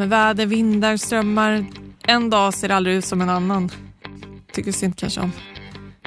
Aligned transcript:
med 0.00 0.08
väder, 0.08 0.46
vindar, 0.46 0.96
strömmar. 0.96 1.64
En 2.02 2.30
dag 2.30 2.54
ser 2.54 2.68
aldrig 2.68 2.96
ut 2.96 3.04
som 3.04 3.20
en 3.20 3.28
annan. 3.28 3.70
Tycker 4.52 4.72
synd 4.72 4.96
kanske 4.96 5.20
om 5.20 5.32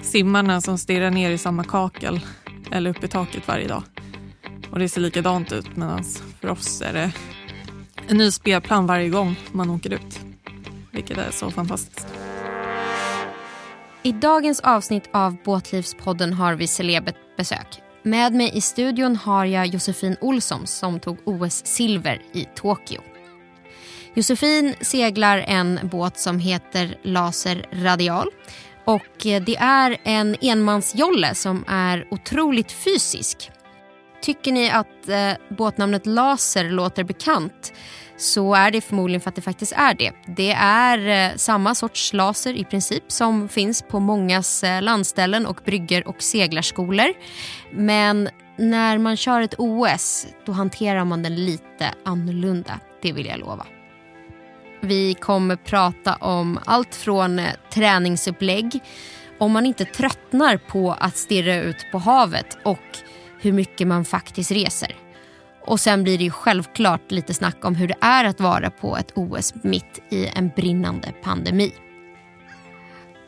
simmarna 0.02 0.62
som 0.62 0.78
stirrar 0.78 1.12
ner 1.12 1.32
i 1.32 1.38
samma 1.38 1.64
kakel 1.64 2.20
eller 2.72 2.90
upp 2.90 3.04
i 3.04 3.08
taket 3.08 3.48
varje 3.48 3.68
dag. 3.68 3.84
Och 4.72 4.80
det 4.80 4.90
ser 4.90 5.02
likadant 5.02 5.52
ut 5.52 5.76
medan 5.76 5.98
alltså, 5.98 6.24
för 6.42 6.50
oss 6.50 6.82
är 6.82 6.94
det 6.94 7.12
en 8.08 8.18
ny 8.18 8.32
spelplan 8.32 8.88
varje 8.88 9.10
gång 9.10 9.36
man 9.52 9.70
åker 9.70 9.94
ut. 9.94 10.20
Vilket 10.92 11.18
är 11.18 11.32
så 11.32 11.52
fantastiskt. 11.52 12.08
I 14.04 14.12
dagens 14.12 14.60
avsnitt 14.60 15.10
av 15.12 15.38
Båtlivspodden 15.46 16.34
har 16.34 16.54
vi 16.54 16.68
celebert 16.68 17.38
besök. 17.38 17.82
Med 18.04 18.34
mig 18.34 18.52
i 18.54 18.62
studion 18.62 19.16
har 19.16 19.46
jag 19.46 19.68
Josefin 19.68 20.18
Olsson 20.22 20.68
som 20.68 21.00
tog 21.00 21.18
OS-silver 21.26 22.22
i 22.34 22.48
Tokyo. 22.56 23.02
Josefin 24.16 24.76
seglar 24.82 25.38
en 25.38 25.80
båt 25.84 26.18
som 26.18 26.40
heter 26.40 26.98
Laser 27.04 27.66
Radial. 27.72 28.28
Och 28.86 29.26
eh, 29.26 29.44
det 29.44 29.56
är 29.56 29.98
en 30.04 30.36
enmansjolle 30.42 31.36
som 31.36 31.66
är 31.68 32.08
otroligt 32.12 32.72
fysisk. 32.72 33.52
Tycker 34.22 34.52
ni 34.52 34.70
att 34.70 35.10
eh, 35.10 35.56
båtnamnet 35.58 36.06
Laser 36.06 36.70
låter 36.70 37.04
bekant 37.04 37.74
så 38.18 38.54
är 38.54 38.72
det 38.72 38.82
förmodligen 38.82 39.22
för 39.22 39.30
att 39.30 39.36
det 39.36 39.42
faktiskt 39.42 39.72
är 39.72 39.94
det. 39.94 40.12
Det 40.28 40.52
är 40.60 41.32
eh, 41.32 41.36
samma 41.36 41.76
sorts 41.76 42.14
laser 42.14 42.54
i 42.54 42.64
princip 42.64 43.04
som 43.08 43.50
finns 43.50 43.82
på 43.82 44.00
mångas 44.00 44.64
eh, 44.64 44.82
landställen 44.82 45.46
och 45.46 45.62
brygger 45.66 46.08
och 46.08 46.22
seglarskolor. 46.22 47.14
Men 47.72 48.30
när 48.58 48.98
man 48.98 49.18
kör 49.18 49.42
ett 49.42 49.56
OS 49.58 50.28
då 50.46 50.52
hanterar 50.52 51.06
man 51.06 51.24
den 51.24 51.46
lite 51.46 51.94
annorlunda, 52.06 52.80
det 53.02 53.12
vill 53.12 53.26
jag 53.26 53.40
lova. 53.40 53.66
Vi 54.86 55.14
kommer 55.14 55.56
prata 55.56 56.16
om 56.16 56.60
allt 56.66 56.96
från 56.96 57.40
eh, 57.40 57.52
träningsupplägg, 57.74 58.80
om 59.38 59.52
man 59.52 59.66
inte 59.66 59.86
tröttnar 59.86 60.58
på 60.58 60.92
att 60.92 61.18
stirra 61.18 61.56
ut 61.56 61.86
på 61.92 61.98
havet 61.98 62.58
och 62.64 62.98
hur 63.42 63.52
mycket 63.52 63.88
man 63.88 64.06
faktiskt 64.06 64.52
reser. 64.52 64.96
Och 65.66 65.80
sen 65.80 66.04
blir 66.04 66.18
det 66.18 66.24
ju 66.24 66.32
självklart 66.32 67.12
lite 67.12 67.34
snack 67.34 67.66
om 67.66 67.76
hur 67.76 67.88
det 67.88 67.98
är 68.02 68.26
att 68.26 68.40
vara 68.40 68.70
på 68.70 68.98
ett 68.98 69.12
OS 69.16 69.54
mitt 69.64 70.00
i 70.10 70.28
en 70.28 70.50
brinnande 70.56 71.12
pandemi. 71.24 71.74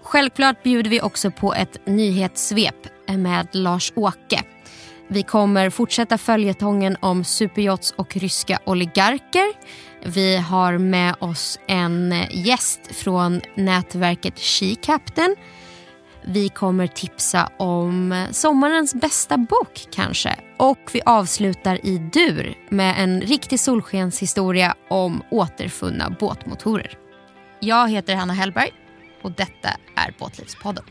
Självklart 0.04 0.64
bjuder 0.64 0.90
vi 0.90 1.02
också 1.02 1.32
på 1.32 1.54
ett 1.54 1.88
nyhetssvep 1.88 2.88
med 3.08 3.48
Lars-Åke. 3.52 4.44
Vi 5.08 5.24
kommer 5.24 5.70
fortsätta 5.70 6.18
följetongen 6.18 6.98
om 7.00 7.24
superjots 7.24 7.92
och 7.92 8.18
ryska 8.18 8.60
oligarker. 8.66 9.54
Vi 10.06 10.38
har 10.38 10.78
med 10.78 11.16
oss 11.20 11.60
en 11.68 12.16
gäst 12.32 12.96
från 12.96 13.42
nätverket 13.56 14.40
She 14.40 14.76
Captain 14.76 15.36
vi 16.28 16.50
kommer 16.50 16.88
tipsa 16.88 17.50
om 17.58 18.26
sommarens 18.32 18.96
bästa 18.96 19.38
bok 19.38 19.88
kanske. 19.92 20.36
Och 20.58 20.90
vi 20.94 21.02
avslutar 21.06 21.86
i 21.86 21.98
dur 21.98 22.58
med 22.70 22.96
en 22.98 23.22
riktig 23.22 23.60
solskenshistoria 23.60 24.76
om 24.90 25.24
återfunna 25.32 26.10
båtmotorer. 26.20 26.98
Jag 27.60 27.90
heter 27.90 28.16
Hanna 28.16 28.34
Hellberg 28.34 28.72
och 29.22 29.32
detta 29.32 29.70
är 29.96 30.14
Båtlivspodden. 30.20 30.84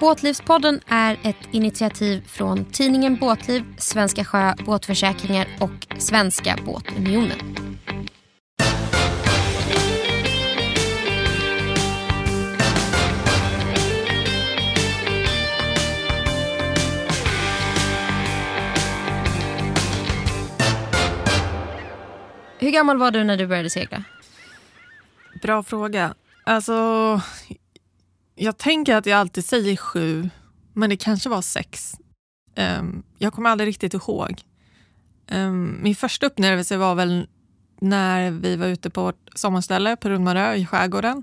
Båtlivspodden 0.00 0.80
är 0.86 1.18
ett 1.22 1.36
initiativ 1.50 2.28
från 2.28 2.64
tidningen 2.64 3.16
Båtliv, 3.16 3.64
Svenska 3.78 4.24
Sjö 4.24 4.54
Båtförsäkringar 4.66 5.46
och 5.60 6.00
Svenska 6.00 6.58
Båtunionen. 6.64 7.38
Hur 22.58 22.70
gammal 22.70 22.98
var 22.98 23.10
du 23.10 23.24
när 23.24 23.36
du 23.36 23.46
började 23.46 23.70
segla? 23.70 24.04
Bra 25.42 25.62
fråga. 25.62 26.14
Alltså, 26.44 26.72
jag 28.36 28.58
tänker 28.58 28.96
att 28.96 29.06
jag 29.06 29.18
alltid 29.18 29.44
säger 29.44 29.76
sju, 29.76 30.30
men 30.72 30.90
det 30.90 30.96
kanske 30.96 31.28
var 31.28 31.42
sex. 31.42 31.94
Um, 32.56 33.02
jag 33.18 33.32
kommer 33.32 33.50
aldrig 33.50 33.68
riktigt 33.68 33.94
ihåg. 33.94 34.42
Um, 35.30 35.78
min 35.82 35.94
första 35.94 36.26
upplevelse 36.26 36.76
var 36.76 36.94
väl 36.94 37.28
när 37.80 38.30
vi 38.30 38.56
var 38.56 38.66
ute 38.66 38.90
på 38.90 39.02
vårt 39.02 39.28
sommarställe 39.34 39.96
på 39.96 40.08
Runmarö 40.08 40.54
i 40.54 40.66
skärgården. 40.66 41.22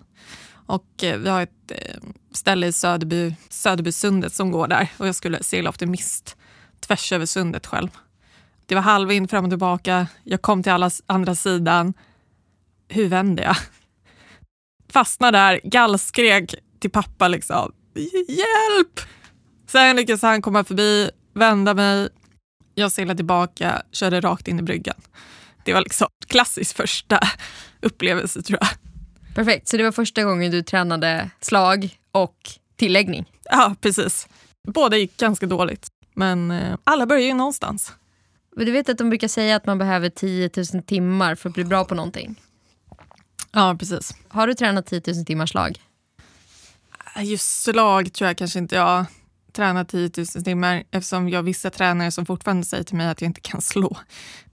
Och 0.65 1.03
eh, 1.03 1.17
vi 1.17 1.29
har 1.29 1.41
ett 1.41 1.71
ehm, 1.71 2.13
ställe 2.31 2.67
i 2.67 2.71
Söderby, 2.71 3.35
Söderbysundet 3.49 4.33
som 4.33 4.51
går 4.51 4.67
där 4.67 4.89
och 4.97 5.07
jag 5.07 5.15
skulle 5.15 5.43
segla 5.43 5.69
optimist 5.69 6.37
tvärs 6.79 7.11
över 7.11 7.25
sundet 7.25 7.67
själv. 7.67 7.89
Det 8.65 8.75
var 8.75 8.81
halvvind 8.81 9.29
fram 9.29 9.43
och 9.43 9.51
tillbaka. 9.51 10.07
Jag 10.23 10.41
kom 10.41 10.63
till 10.63 10.71
alla 10.71 10.89
andra 11.05 11.35
sidan. 11.35 11.93
Hur 12.87 13.07
vände 13.07 13.43
jag? 13.43 13.55
Fastnade 14.89 15.37
där, 15.37 15.61
gallskrek 15.63 16.55
till 16.83 16.91
pappa 16.91 17.27
liksom. 17.27 17.71
Hjälp! 18.27 18.99
Sen 19.67 19.95
lyckades 19.95 20.21
han 20.21 20.41
komma 20.41 20.63
förbi, 20.63 21.09
vända 21.33 21.73
mig. 21.73 22.09
Jag 22.75 22.91
seglade 22.91 23.17
tillbaka, 23.17 23.81
körde 23.91 24.21
rakt 24.21 24.47
in 24.47 24.59
i 24.59 24.61
bryggan. 24.61 24.95
Det 25.65 25.73
var 25.73 25.81
liksom 25.81 26.07
klassisk 26.27 26.75
första 26.75 27.19
upplevelse 27.81 28.41
tror 28.41 28.59
jag. 28.61 28.69
Perfekt, 29.35 29.67
så 29.67 29.77
det 29.77 29.83
var 29.83 29.91
första 29.91 30.23
gången 30.23 30.51
du 30.51 30.61
tränade 30.61 31.29
slag 31.39 31.97
och 32.11 32.37
tilläggning? 32.75 33.25
Ja, 33.43 33.75
precis. 33.81 34.27
Båda 34.67 34.97
gick 34.97 35.17
ganska 35.17 35.45
dåligt, 35.45 35.87
men 36.15 36.51
eh, 36.51 36.77
alla 36.83 37.05
börjar 37.05 37.27
ju 37.27 37.33
någonstans. 37.33 37.93
Du 38.55 38.71
vet 38.71 38.89
att 38.89 38.97
de 38.97 39.09
brukar 39.09 39.27
säga 39.27 39.55
att 39.55 39.65
man 39.65 39.77
behöver 39.77 40.09
10 40.09 40.49
000 40.73 40.83
timmar 40.83 41.35
för 41.35 41.49
att 41.49 41.55
bli 41.55 41.63
bra 41.63 41.85
på 41.85 41.95
någonting? 41.95 42.41
Ja, 43.51 43.75
precis. 43.79 44.15
Har 44.27 44.47
du 44.47 44.53
tränat 44.53 44.85
10 44.85 45.01
000 45.07 45.25
timmar 45.25 45.45
slag? 45.45 45.79
Just 47.21 47.63
slag 47.63 48.13
tror 48.13 48.27
jag 48.27 48.37
kanske 48.37 48.59
inte 48.59 48.75
jag 48.75 48.83
har 48.83 49.05
tränat 49.51 49.89
10 49.89 50.11
000 50.17 50.25
timmar 50.43 50.83
eftersom 50.91 51.29
jag 51.29 51.37
har 51.37 51.43
vissa 51.43 51.69
tränare 51.69 52.11
som 52.11 52.25
fortfarande 52.25 52.65
säger 52.65 52.83
till 52.83 52.95
mig 52.95 53.07
att 53.07 53.21
jag 53.21 53.29
inte 53.29 53.41
kan 53.41 53.61
slå. 53.71 53.97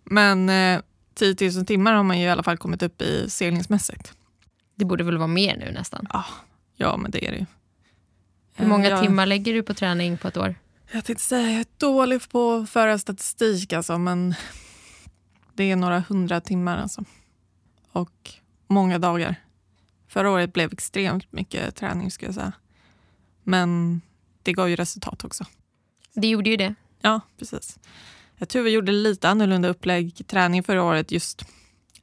Men 0.04 0.48
eh, 0.48 0.80
10 1.14 1.50
000 1.56 1.66
timmar 1.66 1.92
har 1.92 2.02
man 2.02 2.18
ju 2.18 2.24
i 2.24 2.28
alla 2.28 2.42
fall 2.42 2.58
kommit 2.58 2.82
upp 2.82 3.02
i 3.02 3.30
seglingsmässigt. 3.30 4.12
Det 4.74 4.84
borde 4.84 5.04
väl 5.04 5.16
vara 5.18 5.26
mer 5.26 5.56
nu 5.56 5.72
nästan? 5.72 6.06
Ja, 6.12 6.24
ja 6.76 6.96
men 6.96 7.10
det 7.10 7.26
är 7.26 7.30
det 7.30 7.38
ju. 7.38 7.46
Hur 8.54 8.66
många 8.66 8.88
jag... 8.88 9.02
timmar 9.02 9.26
lägger 9.26 9.54
du 9.54 9.62
på 9.62 9.74
träning 9.74 10.18
på 10.18 10.28
ett 10.28 10.36
år? 10.36 10.54
Jag 10.92 11.04
tänkte 11.04 11.24
säga 11.24 11.50
jag 11.50 11.60
är 11.60 11.66
dålig 11.76 12.30
på 12.30 12.54
att 12.54 12.70
föra 12.70 12.98
statistik 12.98 13.72
alltså, 13.72 13.98
men 13.98 14.34
det 15.54 15.70
är 15.70 15.76
några 15.76 16.00
hundra 16.00 16.40
timmar 16.40 16.78
alltså. 16.78 17.04
Och 17.92 18.30
många 18.66 18.98
dagar. 18.98 19.36
Förra 20.10 20.30
året 20.30 20.52
blev 20.52 20.72
extremt 20.72 21.32
mycket 21.32 21.76
träning 21.76 22.10
skulle 22.10 22.28
jag 22.28 22.34
säga. 22.34 22.52
Men 23.42 24.00
det 24.42 24.52
gav 24.52 24.70
ju 24.70 24.76
resultat 24.76 25.24
också. 25.24 25.44
Det 26.14 26.28
gjorde 26.28 26.50
ju 26.50 26.56
det. 26.56 26.74
Ja, 27.00 27.20
precis. 27.38 27.78
Jag 28.36 28.48
tror 28.48 28.62
vi 28.62 28.70
gjorde 28.70 28.92
lite 28.92 29.28
annorlunda 29.28 29.68
upplägg 29.68 30.26
träning 30.26 30.62
förra 30.62 30.82
året. 30.82 31.12
Just 31.12 31.44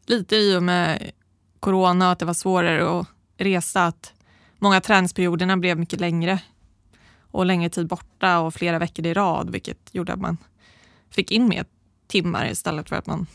lite 0.05 0.35
i 0.35 0.57
och 0.57 0.63
med 0.63 1.11
corona 1.59 2.05
och 2.05 2.11
att 2.11 2.19
det 2.19 2.25
var 2.25 2.33
svårare 2.33 2.99
att 2.99 3.07
resa. 3.37 3.85
Att 3.85 4.13
många 4.57 4.81
träningsperioderna 4.81 5.57
blev 5.57 5.79
mycket 5.79 5.99
längre 5.99 6.41
och 7.31 7.45
längre 7.45 7.69
tid 7.69 7.87
borta 7.87 8.39
och 8.39 8.53
flera 8.53 8.79
veckor 8.79 9.05
i 9.05 9.13
rad, 9.13 9.49
vilket 9.49 9.95
gjorde 9.95 10.13
att 10.13 10.21
man 10.21 10.37
fick 11.09 11.31
in 11.31 11.49
mer 11.49 11.65
timmar 12.07 12.49
istället 12.51 12.89
för 12.89 12.95
att 12.95 13.05
man 13.07 13.27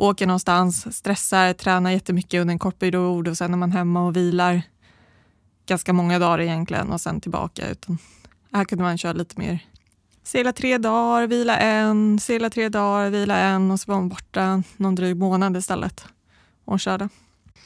åker 0.00 0.26
någonstans, 0.26 0.96
stressar, 0.96 1.52
tränar 1.52 1.90
jättemycket 1.90 2.40
under 2.40 2.52
en 2.52 2.58
kort 2.58 2.78
period 2.78 3.28
och 3.28 3.36
sen 3.36 3.52
är 3.52 3.58
man 3.58 3.72
hemma 3.72 4.06
och 4.06 4.16
vilar 4.16 4.62
ganska 5.66 5.92
många 5.92 6.18
dagar 6.18 6.40
egentligen 6.40 6.92
och 6.92 7.00
sen 7.00 7.20
tillbaka. 7.20 7.70
Utan 7.70 7.98
här 8.52 8.64
kunde 8.64 8.84
man 8.84 8.98
köra 8.98 9.12
lite 9.12 9.40
mer. 9.40 9.58
Segla 10.22 10.52
tre 10.52 10.78
dagar, 10.78 11.26
vila 11.26 11.58
en, 11.58 12.18
segla 12.18 12.50
tre 12.50 12.68
dagar, 12.68 13.10
vila 13.10 13.38
en 13.38 13.70
och 13.70 13.80
så 13.80 13.92
var 13.92 13.98
man 13.98 14.08
borta 14.08 14.62
någon 14.76 14.94
dryg 14.94 15.16
månad 15.16 15.56
istället 15.56 16.04
och 16.64 16.80
körde. 16.80 17.08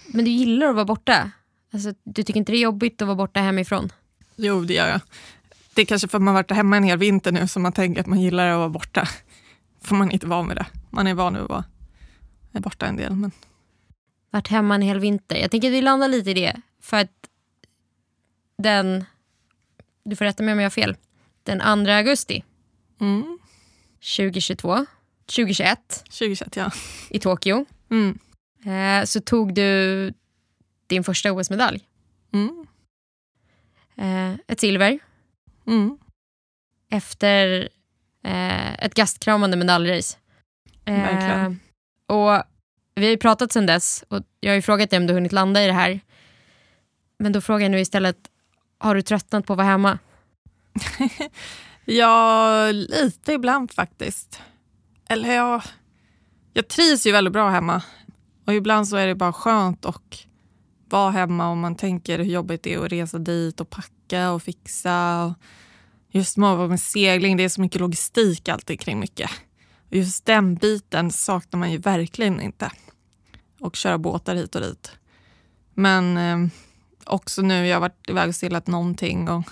Men 0.06 0.24
du 0.24 0.30
gillar 0.30 0.66
att 0.66 0.74
vara 0.74 0.84
borta? 0.84 1.30
Alltså, 1.72 1.92
du 2.04 2.22
tycker 2.22 2.38
inte 2.38 2.52
det 2.52 2.58
är 2.58 2.62
jobbigt 2.62 3.02
att 3.02 3.08
vara 3.08 3.16
borta 3.16 3.40
hemifrån? 3.40 3.92
Jo, 4.36 4.60
det 4.60 4.74
gör 4.74 4.88
jag. 4.88 5.00
Det 5.74 5.82
är 5.82 5.86
kanske 5.86 6.08
för 6.08 6.18
att 6.18 6.22
man 6.22 6.34
varit 6.34 6.50
hemma 6.50 6.76
en 6.76 6.84
hel 6.84 6.98
vinter 6.98 7.32
nu 7.32 7.48
som 7.48 7.62
man 7.62 7.72
tänker 7.72 8.00
att 8.00 8.06
man 8.06 8.20
gillar 8.20 8.46
att 8.46 8.58
vara 8.58 8.68
borta. 8.68 9.08
För 9.82 9.94
man 9.94 10.08
är 10.08 10.12
inte 10.12 10.26
van 10.26 10.46
med 10.46 10.56
det. 10.56 10.66
Man 10.90 11.06
är 11.06 11.14
van 11.14 11.36
att 11.36 11.48
vara 11.48 11.64
borta 12.60 12.86
en 12.86 12.96
del. 12.96 13.16
Men... 13.16 13.30
Varit 14.30 14.48
hemma 14.48 14.74
en 14.74 14.82
hel 14.82 14.98
vinter. 14.98 15.36
Jag 15.36 15.50
tänker 15.50 15.68
att 15.68 15.74
vi 15.74 15.82
landar 15.82 16.08
lite 16.08 16.30
i 16.30 16.34
det. 16.34 16.60
För 16.80 16.96
att 16.96 17.30
den, 18.58 19.04
du 20.04 20.16
får 20.16 20.24
rätta 20.24 20.42
mig 20.42 20.52
om 20.52 20.58
jag 20.58 20.64
har 20.64 20.70
fel, 20.70 20.96
den 21.42 21.84
2 21.84 21.90
augusti 21.90 22.44
mm. 23.00 23.38
2022, 24.16 24.86
2021, 25.26 25.78
2021 26.04 26.56
ja. 26.56 26.70
i 27.10 27.18
Tokyo. 27.18 27.66
Mm. 27.90 28.18
Eh, 28.64 29.04
så 29.04 29.20
tog 29.20 29.54
du 29.54 30.12
din 30.86 31.04
första 31.04 31.32
OS-medalj. 31.32 31.80
Mm. 32.32 32.66
Eh, 33.96 34.40
ett 34.46 34.60
silver 34.60 34.98
Mm. 35.66 35.98
efter 36.90 37.68
eh, 38.22 38.74
ett 38.74 38.94
gastkramande 38.94 39.56
medaljrace. 39.56 40.18
Eh, 40.84 40.94
Verkligen 40.94 41.60
och 42.06 42.42
vi 42.94 43.04
har 43.04 43.10
ju 43.10 43.16
pratat 43.16 43.52
sen 43.52 43.66
dess 43.66 44.04
och 44.08 44.22
jag 44.40 44.50
har 44.50 44.56
ju 44.56 44.62
frågat 44.62 44.90
dig 44.90 44.96
om 44.96 45.06
du 45.06 45.12
har 45.12 45.16
hunnit 45.16 45.32
landa 45.32 45.64
i 45.64 45.66
det 45.66 45.72
här. 45.72 46.00
Men 47.18 47.32
då 47.32 47.40
frågar 47.40 47.60
jag 47.60 47.70
nu 47.70 47.80
istället, 47.80 48.16
har 48.78 48.94
du 48.94 49.02
tröttnat 49.02 49.46
på 49.46 49.52
att 49.52 49.56
vara 49.56 49.68
hemma? 49.68 49.98
Ja, 51.84 52.70
lite 52.72 53.32
ibland 53.32 53.72
faktiskt. 53.72 54.40
Eller 55.08 55.34
ja, 55.34 55.62
jag 56.52 56.68
trivs 56.68 57.06
ju 57.06 57.12
väldigt 57.12 57.32
bra 57.32 57.50
hemma. 57.50 57.82
Och 58.46 58.54
ibland 58.54 58.88
så 58.88 58.96
är 58.96 59.06
det 59.06 59.14
bara 59.14 59.32
skönt 59.32 59.84
att 59.84 60.26
vara 60.88 61.10
hemma 61.10 61.48
om 61.48 61.60
man 61.60 61.76
tänker 61.76 62.18
hur 62.18 62.24
jobbigt 62.24 62.62
det 62.62 62.74
är 62.74 62.84
att 62.84 62.92
resa 62.92 63.18
dit 63.18 63.60
och 63.60 63.70
packa 63.70 64.30
och 64.30 64.42
fixa. 64.42 65.24
Och 65.24 65.32
just 66.10 66.36
med, 66.36 66.68
med 66.68 66.80
segling, 66.80 67.36
det 67.36 67.44
är 67.44 67.48
så 67.48 67.60
mycket 67.60 67.80
logistik 67.80 68.48
alltid 68.48 68.80
kring 68.80 69.00
mycket. 69.00 69.30
Just 69.94 70.26
den 70.26 70.54
biten 70.54 71.10
saknar 71.10 71.60
man 71.60 71.72
ju 71.72 71.78
verkligen 71.78 72.40
inte. 72.40 72.70
Och 73.60 73.76
köra 73.76 73.98
båtar 73.98 74.34
hit 74.34 74.54
och 74.54 74.60
dit. 74.60 74.92
Men 75.74 76.16
eh, 76.16 76.50
också 77.04 77.42
nu, 77.42 77.66
jag 77.66 77.76
har 77.76 77.80
varit 77.80 78.08
iväg 78.08 78.28
och 78.28 78.34
seglat 78.34 78.66
någonting 78.66 79.28
och 79.28 79.44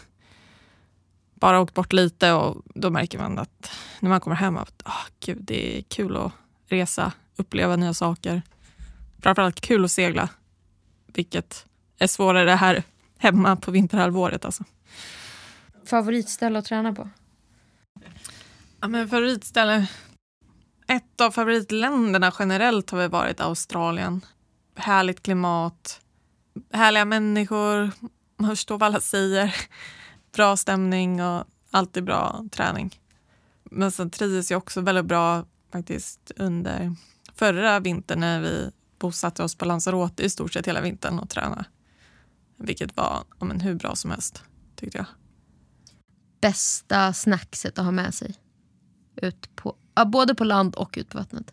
bara 1.34 1.60
åkt 1.60 1.74
bort 1.74 1.92
lite 1.92 2.32
och 2.32 2.62
då 2.74 2.90
märker 2.90 3.18
man 3.18 3.38
att 3.38 3.70
när 4.00 4.10
man 4.10 4.20
kommer 4.20 4.36
hem 4.36 4.56
att 4.56 4.82
oh, 4.84 5.04
gud, 5.20 5.38
det 5.40 5.78
är 5.78 5.82
kul 5.82 6.16
att 6.16 6.32
resa, 6.66 7.12
uppleva 7.36 7.76
nya 7.76 7.94
saker. 7.94 8.42
Framförallt 9.20 9.60
kul 9.60 9.84
att 9.84 9.90
segla, 9.90 10.28
vilket 11.06 11.66
är 11.98 12.06
svårare 12.06 12.50
här 12.50 12.82
hemma 13.18 13.56
på 13.56 13.70
vinterhalvåret. 13.70 14.44
Alltså. 14.44 14.64
Favoritställe 15.84 16.58
att 16.58 16.64
träna 16.64 16.92
på? 16.92 17.08
Ja, 18.80 18.88
men 18.88 19.08
favoritställe? 19.08 19.88
Ett 20.92 21.20
av 21.20 21.30
favoritländerna 21.30 22.32
generellt 22.38 22.90
har 22.90 22.98
väl 22.98 23.10
varit 23.10 23.40
Australien. 23.40 24.24
Härligt 24.76 25.22
klimat, 25.22 26.00
härliga 26.72 27.04
människor, 27.04 27.90
man 28.36 28.50
förstår 28.50 28.78
vad 28.78 28.86
alla 28.86 29.00
säger. 29.00 29.54
Bra 30.32 30.56
stämning 30.56 31.22
och 31.22 31.44
alltid 31.70 32.04
bra 32.04 32.44
träning. 32.50 33.00
Men 33.64 33.92
sen 33.92 34.10
trivdes 34.10 34.50
jag 34.50 34.58
också 34.58 34.80
väldigt 34.80 35.04
bra 35.04 35.44
faktiskt 35.72 36.32
under 36.36 36.96
förra 37.34 37.80
vintern 37.80 38.20
när 38.20 38.40
vi 38.40 38.70
bosatte 38.98 39.42
oss 39.42 39.54
på 39.54 39.64
Lanzarote 39.64 40.22
i 40.22 40.30
stort 40.30 40.52
sett 40.52 40.66
hela 40.66 40.80
vintern 40.80 41.18
och 41.18 41.30
tränade. 41.30 41.64
Vilket 42.56 42.96
var 42.96 43.24
ja, 43.38 43.44
men, 43.44 43.60
hur 43.60 43.74
bra 43.74 43.96
som 43.96 44.10
helst 44.10 44.42
tyckte 44.76 44.98
jag. 44.98 45.06
Bästa 46.40 47.12
snackset 47.12 47.78
att 47.78 47.84
ha 47.84 47.92
med 47.92 48.14
sig? 48.14 48.34
Ut 49.16 49.56
på, 49.56 49.76
ja, 49.94 50.04
både 50.04 50.34
på 50.34 50.44
land 50.44 50.74
och 50.74 50.94
ut 50.98 51.08
på 51.08 51.18
vattnet. 51.18 51.52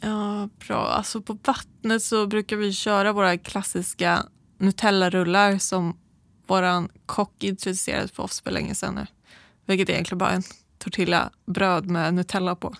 Ja, 0.00 0.48
bra. 0.66 0.88
Alltså 0.88 1.20
på 1.20 1.38
vattnet 1.44 2.02
så 2.02 2.26
brukar 2.26 2.56
vi 2.56 2.72
köra 2.72 3.12
våra 3.12 3.38
klassiska 3.38 4.26
Nutella-rullar 4.58 5.58
som 5.58 5.98
vår 6.46 6.88
kock 7.06 7.44
introducerade 7.44 8.08
för 8.08 8.22
oss 8.22 8.40
för 8.40 8.50
länge 8.50 8.74
sedan 8.74 8.94
nu. 8.94 9.06
Vilket 9.66 9.88
är 9.88 9.92
egentligen 9.92 10.18
bara 10.18 10.30
en 10.30 10.42
tortillabröd 10.78 11.86
med 11.86 12.14
Nutella 12.14 12.56
på. 12.56 12.74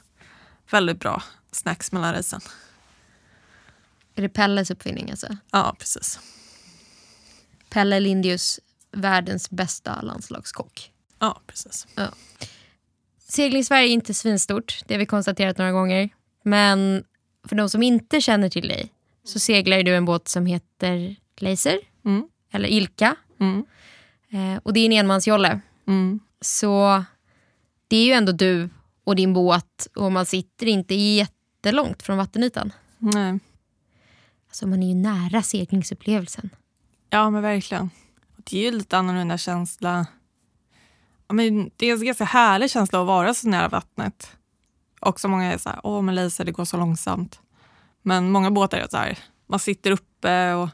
Väldigt 0.70 1.00
bra 1.00 1.22
snacks 1.52 1.92
mellan 1.92 2.14
racen. 2.14 2.40
Är 4.14 4.22
det 4.22 4.28
Pelles 4.28 4.70
uppfinning 4.70 5.10
alltså? 5.10 5.36
Ja, 5.50 5.76
precis. 5.78 6.20
Pelle 7.70 8.00
Lindius, 8.00 8.60
världens 8.92 9.50
bästa 9.50 10.02
landslagskock. 10.02 10.92
Ja, 11.18 11.40
precis. 11.46 11.86
Segling-Sverige 13.28 13.88
är 13.88 13.92
inte 13.92 14.14
svinstort, 14.14 14.80
det 14.86 14.94
har 14.94 14.98
vi 14.98 15.06
konstaterat 15.06 15.58
några 15.58 15.72
gånger. 15.72 16.08
Men 16.42 17.04
för 17.48 17.56
de 17.56 17.68
som 17.68 17.82
inte 17.82 18.20
känner 18.20 18.48
till 18.48 18.68
dig 18.68 18.92
så 19.24 19.38
seglar 19.38 19.82
du 19.82 19.96
en 19.96 20.04
båt 20.04 20.28
som 20.28 20.46
heter 20.46 21.16
Laser, 21.36 21.78
Mm. 22.04 22.28
eller 22.52 22.68
Ilka. 22.68 23.16
Mm. 23.40 23.64
Eh, 24.30 24.60
och 24.62 24.72
det 24.72 24.80
är 24.80 24.86
en 24.86 24.92
enmansjolle. 24.92 25.60
Mm. 25.86 26.20
Så 26.40 27.04
det 27.88 27.96
är 27.96 28.04
ju 28.06 28.12
ändå 28.12 28.32
du 28.32 28.68
och 29.04 29.16
din 29.16 29.32
båt 29.32 29.88
och 29.96 30.12
man 30.12 30.26
sitter 30.26 30.66
inte 30.66 30.94
jättelångt 30.94 32.02
från 32.02 32.16
vattenytan. 32.16 32.72
Nej. 32.98 33.38
Alltså 34.48 34.66
man 34.66 34.82
är 34.82 34.88
ju 34.88 34.94
nära 34.94 35.42
seglingsupplevelsen. 35.42 36.50
Ja, 37.10 37.30
men 37.30 37.42
verkligen. 37.42 37.90
Det 38.36 38.58
är 38.58 38.62
ju 38.62 38.70
lite 38.78 38.98
annorlunda 38.98 39.38
känsla. 39.38 40.06
Men 41.32 41.70
det 41.76 41.86
är 41.86 41.94
en 41.94 42.04
ganska 42.04 42.24
härlig 42.24 42.70
känsla 42.70 43.00
att 43.00 43.06
vara 43.06 43.34
så 43.34 43.48
nära 43.48 43.68
vattnet. 43.68 44.36
Och 45.00 45.20
så 45.20 45.28
många 45.28 45.52
är 45.52 45.58
så 45.58 45.68
här, 45.68 45.80
åh 45.82 46.02
men 46.02 46.14
laser 46.14 46.44
det 46.44 46.52
går 46.52 46.64
så 46.64 46.76
långsamt. 46.76 47.40
Men 48.02 48.30
många 48.30 48.50
båtar 48.50 48.78
är 48.78 48.88
så 48.90 48.96
här, 48.96 49.18
man 49.46 49.58
sitter 49.58 49.90
uppe 49.90 50.52
och 50.54 50.68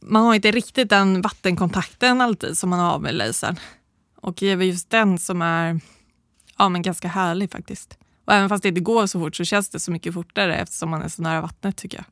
man 0.00 0.24
har 0.24 0.34
inte 0.34 0.50
riktigt 0.50 0.90
den 0.90 1.22
vattenkontakten 1.22 2.20
alltid 2.20 2.58
som 2.58 2.70
man 2.70 2.78
har 2.78 2.98
med 2.98 3.14
lasern. 3.14 3.56
Och 4.16 4.34
det 4.34 4.46
är 4.46 4.56
väl 4.56 4.66
just 4.66 4.90
den 4.90 5.18
som 5.18 5.42
är 5.42 5.80
ja, 6.58 6.68
men 6.68 6.82
ganska 6.82 7.08
härlig 7.08 7.50
faktiskt. 7.50 7.98
Och 8.24 8.32
även 8.32 8.48
fast 8.48 8.62
det 8.62 8.68
inte 8.68 8.80
går 8.80 9.06
så 9.06 9.20
fort 9.20 9.36
så 9.36 9.44
känns 9.44 9.68
det 9.68 9.80
så 9.80 9.90
mycket 9.90 10.14
fortare 10.14 10.56
eftersom 10.56 10.90
man 10.90 11.02
är 11.02 11.08
så 11.08 11.22
nära 11.22 11.40
vattnet 11.40 11.76
tycker 11.76 11.98
jag. 11.98 12.06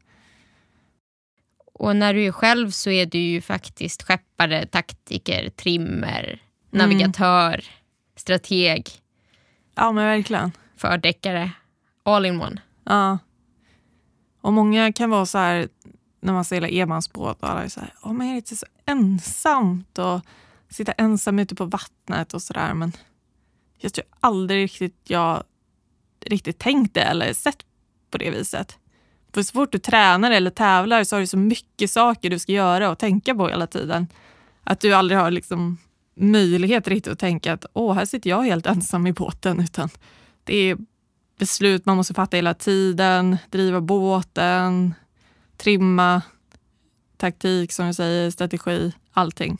Och 1.74 1.96
när 1.96 2.14
du 2.14 2.26
är 2.26 2.32
själv 2.32 2.70
så 2.70 2.90
är 2.90 3.06
du 3.06 3.18
ju 3.18 3.40
faktiskt 3.40 4.02
skeppare, 4.02 4.66
taktiker, 4.66 5.50
trimmer, 5.50 6.42
navigatör, 6.76 7.64
strateg, 8.16 8.90
Ja 9.74 9.92
men 9.92 10.04
verkligen. 10.04 10.52
fördäckare. 10.76 11.50
All 12.02 12.26
in 12.26 12.40
one. 12.40 12.62
Ja. 12.84 13.18
Och 14.40 14.52
många 14.52 14.92
kan 14.92 15.10
vara 15.10 15.26
så 15.26 15.38
här 15.38 15.68
när 16.20 16.32
man 16.32 16.44
seglar 16.44 16.68
enmansbåt 16.68 17.42
och 17.42 17.50
alla 17.50 17.64
är 17.64 17.68
så 17.68 17.80
här, 17.80 17.94
åh 18.02 18.12
men 18.12 18.26
är 18.26 18.30
det 18.30 18.36
inte 18.36 18.56
så 18.56 18.66
ensamt 18.86 19.98
och 19.98 20.20
sitta 20.68 20.92
ensam 20.92 21.38
ute 21.38 21.54
på 21.54 21.64
vattnet 21.64 22.34
och 22.34 22.42
sådär. 22.42 22.74
Men 22.74 22.92
jag 23.78 23.92
tror 23.92 24.06
aldrig 24.20 24.64
riktigt 24.64 25.00
jag 25.04 25.42
riktigt 26.20 26.58
tänkt 26.58 26.94
det 26.94 27.02
eller 27.02 27.32
sett 27.32 27.58
på 28.10 28.18
det 28.18 28.30
viset. 28.30 28.78
För 29.32 29.42
så 29.42 29.52
fort 29.52 29.72
du 29.72 29.78
tränar 29.78 30.30
eller 30.30 30.50
tävlar 30.50 31.04
så 31.04 31.16
har 31.16 31.20
du 31.20 31.26
så 31.26 31.38
mycket 31.38 31.90
saker 31.90 32.30
du 32.30 32.38
ska 32.38 32.52
göra 32.52 32.90
och 32.90 32.98
tänka 32.98 33.34
på 33.34 33.48
hela 33.48 33.66
tiden. 33.66 34.06
Att 34.64 34.80
du 34.80 34.94
aldrig 34.94 35.18
har 35.18 35.30
liksom 35.30 35.78
möjlighet 36.16 36.88
riktigt 36.88 37.12
att 37.12 37.18
tänka 37.18 37.52
att 37.52 37.66
åh, 37.72 37.94
här 37.94 38.04
sitter 38.04 38.30
jag 38.30 38.42
helt 38.42 38.66
ensam 38.66 39.06
i 39.06 39.12
båten. 39.12 39.60
Utan 39.60 39.88
det 40.44 40.56
är 40.56 40.78
beslut 41.38 41.86
man 41.86 41.96
måste 41.96 42.14
fatta 42.14 42.36
hela 42.36 42.54
tiden, 42.54 43.36
driva 43.50 43.80
båten, 43.80 44.94
trimma, 45.56 46.22
taktik 47.16 47.72
som 47.72 47.86
du 47.86 47.94
säger, 47.94 48.30
strategi, 48.30 48.92
allting. 49.12 49.58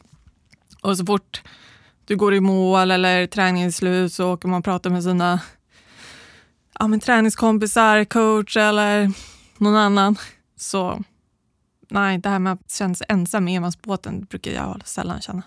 Och 0.83 0.99
så 0.99 1.07
fort 1.07 1.43
du 2.05 2.17
går 2.17 2.35
i 2.35 2.41
mål 2.41 2.91
eller 2.91 3.27
träningen 3.27 3.69
är 3.69 3.73
slut 3.73 4.13
så 4.13 4.33
åker 4.33 4.49
man 4.49 4.59
och 4.59 4.65
pratar 4.65 4.91
med 4.91 5.03
sina 5.03 5.41
ja, 6.79 6.87
men 6.87 7.01
träningskompisar, 7.01 8.05
coach 8.05 8.57
eller 8.57 9.13
någon 9.59 9.77
annan. 9.77 10.17
Så 10.57 11.03
nej, 11.89 12.19
det 12.19 12.29
här 12.29 12.39
med 12.39 12.53
att 12.53 12.71
känna 12.71 12.95
sig 12.95 13.07
ensam 13.11 13.49
i 13.49 13.55
enmansbåten 13.55 14.25
brukar 14.25 14.51
jag 14.51 14.83
sällan 14.85 15.21
känna. 15.21 15.43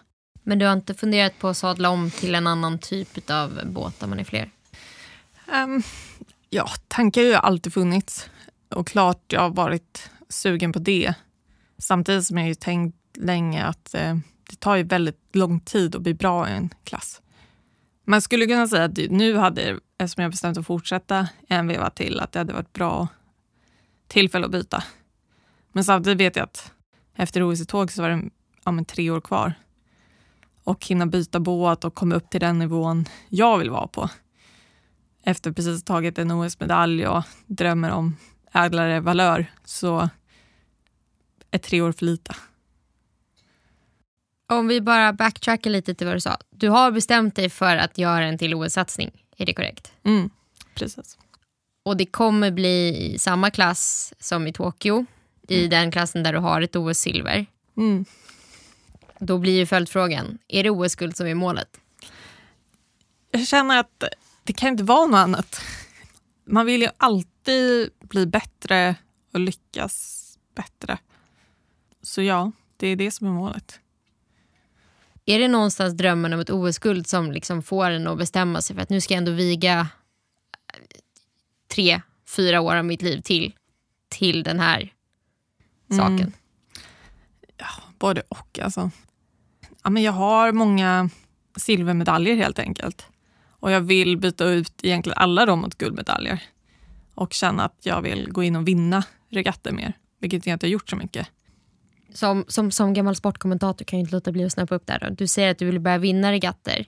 Men 0.50 0.60
du 0.60 0.66
har 0.66 0.74
inte 0.74 0.94
funderat 0.94 1.40
på 1.40 1.48
att 1.48 1.58
sadla 1.58 1.90
om 1.90 2.12
till 2.12 2.36
en 2.36 2.48
annan 2.48 2.80
typ 2.80 3.30
av 3.30 3.62
båt 3.66 4.00
där 4.00 4.08
man 4.08 4.20
är 4.20 4.24
fler? 4.24 4.52
Um, 5.54 5.84
ja, 6.50 6.70
tankar 6.88 7.22
har 7.22 7.28
ju 7.28 7.34
alltid 7.34 7.74
funnits. 7.74 8.30
Och 8.70 8.88
klart 8.88 9.24
jag 9.28 9.42
har 9.42 9.50
varit 9.50 10.10
sugen 10.30 10.74
på 10.74 10.80
det. 10.80 11.14
Samtidigt 11.78 12.26
som 12.26 12.38
jag 12.38 12.48
ju 12.48 12.56
tänkt 12.56 12.98
länge 13.18 13.64
att 13.64 13.94
eh, 13.94 14.18
det 14.50 14.60
tar 14.60 14.76
ju 14.76 14.84
väldigt 14.84 15.36
lång 15.36 15.60
tid 15.60 15.96
att 15.96 16.02
bli 16.02 16.14
bra 16.14 16.50
i 16.50 16.52
en 16.52 16.70
klass. 16.84 17.22
Man 18.06 18.22
skulle 18.22 18.46
kunna 18.46 18.68
säga 18.68 18.84
att 18.84 18.98
nu 18.98 19.38
hade, 19.38 19.80
eftersom 19.98 20.22
jag 20.22 20.32
bestämt 20.32 20.58
att 20.58 20.68
fortsätta 20.68 21.28
en 21.48 21.68
veva 21.68 21.90
till, 21.90 22.20
att 22.20 22.32
det 22.32 22.40
hade 22.40 22.54
varit 22.54 22.74
bra 22.74 23.08
tillfälle 24.08 24.46
att 24.46 24.52
byta. 24.52 24.84
Men 25.72 25.84
samtidigt 25.84 26.20
vet 26.20 26.36
jag 26.36 26.44
att 26.44 26.72
efter 27.16 27.52
OS 27.52 27.62
i 27.62 27.66
tåg 27.66 27.92
så 27.92 28.02
var 28.02 28.10
det 28.10 28.30
ja, 28.66 28.72
men 28.72 28.86
tre 28.86 29.10
år 29.10 29.22
kvar. 29.22 29.54
Och 30.64 30.86
hinna 30.86 31.06
byta 31.06 31.40
båt 31.40 31.86
och 31.86 31.96
komma 31.96 32.16
upp 32.16 32.30
till 32.30 32.40
den 32.40 32.60
nivån 32.60 33.06
jag 33.30 33.58
vill 33.58 33.70
vara 33.70 33.88
på 33.88 34.10
efter 35.24 35.52
precis 35.52 35.84
tagit 35.84 36.18
en 36.18 36.32
OS-medalj 36.32 37.08
och 37.08 37.24
drömmer 37.46 37.92
om 37.92 38.18
ädlare 38.54 39.00
valör 39.00 39.46
så 39.66 40.10
är 41.52 41.58
tre 41.58 41.82
år 41.82 41.92
för 41.92 42.06
lite. 42.06 42.36
Om 44.52 44.68
vi 44.68 44.82
bara 44.82 45.14
backtrackar 45.14 45.70
lite 45.70 45.94
till 45.94 46.08
vad 46.08 46.16
du 46.16 46.22
sa. 46.22 46.38
Du 46.50 46.70
har 46.70 46.92
bestämt 46.92 47.36
dig 47.36 47.50
för 47.50 47.78
att 47.78 47.98
göra 47.98 48.26
en 48.26 48.38
till 48.38 48.54
OS-satsning, 48.54 49.12
är 49.38 49.46
det 49.46 49.54
korrekt? 49.54 49.92
Mm, 50.04 50.30
precis. 50.76 51.18
Och 51.86 51.98
det 51.98 52.06
kommer 52.06 52.52
bli 52.52 53.12
i 53.14 53.20
samma 53.20 53.52
klass 53.52 54.14
som 54.20 54.48
i 54.48 54.54
Tokyo. 54.54 55.06
I 55.48 55.68
den 55.68 55.92
klassen 55.92 56.24
där 56.24 56.34
du 56.34 56.40
har 56.40 56.62
ett 56.62 56.76
OS-silver. 56.76 57.46
Mm. 57.78 58.06
Då 59.20 59.38
blir 59.38 59.58
ju 59.58 59.66
följdfrågan, 59.66 60.38
är 60.48 60.64
det 60.64 60.70
OS-guld 60.70 61.18
som 61.18 61.28
är 61.28 61.36
målet? 61.36 61.80
Jag 63.32 63.48
känner 63.48 63.80
att 63.80 64.04
det 64.44 64.54
kan 64.54 64.70
inte 64.70 64.84
vara 64.84 65.06
något 65.08 65.18
annat. 65.18 65.62
Man 66.46 66.66
vill 66.66 66.82
ju 66.82 66.90
alltid 66.98 67.90
bli 68.00 68.26
bättre 68.26 68.96
och 69.34 69.40
lyckas 69.40 70.26
bättre. 70.56 70.98
Så 72.02 72.22
ja, 72.22 72.52
det 72.78 72.88
är 72.88 72.96
det 72.96 73.12
som 73.12 73.28
är 73.28 73.32
målet. 73.32 73.80
Är 75.26 75.40
det 75.40 75.48
någonstans 75.48 75.94
drömmen 75.94 76.34
om 76.34 76.40
ett 76.40 76.50
OS-guld 76.50 77.08
som 77.08 77.32
liksom 77.32 77.64
får 77.64 77.90
en 77.90 78.08
att 78.08 78.18
bestämma 78.18 78.62
sig 78.62 78.76
för 78.76 78.84
att 78.84 78.90
nu 78.90 79.02
ska 79.02 79.14
jag 79.14 79.18
ändå 79.18 79.32
viga 79.32 79.88
tre, 81.68 82.02
fyra 82.28 82.62
år 82.62 82.76
av 82.76 82.86
mitt 82.86 83.02
liv 83.02 83.22
till, 83.22 83.54
till 84.08 84.44
den 84.44 84.60
här 84.60 84.94
saken? 85.90 86.20
Mm. 86.20 86.34
Ja, 87.58 87.68
både 88.00 88.24
och. 88.30 88.60
Alltså. 88.60 88.92
Ja, 89.84 89.90
men 89.90 90.04
jag 90.04 90.12
har 90.12 90.52
många 90.52 91.10
silvermedaljer 91.56 92.36
helt 92.36 92.60
enkelt. 92.60 93.06
Och 93.50 93.72
jag 93.72 93.82
vill 93.82 94.18
byta 94.18 94.46
ut 94.46 94.74
egentligen 94.84 95.18
alla 95.18 95.46
dem 95.46 95.60
mot 95.60 95.78
guldmedaljer. 95.78 96.44
Och 97.16 97.34
känna 97.34 97.66
att 97.66 97.78
jag 97.84 98.02
vill 98.02 98.32
gå 98.32 98.44
in 98.44 98.56
och 98.56 98.68
vinna 98.68 99.04
regatter 99.30 99.72
mer. 99.72 99.94
Vilket 100.20 100.46
jag 100.46 100.56
inte 100.56 100.66
har 100.66 100.72
gjort 100.72 100.90
så 100.90 100.96
mycket. 100.96 101.28
Som, 102.14 102.46
som, 102.48 102.72
som 102.72 102.94
gammal 102.94 103.16
sportkommentator 103.16 103.86
kan 103.86 104.00
jag 104.00 104.04
inte 104.04 104.16
låta 104.16 104.32
bli 104.32 104.46
att 104.46 104.52
snappa 104.52 104.76
upp 104.76 104.86
där. 104.86 105.00
Då. 105.00 105.10
Du 105.10 105.28
säger 105.28 105.52
att 105.52 105.58
du 105.58 105.66
vill 105.66 105.80
börja 105.80 105.98
vinna 105.98 106.32
regatter. 106.32 106.86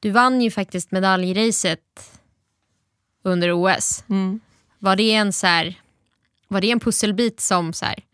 Du 0.00 0.10
vann 0.10 0.40
ju 0.40 0.50
faktiskt 0.50 0.90
medaljracet 0.90 2.10
under 3.22 3.52
OS. 3.52 4.04
Mm. 4.08 4.40
Var 4.78 4.96
det 4.96 5.12
en 5.12 5.32
så 5.32 5.46
här, 5.46 5.80
var 6.48 6.60
det 6.60 6.70
en 6.70 6.80
pusselbit 6.80 7.40
som 7.40 7.72
så 7.72 7.84
här, 7.84 8.04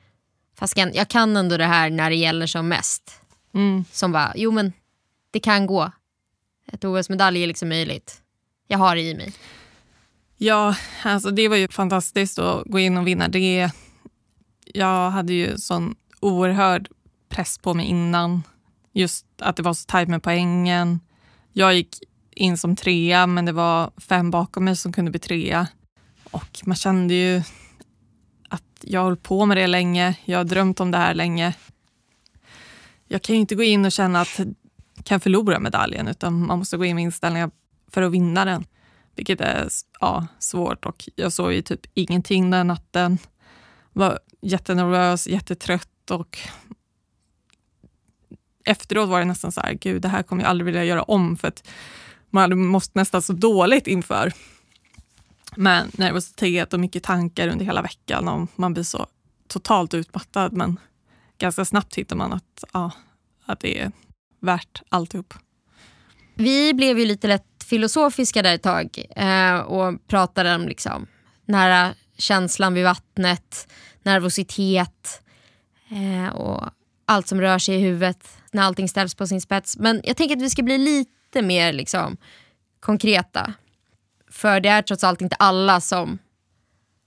fast 0.55 0.77
jag 0.77 1.09
kan 1.09 1.37
ändå 1.37 1.57
det 1.57 1.65
här 1.65 1.91
när 1.91 2.11
det 2.11 2.17
gäller 2.17 2.47
som 2.47 2.69
mest. 2.69 3.21
Mm. 3.57 3.85
Som 3.93 4.13
bara, 4.13 4.33
jo 4.37 4.51
men 4.51 4.73
det 5.31 5.41
kan 5.41 5.67
gå. 5.67 5.91
Ett 6.73 6.85
OS-medalj 6.85 7.43
är 7.43 7.47
liksom 7.47 7.69
möjligt. 7.69 8.23
Jag 8.69 8.79
har 8.79 8.97
det 8.97 9.03
i 9.03 9.15
mig. 9.15 9.33
Ja, 10.37 10.77
alltså 11.03 11.31
det 11.31 11.49
var 11.49 11.57
ju 11.57 11.69
fantastiskt 11.69 12.39
att 12.39 12.65
gå 12.67 12.79
in 12.79 12.97
och 12.97 13.07
vinna 13.07 13.29
det. 13.29 13.71
Jag 14.65 15.11
hade 15.11 15.33
ju 15.33 15.59
sån 15.59 15.95
oerhörd 16.21 16.89
press 17.29 17.59
på 17.59 17.75
mig 17.75 17.87
innan. 17.87 18.43
Just 18.93 19.27
att 19.39 19.57
det 19.57 19.63
var 19.63 19.75
så 19.75 19.85
tajt 19.87 20.09
med 20.09 20.23
poängen. 20.23 21.01
Jag 21.53 21.75
gick 21.75 21.99
in 22.31 22.59
som 22.59 22.77
trea, 22.77 23.27
men 23.27 23.45
det 23.45 23.53
var 23.53 23.91
fem 23.97 24.31
bakom 24.31 24.65
mig 24.65 24.77
som 24.77 24.93
kunde 24.93 25.11
bli 25.11 25.21
trea. 25.21 25.69
Och 26.31 26.61
man 26.65 26.77
kände 26.77 27.15
ju 27.15 27.43
att 28.49 28.63
jag 28.81 29.01
har 29.01 29.05
hållit 29.05 29.23
på 29.23 29.47
med 29.47 29.57
det 29.57 29.67
länge. 29.67 30.15
Jag 30.25 30.39
har 30.39 30.45
drömt 30.45 30.81
om 30.81 30.91
det 30.91 30.99
här 30.99 31.15
länge. 31.15 31.55
Jag 33.09 33.23
kan 33.23 33.35
ju 33.35 33.41
inte 33.41 33.55
gå 33.55 33.63
in 33.63 33.85
och 33.85 33.93
känna 33.93 34.21
att 34.21 34.39
jag 34.39 34.55
kan 35.05 35.21
förlora 35.21 35.61
medaljen, 35.61 36.09
utan 36.09 36.47
man 36.47 36.59
måste 36.59 36.77
gå 36.77 36.85
in 36.85 36.97
med 36.97 37.03
inställningar 37.03 37.51
för 37.89 38.03
att 38.03 38.13
vinna 38.13 38.45
den. 38.45 38.65
Vilket 39.17 39.41
är 39.41 39.69
ja, 40.01 40.27
svårt 40.39 40.87
och 40.87 41.09
jag 41.15 41.33
sov 41.33 41.53
ju 41.53 41.63
typ 41.63 41.81
ingenting 41.95 42.51
den 42.51 42.67
natten. 42.67 43.19
Var 43.93 44.19
jättenervös, 44.41 45.27
jättetrött 45.27 46.11
och 46.11 46.39
efteråt 48.65 49.09
var 49.09 49.19
det 49.19 49.25
nästan 49.25 49.53
så 49.53 49.61
här, 49.61 49.73
gud 49.73 50.03
det 50.03 50.09
här 50.09 50.23
kommer 50.23 50.43
jag 50.43 50.51
aldrig 50.51 50.67
vilja 50.67 50.85
göra 50.85 51.03
om 51.03 51.37
för 51.37 51.49
att 51.49 51.69
man 52.31 52.41
hade 52.41 52.55
mått 52.55 52.95
nästan 52.95 53.23
så 53.23 53.33
dåligt 53.33 53.87
inför. 53.87 54.33
Men 55.57 55.91
nervositet 55.93 56.73
och 56.73 56.81
mycket 56.81 57.03
tankar 57.03 57.49
under 57.49 57.65
hela 57.65 57.83
veckan 57.83 58.29
och 58.29 58.49
man 58.57 58.73
blir 58.73 58.85
så 58.85 59.07
totalt 59.49 59.95
utmattad 59.95 60.53
men 60.53 60.81
ganska 61.39 61.65
snabbt 61.65 61.95
hittar 61.95 62.17
man 62.17 62.33
att, 62.33 62.65
ja, 62.73 62.91
att 63.47 63.61
det 63.61 63.81
är 63.81 63.93
värt 64.41 64.83
alltihop. 64.89 65.35
Vi 66.35 66.75
blev 66.75 66.99
ju 66.99 67.05
lite 67.05 67.29
lätt 67.29 67.65
filosofiska 67.65 68.43
där 68.43 68.55
ett 68.55 68.63
tag 68.63 69.07
eh, 69.17 69.57
och 69.57 70.07
pratade 70.07 70.55
om 70.55 70.69
liksom, 70.69 71.07
nära 71.45 71.95
känslan 72.19 72.75
vid 72.75 72.85
vattnet, 72.85 73.69
nervositet 74.03 75.23
eh, 75.89 76.35
och 76.35 76.71
allt 77.05 77.29
som 77.29 77.41
rör 77.41 77.59
sig 77.59 77.75
i 77.75 77.79
huvudet 77.79 78.29
när 78.53 78.63
allting 78.63 78.89
ställs 78.89 79.15
på 79.15 79.27
sin 79.27 79.41
spets. 79.41 79.77
Men 79.77 80.01
jag 80.05 80.17
tänker 80.17 80.37
att 80.37 80.43
vi 80.43 80.51
ska 80.51 80.63
bli 80.63 80.79
lite 80.79 81.43
mer 81.43 81.73
liksom, 81.73 82.17
konkreta. 82.81 83.53
För 84.31 84.61
det 84.61 84.69
är 84.69 84.83
trots 84.83 85.05
allt 85.05 85.21
inte 85.21 85.37
alla 85.37 85.81
som, 85.81 86.19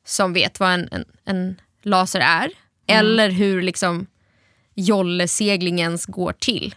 som 0.06 0.34
vet 0.34 0.60
vad 0.60 0.72
en, 0.72 0.90
en, 0.92 1.06
en 1.26 1.62
laser 1.82 2.20
är. 2.20 2.46
Mm. 2.46 2.54
Eller 2.88 3.30
hur 3.30 3.62
liksom 3.62 4.08
jolleseglingen 4.80 5.98
går 6.08 6.34
till. 6.34 6.76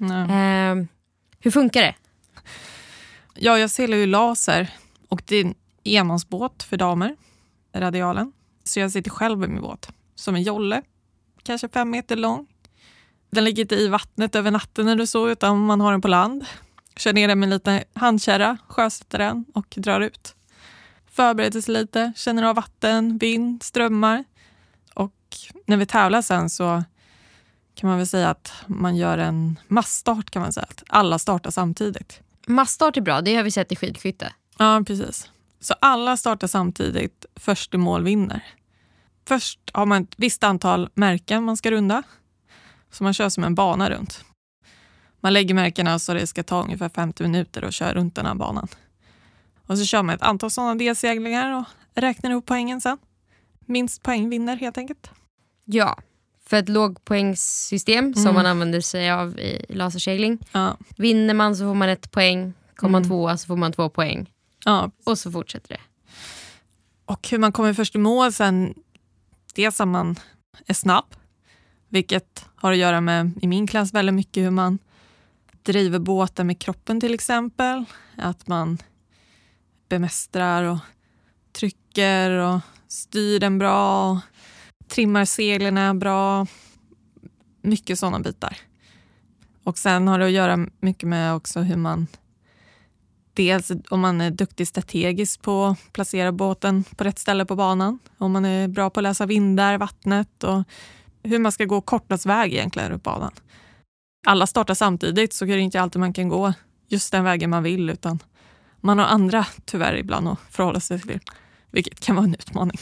Eh, 0.00 0.86
hur 1.40 1.50
funkar 1.50 1.82
det? 1.82 1.94
Ja, 3.34 3.58
jag 3.58 3.70
seglar 3.70 3.96
ju 3.96 4.06
laser 4.06 4.70
och 5.08 5.22
det 5.26 5.36
är 5.36 5.44
en 5.44 5.54
enmansbåt 5.84 6.62
för 6.62 6.76
damer, 6.76 7.16
radialen. 7.74 8.32
Så 8.64 8.80
jag 8.80 8.90
sitter 8.90 9.10
själv 9.10 9.44
i 9.44 9.48
min 9.48 9.62
båt 9.62 9.88
som 10.14 10.34
en 10.34 10.42
jolle, 10.42 10.82
kanske 11.42 11.68
fem 11.68 11.90
meter 11.90 12.16
lång. 12.16 12.46
Den 13.30 13.44
ligger 13.44 13.62
inte 13.62 13.74
i 13.74 13.88
vattnet 13.88 14.34
över 14.34 14.50
natten 14.50 14.88
eller 14.88 15.06
så, 15.06 15.28
utan 15.28 15.58
man 15.66 15.80
har 15.80 15.92
den 15.92 16.00
på 16.00 16.08
land. 16.08 16.46
Kör 16.96 17.12
ner 17.12 17.28
den 17.28 17.38
med 17.38 17.46
en 17.46 17.50
liten 17.50 17.80
handkärra, 17.94 18.58
sjösätter 18.68 19.18
den 19.18 19.44
och 19.54 19.74
drar 19.76 20.00
ut. 20.00 20.34
Förbereder 21.10 21.60
sig 21.60 21.74
lite, 21.74 22.12
känner 22.16 22.42
av 22.42 22.54
vatten, 22.56 23.18
vind, 23.18 23.62
strömmar. 23.62 24.24
Och 24.94 25.12
när 25.66 25.76
vi 25.76 25.86
tävlar 25.86 26.22
sen 26.22 26.50
så 26.50 26.84
kan 27.76 27.88
man 27.88 27.98
väl 27.98 28.06
säga 28.06 28.30
att 28.30 28.52
man 28.66 28.96
gör 28.96 29.18
en 29.18 29.58
massstart 29.68 30.30
kan 30.30 30.42
man 30.42 30.52
säga. 30.52 30.66
Att 30.70 30.82
alla 30.88 31.18
startar 31.18 31.50
samtidigt. 31.50 32.20
Massstart 32.46 32.96
är 32.96 33.00
bra, 33.00 33.20
det 33.20 33.36
har 33.36 33.42
vi 33.42 33.50
sett 33.50 33.72
i 33.72 33.76
skidskytte. 33.76 34.32
Ja, 34.58 34.82
precis. 34.86 35.30
Så 35.60 35.74
alla 35.80 36.16
startar 36.16 36.46
samtidigt, 36.46 37.26
först 37.34 37.74
i 37.74 37.76
mål 37.76 38.04
vinner. 38.04 38.44
Först 39.28 39.60
har 39.72 39.86
man 39.86 40.02
ett 40.02 40.14
visst 40.16 40.44
antal 40.44 40.90
märken 40.94 41.44
man 41.44 41.56
ska 41.56 41.70
runda. 41.70 42.02
Så 42.90 43.04
man 43.04 43.14
kör 43.14 43.28
som 43.28 43.44
en 43.44 43.54
bana 43.54 43.90
runt. 43.90 44.24
Man 45.20 45.32
lägger 45.32 45.54
märkena 45.54 45.98
så 45.98 46.14
det 46.14 46.26
ska 46.26 46.42
ta 46.42 46.62
ungefär 46.62 46.88
50 46.88 47.22
minuter 47.22 47.62
att 47.62 47.74
köra 47.74 47.94
runt 47.94 48.14
den 48.14 48.26
här 48.26 48.34
banan. 48.34 48.68
Och 49.66 49.78
så 49.78 49.84
kör 49.84 50.02
man 50.02 50.14
ett 50.14 50.22
antal 50.22 50.50
sådana 50.50 50.74
delseglingar 50.74 51.52
och 51.58 51.64
räknar 51.94 52.30
ihop 52.30 52.46
poängen 52.46 52.80
sen. 52.80 52.98
Minst 53.60 54.02
poäng 54.02 54.28
vinner 54.28 54.56
helt 54.56 54.78
enkelt. 54.78 55.10
Ja, 55.64 55.98
för 56.46 56.56
ett 56.56 56.68
lågpoängssystem 56.68 58.04
mm. 58.04 58.14
som 58.14 58.34
man 58.34 58.46
använder 58.46 58.80
sig 58.80 59.10
av 59.10 59.38
i 59.38 59.66
lasersegling. 59.68 60.38
Ja. 60.52 60.76
Vinner 60.96 61.34
man 61.34 61.56
så 61.56 61.64
får 61.64 61.74
man 61.74 61.88
ett 61.88 62.10
poäng. 62.10 62.52
Kommer 62.76 62.92
man 62.92 63.02
mm. 63.02 63.10
tvåa 63.10 63.36
så 63.36 63.46
får 63.46 63.56
man 63.56 63.72
två 63.72 63.88
poäng. 63.88 64.30
Ja. 64.64 64.90
Och 65.04 65.18
så 65.18 65.32
fortsätter 65.32 65.68
det. 65.68 65.80
Och 67.04 67.28
hur 67.28 67.38
man 67.38 67.52
kommer 67.52 67.74
först 67.74 67.94
i 67.94 67.98
mål 67.98 68.32
sen, 68.32 68.74
dels 69.54 69.80
att 69.80 69.88
man 69.88 70.16
är 70.66 70.74
snabb, 70.74 71.14
vilket 71.88 72.44
har 72.54 72.72
att 72.72 72.78
göra 72.78 73.00
med, 73.00 73.32
i 73.42 73.46
min 73.46 73.66
klass, 73.66 73.94
väldigt 73.94 74.14
mycket 74.14 74.42
hur 74.42 74.50
man 74.50 74.78
driver 75.62 75.98
båten 75.98 76.46
med 76.46 76.58
kroppen 76.58 77.00
till 77.00 77.14
exempel. 77.14 77.84
Att 78.16 78.48
man 78.48 78.78
bemästrar 79.88 80.62
och 80.62 80.78
trycker 81.52 82.30
och 82.30 82.60
styr 82.88 83.40
den 83.40 83.58
bra. 83.58 84.10
Och 84.10 84.18
trimmar 84.88 85.24
seglen 85.24 85.98
bra. 85.98 86.46
Mycket 87.62 87.98
sådana 87.98 88.20
bitar. 88.20 88.56
Och 89.64 89.78
sen 89.78 90.08
har 90.08 90.18
det 90.18 90.26
att 90.26 90.32
göra 90.32 90.66
mycket 90.80 91.08
med 91.08 91.34
också 91.34 91.60
hur 91.60 91.76
man 91.76 92.06
Dels 93.36 93.72
om 93.90 94.00
man 94.00 94.20
är 94.20 94.30
duktig 94.30 94.68
strategiskt 94.68 95.42
på 95.42 95.64
att 95.64 95.92
placera 95.92 96.32
båten 96.32 96.84
på 96.96 97.04
rätt 97.04 97.18
ställe 97.18 97.44
på 97.44 97.56
banan. 97.56 97.98
Om 98.18 98.32
man 98.32 98.44
är 98.44 98.68
bra 98.68 98.90
på 98.90 99.00
att 99.00 99.04
läsa 99.04 99.26
vindar, 99.26 99.78
vattnet 99.78 100.44
och 100.44 100.62
hur 101.22 101.38
man 101.38 101.52
ska 101.52 101.64
gå 101.64 101.80
kortast 101.80 102.26
väg 102.26 102.54
egentligen 102.54 102.90
runt 102.90 103.02
banan. 103.02 103.32
Alla 104.26 104.46
startar 104.46 104.74
samtidigt 104.74 105.32
så 105.32 105.44
är 105.44 105.56
det 105.56 105.60
inte 105.60 105.80
alltid 105.80 106.00
man 106.00 106.12
kan 106.12 106.28
gå 106.28 106.52
just 106.88 107.12
den 107.12 107.24
vägen 107.24 107.50
man 107.50 107.62
vill 107.62 107.90
utan 107.90 108.18
man 108.80 108.98
har 108.98 109.06
andra 109.06 109.46
tyvärr 109.64 109.96
ibland 109.96 110.28
att 110.28 110.38
förhålla 110.50 110.80
sig 110.80 111.00
till. 111.00 111.20
Vilket 111.70 112.00
kan 112.00 112.16
vara 112.16 112.26
en 112.26 112.34
utmaning. 112.34 112.78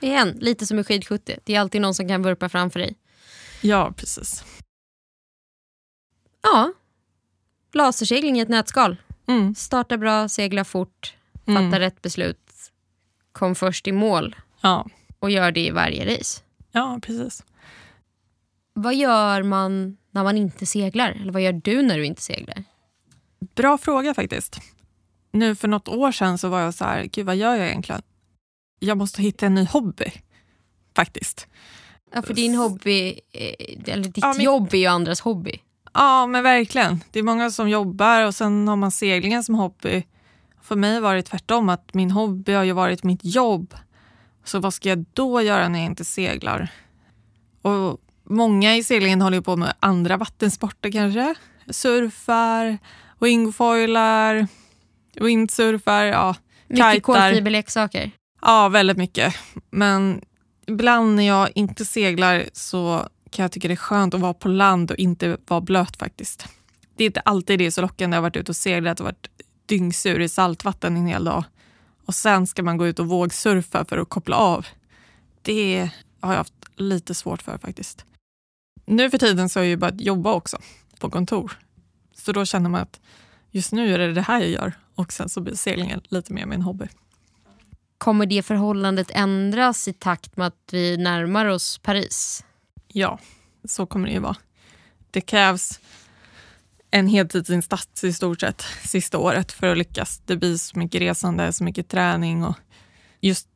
Igen, 0.00 0.38
lite 0.40 0.66
som 0.66 0.78
i 0.78 0.84
skidskytte. 0.84 1.38
Det 1.44 1.54
är 1.54 1.60
alltid 1.60 1.80
någon 1.80 1.94
som 1.94 2.08
kan 2.08 2.22
vurpa 2.22 2.48
framför 2.48 2.80
dig. 2.80 2.96
Ja, 3.60 3.92
precis. 3.96 4.44
Ja. 6.42 6.72
Lasersegling 7.72 8.38
i 8.38 8.40
ett 8.40 8.48
nötskal. 8.48 8.96
Mm. 9.26 9.54
Starta 9.54 9.98
bra, 9.98 10.28
segla 10.28 10.64
fort, 10.64 11.14
fatta 11.34 11.60
mm. 11.60 11.78
rätt 11.78 12.02
beslut, 12.02 12.72
kom 13.32 13.54
först 13.54 13.88
i 13.88 13.92
mål 13.92 14.36
ja. 14.60 14.86
och 15.18 15.30
gör 15.30 15.52
det 15.52 15.60
i 15.66 15.70
varje 15.70 16.16
race. 16.16 16.42
Ja, 16.72 16.98
precis. 17.02 17.44
Vad 18.72 18.94
gör 18.94 19.42
man 19.42 19.96
när 20.10 20.24
man 20.24 20.36
inte 20.36 20.66
seglar? 20.66 21.10
Eller 21.10 21.32
vad 21.32 21.42
gör 21.42 21.52
du 21.52 21.82
när 21.82 21.98
du 21.98 22.04
inte 22.04 22.22
seglar? 22.22 22.64
Bra 23.54 23.78
fråga 23.78 24.14
faktiskt. 24.14 24.60
Nu 25.32 25.54
för 25.54 25.68
något 25.68 25.88
år 25.88 26.12
sedan 26.12 26.38
så 26.38 26.48
var 26.48 26.60
jag 26.60 26.74
så 26.74 26.84
här, 26.84 27.04
gud 27.04 27.26
vad 27.26 27.36
gör 27.36 27.54
jag 27.54 27.68
egentligen? 27.68 28.02
Jag 28.80 28.98
måste 28.98 29.22
hitta 29.22 29.46
en 29.46 29.54
ny 29.54 29.64
hobby. 29.66 30.12
Faktiskt. 30.96 31.46
Ja, 32.14 32.22
för 32.22 32.34
din 32.34 32.54
hobby, 32.54 33.20
eh, 33.32 33.92
eller 33.94 34.04
ditt 34.04 34.18
Ja, 34.24 34.32
men- 34.36 34.44
jobb 34.44 34.74
är 34.74 34.78
ju 34.78 34.86
andras 34.86 35.20
hobby. 35.20 35.58
Ja, 35.94 36.26
men 36.26 36.42
verkligen. 36.42 37.00
Det 37.10 37.18
är 37.18 37.22
många 37.22 37.50
som 37.50 37.68
jobbar 37.68 38.22
och 38.26 38.34
sen 38.34 38.68
har 38.68 38.76
man 38.76 38.90
seglingen 38.90 39.44
som 39.44 39.54
hobby. 39.54 40.02
För 40.62 40.76
mig 40.76 41.00
var 41.00 41.14
det 41.14 41.22
tvärtom, 41.22 41.68
att 41.68 41.94
min 41.94 42.10
hobby 42.10 42.52
har 42.52 42.64
ju 42.64 42.72
varit 42.72 43.02
mitt 43.04 43.20
jobb. 43.24 43.74
Så 44.44 44.58
vad 44.60 44.74
ska 44.74 44.88
jag 44.88 45.04
då 45.12 45.42
göra 45.42 45.68
när 45.68 45.78
jag 45.78 45.86
inte 45.86 46.04
seglar? 46.04 46.68
Och 47.62 48.00
många 48.24 48.76
i 48.76 48.82
seglingen 48.82 49.22
håller 49.22 49.36
ju 49.36 49.42
på 49.42 49.56
med 49.56 49.74
andra 49.80 50.16
vattensporter 50.16 50.92
kanske. 50.92 51.34
Surfar, 51.70 52.78
wingfoilar, 53.20 54.46
windsurfar, 55.14 56.04
ja, 56.04 56.34
Mycket 56.68 56.82
Kajtar. 56.84 57.00
kolfiberleksaker 57.00 58.10
ja, 58.42 58.68
väldigt 58.68 58.96
mycket. 58.96 59.34
Men 59.70 60.20
ibland 60.66 61.16
när 61.16 61.26
jag 61.26 61.50
inte 61.54 61.84
seglar 61.84 62.44
så 62.52 63.08
kan 63.30 63.42
jag 63.42 63.52
tycka 63.52 63.68
det 63.68 63.74
är 63.74 63.76
skönt 63.76 64.14
att 64.14 64.20
vara 64.20 64.34
på 64.34 64.48
land 64.48 64.90
och 64.90 64.96
inte 64.96 65.36
vara 65.46 65.60
blöt 65.60 65.96
faktiskt. 65.96 66.48
Det 66.96 67.04
är 67.04 67.06
inte 67.06 67.20
alltid 67.20 67.58
det 67.58 67.66
är 67.66 67.70
så 67.70 67.80
lockande. 67.80 68.14
Jag 68.14 68.22
har 68.22 68.30
varit 68.30 68.36
ute 68.36 68.52
och 68.52 68.56
seglat 68.56 69.00
och 69.00 69.06
varit 69.06 69.28
dyngsur 69.66 70.20
i 70.20 70.28
saltvatten 70.28 70.96
en 70.96 71.06
hel 71.06 71.24
dag. 71.24 71.44
Och 72.06 72.14
sen 72.14 72.46
ska 72.46 72.62
man 72.62 72.76
gå 72.76 72.86
ut 72.86 72.98
och 72.98 73.06
vågsurfa 73.06 73.84
för 73.84 73.98
att 73.98 74.08
koppla 74.08 74.36
av. 74.36 74.66
Det 75.42 75.90
har 76.20 76.32
jag 76.32 76.38
haft 76.38 76.54
lite 76.76 77.14
svårt 77.14 77.42
för 77.42 77.58
faktiskt. 77.58 78.04
Nu 78.86 79.10
för 79.10 79.18
tiden 79.18 79.48
så 79.48 79.58
har 79.58 79.64
jag 79.64 79.70
ju 79.70 79.76
börjat 79.76 80.00
jobba 80.00 80.32
också 80.32 80.58
på 80.98 81.10
kontor. 81.10 81.58
Så 82.14 82.32
då 82.32 82.44
känner 82.44 82.70
man 82.70 82.80
att 82.80 83.00
just 83.50 83.72
nu 83.72 83.94
är 83.94 83.98
det 83.98 84.12
det 84.12 84.22
här 84.22 84.40
jag 84.40 84.50
gör 84.50 84.72
och 84.94 85.12
sen 85.12 85.28
så 85.28 85.40
blir 85.40 85.54
seglingen 85.54 86.00
lite 86.08 86.32
mer 86.32 86.46
min 86.46 86.62
hobby. 86.62 86.88
Kommer 88.00 88.26
det 88.26 88.42
förhållandet 88.42 89.10
ändras 89.10 89.88
i 89.88 89.92
takt 89.92 90.36
med 90.36 90.46
att 90.46 90.68
vi 90.72 90.96
närmar 90.96 91.46
oss 91.46 91.78
Paris? 91.78 92.44
Ja, 92.88 93.18
så 93.64 93.86
kommer 93.86 94.06
det 94.06 94.12
ju 94.12 94.18
vara. 94.18 94.36
Det 95.10 95.20
krävs 95.20 95.80
en 96.90 97.06
heltidsinsats 97.06 98.04
i 98.04 98.12
stort 98.12 98.40
sett 98.40 98.64
sista 98.84 99.18
året 99.18 99.52
för 99.52 99.66
att 99.66 99.78
lyckas. 99.78 100.22
Det 100.26 100.36
blir 100.36 100.56
så 100.56 100.78
mycket 100.78 101.00
resande, 101.00 101.52
så 101.52 101.64
mycket 101.64 101.88
träning 101.88 102.44
och 102.44 102.54
just 103.20 103.48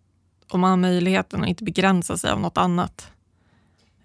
om 0.48 0.60
man 0.60 0.70
har 0.70 0.76
möjligheten 0.76 1.42
att 1.42 1.48
inte 1.48 1.64
begränsa 1.64 2.16
sig 2.16 2.30
av 2.30 2.40
något 2.40 2.58
annat. 2.58 3.08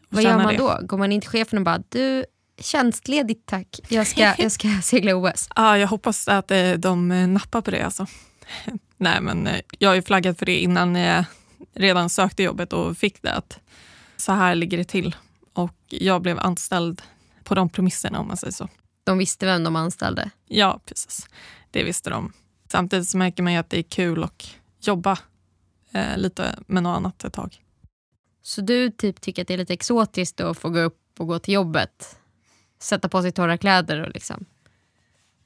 Vad 0.10 0.24
gör 0.24 0.38
man 0.38 0.48
det. 0.48 0.58
då? 0.58 0.79
Går 0.81 0.98
man 0.98 1.12
in 1.12 1.22
till 1.22 1.29
chefen 1.29 1.58
och 1.60 1.65
bara 1.65 1.84
du, 1.89 2.25
tjänstledigt 2.62 3.46
tack, 3.46 3.79
jag 3.89 4.08
ska, 4.08 4.34
jag 4.38 4.51
ska 4.51 4.67
segla 4.84 5.15
OS. 5.15 5.50
Ja, 5.55 5.77
jag 5.77 5.88
hoppas 5.88 6.27
att 6.27 6.51
eh, 6.51 6.72
de 6.72 7.08
nappar 7.34 7.62
på 7.62 7.72
det. 7.72 7.81
Alltså. 7.81 8.08
Nej, 9.00 9.22
men 9.22 9.48
eh, 9.48 9.62
jag 9.79 9.89
har 9.89 9.96
ju 9.96 10.01
flaggat 10.01 10.39
för 10.39 10.46
det 10.46 10.60
innan 10.60 10.96
jag 10.96 11.25
redan 11.74 12.10
sökte 12.10 12.44
jobbet 12.44 12.74
och 12.74 12.98
fick 12.98 13.22
det. 13.22 13.34
Att 13.34 13.60
så 14.18 14.32
här 14.32 14.56
ligger 14.56 14.77
det 14.77 14.84
till. 14.84 15.15
Och 15.53 15.75
jag 15.89 16.22
blev 16.22 16.39
anställd 16.39 17.01
på 17.44 17.56
de 17.56 17.70
premisserna 17.70 18.20
om 18.20 18.27
man 18.27 18.38
säger 18.38 18.51
så. 18.53 18.70
De 19.03 19.18
visste 19.18 19.46
vem 19.46 19.63
de 19.63 19.75
anställde. 19.75 20.29
Ja, 20.48 20.79
precis. 20.86 21.27
Det 21.72 21.84
visste 21.84 22.10
de. 22.10 22.34
Samtidigt 22.72 23.08
så 23.10 23.18
märker 23.18 23.44
man 23.44 23.53
ju 23.53 23.60
att 23.60 23.70
det 23.70 23.77
är 23.79 23.84
kul 23.84 24.24
att 24.24 24.56
jobba 24.82 25.18
eh, 25.91 26.18
lite 26.18 26.60
med 26.68 26.84
något 26.84 26.98
annat 26.98 27.24
ett 27.24 27.34
tag. 27.34 27.63
Så 28.41 28.62
du 28.62 28.91
typ 28.91 29.22
tycker 29.22 29.41
att 29.41 29.48
det 29.48 29.53
är 29.53 29.58
lite 29.58 29.74
exotiskt 29.74 30.41
att 30.41 30.58
få 30.58 30.70
gå 30.70 30.79
upp 30.79 31.00
och 31.20 31.27
gå 31.27 31.39
till 31.39 31.53
jobbet, 31.53 32.18
sätta 32.79 33.10
på 33.10 33.22
sig 33.22 33.32
torra 33.32 33.58
kläder 33.58 34.01
och 34.08 34.13
liksom 34.13 34.46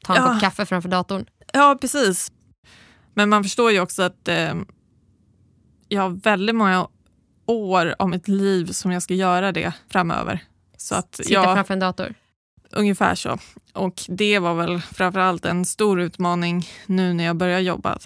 ta 0.03 0.15
en 0.15 0.23
Ja. 0.23 0.29
kopp 0.33 0.41
kaffe 0.41 0.65
framför 0.65 0.89
datorn? 0.89 1.25
Ja, 1.53 1.77
precis. 1.81 2.31
Men 3.13 3.29
man 3.29 3.43
förstår 3.43 3.71
ju 3.71 3.79
också 3.79 4.03
att 4.03 4.27
eh, 4.27 4.55
jag 5.87 6.01
har 6.01 6.09
väldigt 6.09 6.55
många 6.55 6.87
år 7.45 7.95
av 7.99 8.09
mitt 8.09 8.27
liv 8.27 8.65
som 8.65 8.91
jag 8.91 9.03
ska 9.03 9.13
göra 9.13 9.51
det 9.51 9.73
framöver. 9.89 10.39
Så 10.77 10.95
att 10.95 11.15
Sitta 11.15 11.33
jag, 11.33 11.43
framför 11.43 11.73
en 11.73 11.79
dator? 11.79 12.13
ungefär 12.73 13.15
så. 13.15 13.37
Och 13.73 14.01
det 14.07 14.39
var 14.39 14.53
väl 14.53 14.81
framförallt 14.81 15.45
en 15.45 15.65
stor 15.65 16.01
utmaning 16.01 16.67
nu 16.85 17.13
när 17.13 17.23
jag 17.23 17.35
börjar 17.35 17.59
jobba. 17.59 17.97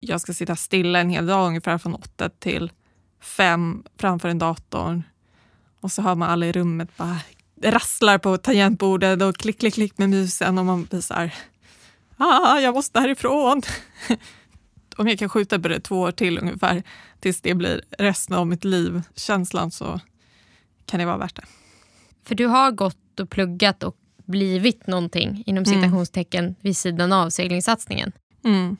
Jag 0.00 0.20
ska 0.20 0.32
sitta 0.32 0.56
stilla 0.56 0.98
en 0.98 1.10
hel 1.10 1.26
dag 1.26 1.46
ungefär 1.48 1.78
från 1.78 1.94
åtta 1.94 2.28
till 2.28 2.72
fem 3.20 3.84
framför 3.98 4.28
en 4.28 4.38
dator. 4.38 5.02
Och 5.80 5.92
så 5.92 6.02
hör 6.02 6.14
man 6.14 6.30
alla 6.30 6.46
i 6.46 6.52
rummet 6.52 6.96
bara 6.96 7.18
rasslar 7.62 8.18
på 8.18 8.36
tangentbordet 8.36 9.22
och 9.22 9.36
klick, 9.36 9.60
klick, 9.60 9.74
klick 9.74 9.98
med 9.98 10.10
musen 10.10 10.58
och 10.58 10.64
man 10.64 10.84
blir 10.84 11.00
så 11.00 11.14
här, 11.14 11.34
ah, 12.22 12.60
jag 12.60 12.74
måste 12.74 13.00
härifrån. 13.00 13.62
Om 14.96 15.08
jag 15.08 15.18
kan 15.18 15.28
skjuta 15.28 15.58
på 15.58 15.68
det 15.68 15.80
två 15.80 16.00
år 16.00 16.12
till 16.12 16.38
ungefär 16.38 16.82
tills 17.20 17.40
det 17.40 17.54
blir 17.54 17.82
resten 17.98 18.36
av 18.36 18.46
mitt 18.46 18.64
liv, 18.64 19.02
känslan, 19.14 19.70
så 19.70 20.00
kan 20.86 21.00
det 21.00 21.06
vara 21.06 21.16
värt 21.16 21.36
det. 21.36 21.44
För 22.24 22.34
du 22.34 22.46
har 22.46 22.70
gått 22.70 23.20
och 23.20 23.30
pluggat 23.30 23.82
och 23.82 23.96
blivit 24.24 24.86
någonting 24.86 25.42
inom 25.46 25.64
Mm. 25.64 25.80
citationstecken 25.82 26.54
vid 26.60 26.76
sidan 26.76 27.12
av 27.12 27.30
seglingssatsningen. 27.30 28.12
Mm. 28.44 28.76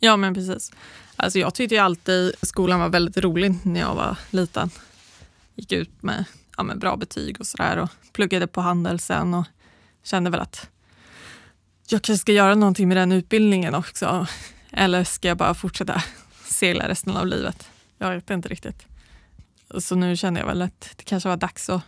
Ja, 0.00 0.16
men 0.16 0.34
precis. 0.34 0.72
Alltså, 1.16 1.38
jag 1.38 1.54
tyckte 1.54 1.74
ju 1.74 1.80
alltid 1.80 2.32
skolan 2.42 2.80
var 2.80 2.88
väldigt 2.88 3.16
rolig 3.16 3.54
när 3.62 3.80
jag 3.80 3.94
var 3.94 4.18
liten. 4.30 4.70
Gick 5.54 5.72
ut 5.72 6.02
med, 6.02 6.24
ja, 6.56 6.62
med 6.62 6.78
bra 6.78 6.96
betyg 6.96 7.40
och 7.40 7.46
sådär 7.46 7.76
och 7.76 7.88
pluggade 8.12 8.46
på 8.46 8.60
handel 8.60 9.00
sen 9.00 9.34
och 9.34 9.44
kände 10.04 10.30
väl 10.30 10.40
att 10.40 10.70
jag 11.88 12.02
kanske 12.02 12.20
ska 12.20 12.32
göra 12.32 12.54
någonting 12.54 12.88
med 12.88 12.96
den 12.96 13.12
utbildningen 13.12 13.74
också. 13.74 14.26
Eller 14.72 15.04
ska 15.04 15.28
jag 15.28 15.36
bara 15.36 15.54
fortsätta 15.54 16.02
segla 16.44 16.88
resten 16.88 17.16
av 17.16 17.26
livet? 17.26 17.68
Jag 17.98 18.14
vet 18.14 18.30
inte 18.30 18.48
riktigt. 18.48 18.86
Så 19.78 19.94
nu 19.94 20.16
känner 20.16 20.40
jag 20.40 20.46
väl 20.46 20.62
att 20.62 20.90
det 20.96 21.04
kanske 21.04 21.28
var 21.28 21.36
dags 21.36 21.70
att 21.70 21.82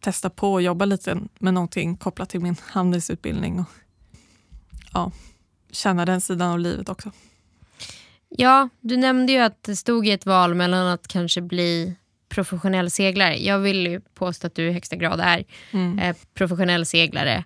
testa 0.00 0.30
på 0.30 0.52
och 0.52 0.62
jobba 0.62 0.84
lite 0.84 1.18
med 1.38 1.54
någonting 1.54 1.96
kopplat 1.96 2.28
till 2.30 2.40
min 2.40 2.56
handelsutbildning. 2.66 3.60
Och, 3.60 3.66
ja, 4.92 5.12
känna 5.70 6.04
den 6.04 6.20
sidan 6.20 6.50
av 6.50 6.58
livet 6.58 6.88
också. 6.88 7.12
Ja, 8.28 8.68
du 8.80 8.96
nämnde 8.96 9.32
ju 9.32 9.38
att 9.38 9.62
det 9.62 9.76
stod 9.76 10.06
i 10.06 10.10
ett 10.10 10.26
val 10.26 10.54
mellan 10.54 10.86
att 10.86 11.08
kanske 11.08 11.40
bli 11.40 11.94
professionell 12.28 12.90
seglare. 12.90 13.36
Jag 13.44 13.58
vill 13.58 13.86
ju 13.86 14.00
påstå 14.00 14.46
att 14.46 14.54
du 14.54 14.68
i 14.68 14.72
högsta 14.72 14.96
grad 14.96 15.20
är 15.20 15.44
Mm. 15.72 15.98
eh, 15.98 16.16
professionell 16.34 16.86
seglare. 16.86 17.44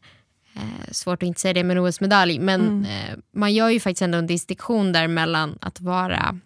Eh, 0.54 0.92
svårt 0.92 1.22
att 1.22 1.26
inte 1.26 1.40
säga 1.40 1.52
det 1.54 1.64
med 1.64 1.76
en 1.76 1.84
OS-medalj, 1.84 2.38
men 2.38 2.60
Mm. 2.60 2.84
eh, 2.84 3.16
man 3.32 3.54
gör 3.54 3.68
ju 3.68 3.80
faktiskt 3.80 4.02
ändå 4.02 4.18
en 4.18 4.26
distinktion 4.26 4.92
där 4.92 5.08
mellan 5.08 5.58
att 5.60 5.80
vara 5.80 6.38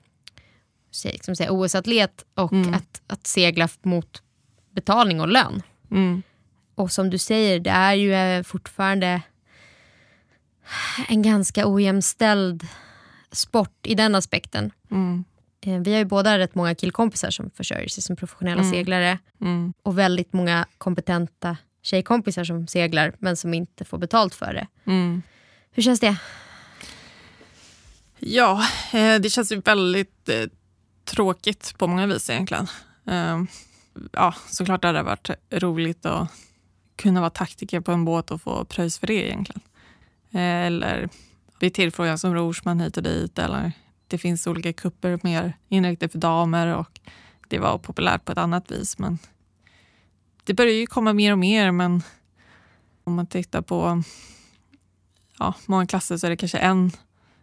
säg- 0.91 1.19
som 1.23 1.37
säga, 1.37 1.53
OS-atlet 1.53 2.25
och 2.35 2.53
Mm. 2.53 2.75
att, 2.75 3.03
att 3.07 3.27
segla 3.27 3.69
mot 3.83 4.23
betalning 4.71 5.21
och 5.21 5.29
lön. 5.29 5.63
Mm. 5.91 6.23
Och 6.75 6.93
som 6.93 7.11
du 7.11 7.19
säger, 7.19 7.61
det 7.61 7.71
är 7.71 7.95
ju 7.95 8.15
eh, 8.15 8.43
fortfarande 8.43 9.23
en 11.09 11.23
ganska 11.23 11.67
ojämställd 11.69 12.67
sport 13.33 13.87
i 13.87 13.95
den 13.95 14.15
aspekten. 14.15 14.71
Mm. 14.91 15.25
Eh, 15.61 15.81
Vi 15.81 15.93
har 15.93 15.99
ju 15.99 16.05
båda 16.05 16.39
rätt 16.39 16.55
många 16.55 16.75
killkompisar 16.75 17.31
som 17.31 17.51
försörjer 17.51 17.89
sig 17.89 18.03
som 18.03 18.17
professionella 18.17 18.61
Mm. 18.63 18.73
seglare 18.73 19.19
Mm. 19.41 19.73
och 19.83 19.99
väldigt 19.99 20.33
många 20.33 20.67
kompetenta 20.79 21.57
tjejkompisar 21.89 22.45
som 22.45 22.67
seglar 22.67 23.15
men 23.19 23.37
som 23.37 23.55
inte 23.55 23.85
får 23.85 23.99
betalt 23.99 24.35
för 24.35 24.55
det. 24.55 24.67
Mm. 24.85 25.23
Hur 25.71 25.83
känns 25.83 26.01
det? 26.01 26.17
Ja, 28.19 28.67
eh, 28.93 29.21
det 29.21 29.31
känns 29.31 29.53
ju 29.53 29.61
väldigt 29.61 30.29
eh, 30.29 30.47
tråkigt 31.05 31.75
på 31.79 31.87
många 31.87 32.07
vis 32.07 32.31
egentligen. 32.31 32.67
Eh, 33.07 33.43
ja, 34.13 34.35
såklart 34.47 34.85
hade 34.85 34.99
det 34.99 35.03
varit 35.03 35.31
roligt 35.51 36.07
att 36.07 36.31
kunna 36.97 37.21
vara 37.21 37.31
taktiker 37.31 37.81
på 37.81 37.93
en 37.93 38.05
båt 38.05 38.31
och 38.31 38.43
få 38.43 38.65
pröjs 38.65 38.99
för 38.99 39.07
det 39.07 39.29
egentligen. 39.29 39.61
Eh, 40.31 40.67
eller 40.67 41.09
bli 41.59 41.71
tillfrågad 41.71 42.21
som 42.21 42.35
rorsman 42.35 42.81
hit 42.81 42.97
och 42.97 43.03
dit. 43.03 43.39
Eller 43.39 43.73
det 44.07 44.19
finns 44.19 44.47
olika 44.47 44.73
kupper 44.73 45.21
mer 45.23 45.57
inriktade 45.69 46.13
för 46.13 46.19
damer 46.19 46.77
och 46.77 47.01
det 47.49 47.59
var 47.59 47.79
populärt 47.79 48.25
på 48.25 48.33
ett 48.33 48.39
annat 48.39 48.71
vis. 48.71 48.99
Men 48.99 49.19
det 50.49 50.55
börjar 50.55 50.73
ju 50.73 50.87
komma 50.87 51.13
mer 51.13 51.33
och 51.33 51.39
mer. 51.39 51.71
Men 51.71 52.03
om 53.05 53.15
man 53.15 53.27
tittar 53.27 53.63
på 53.63 54.03
ja, 55.39 55.55
många 55.67 55.87
klasser 55.87 56.17
så 56.17 56.27
är 56.27 56.31
det 56.31 56.37
kanske 56.37 56.59
en 56.59 56.91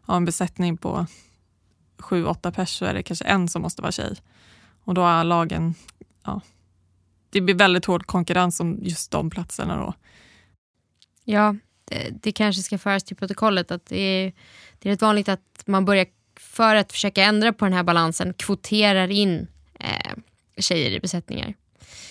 av 0.06 0.18
en 0.18 0.26
besättning 0.26 0.78
på 0.78 1.06
sju, 1.98 2.26
åtta 2.26 2.52
pers 2.52 2.70
så 2.70 2.86
är 2.86 2.94
det 2.94 3.04
kanske 3.04 3.26
en 3.26 3.48
som 3.48 3.62
måste 3.62 3.82
vara 3.82 3.92
tjej. 3.92 4.16
Och 4.84 4.94
då 4.94 5.06
är 5.06 5.24
lagen, 5.24 5.76
ja, 6.24 6.42
det 7.30 7.42
blir 7.42 7.56
väldigt 7.56 7.86
hård 7.86 8.06
konkurrens 8.06 8.60
om 8.60 8.80
just 8.82 9.12
de 9.12 9.30
platserna 9.30 9.78
då. 9.78 9.94
Ja, 11.24 11.56
det, 11.86 12.10
det 12.22 12.32
kanske 12.32 12.62
ska 12.62 12.78
föras 12.78 13.04
till 13.04 13.18
protokollet 13.18 13.72
att 13.72 13.86
det 13.86 14.00
är, 14.00 14.34
det 14.80 14.90
är 14.90 14.94
rätt 14.94 15.02
vanligt 15.02 15.30
att 15.30 15.64
man 15.66 15.86
börjar, 15.86 16.08
för 16.40 16.76
att 16.76 16.92
försöka 16.92 17.24
ändra 17.24 17.54
på 17.54 17.66
den 17.66 17.74
här 17.74 17.84
balansen, 17.84 18.34
kvoterar 18.34 19.12
in 19.12 19.48
eh, 19.80 20.14
tjejer 20.58 20.92
i 20.92 21.00
besättningar. 21.00 21.54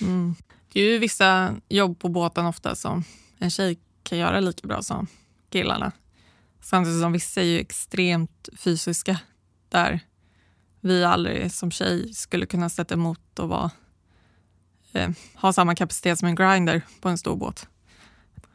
Mm. 0.00 0.34
Det 0.74 0.80
är 0.80 0.92
ju 0.92 0.98
vissa 0.98 1.56
jobb 1.68 1.98
på 1.98 2.08
båten 2.08 2.46
ofta 2.46 2.74
som 2.74 3.04
en 3.38 3.50
tjej 3.50 3.78
kan 4.02 4.18
göra 4.18 4.40
lika 4.40 4.66
bra 4.68 4.82
som 4.82 5.06
killarna. 5.50 5.92
Samtidigt 6.60 7.00
som 7.00 7.12
vissa 7.12 7.40
är 7.40 7.44
ju 7.44 7.58
extremt 7.58 8.48
fysiska 8.56 9.20
där 9.68 10.00
vi 10.80 11.04
aldrig 11.04 11.52
som 11.52 11.70
tjej 11.70 12.14
skulle 12.14 12.46
kunna 12.46 12.68
sätta 12.70 12.94
emot 12.94 13.38
och 13.38 13.48
vara, 13.48 13.70
eh, 14.92 15.10
ha 15.34 15.52
samma 15.52 15.74
kapacitet 15.74 16.18
som 16.18 16.28
en 16.28 16.34
grinder 16.34 16.82
på 17.00 17.08
en 17.08 17.18
stor 17.18 17.36
båt. 17.36 17.68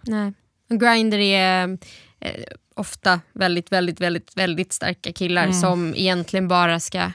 Nej. 0.02 0.34
En 0.70 0.80
grinder 0.80 1.18
är 1.20 1.78
eh, 2.20 2.44
ofta 2.76 3.22
väldigt, 3.34 3.72
väldigt, 3.72 4.02
väldigt, 4.02 4.38
väldigt 4.38 4.74
starka 4.74 5.14
killar 5.14 5.44
Mm. 5.44 5.54
som 5.54 5.94
egentligen 5.96 6.48
bara 6.48 6.80
ska 6.80 7.12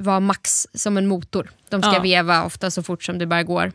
vara 0.00 0.20
max 0.20 0.66
som 0.74 0.96
en 0.96 1.06
motor. 1.06 1.50
De 1.68 1.82
ska 1.82 1.92
Ja. 1.94 2.00
veva 2.00 2.44
ofta 2.44 2.70
så 2.70 2.82
fort 2.82 3.04
som 3.04 3.18
det 3.18 3.26
bara 3.26 3.42
går. 3.42 3.72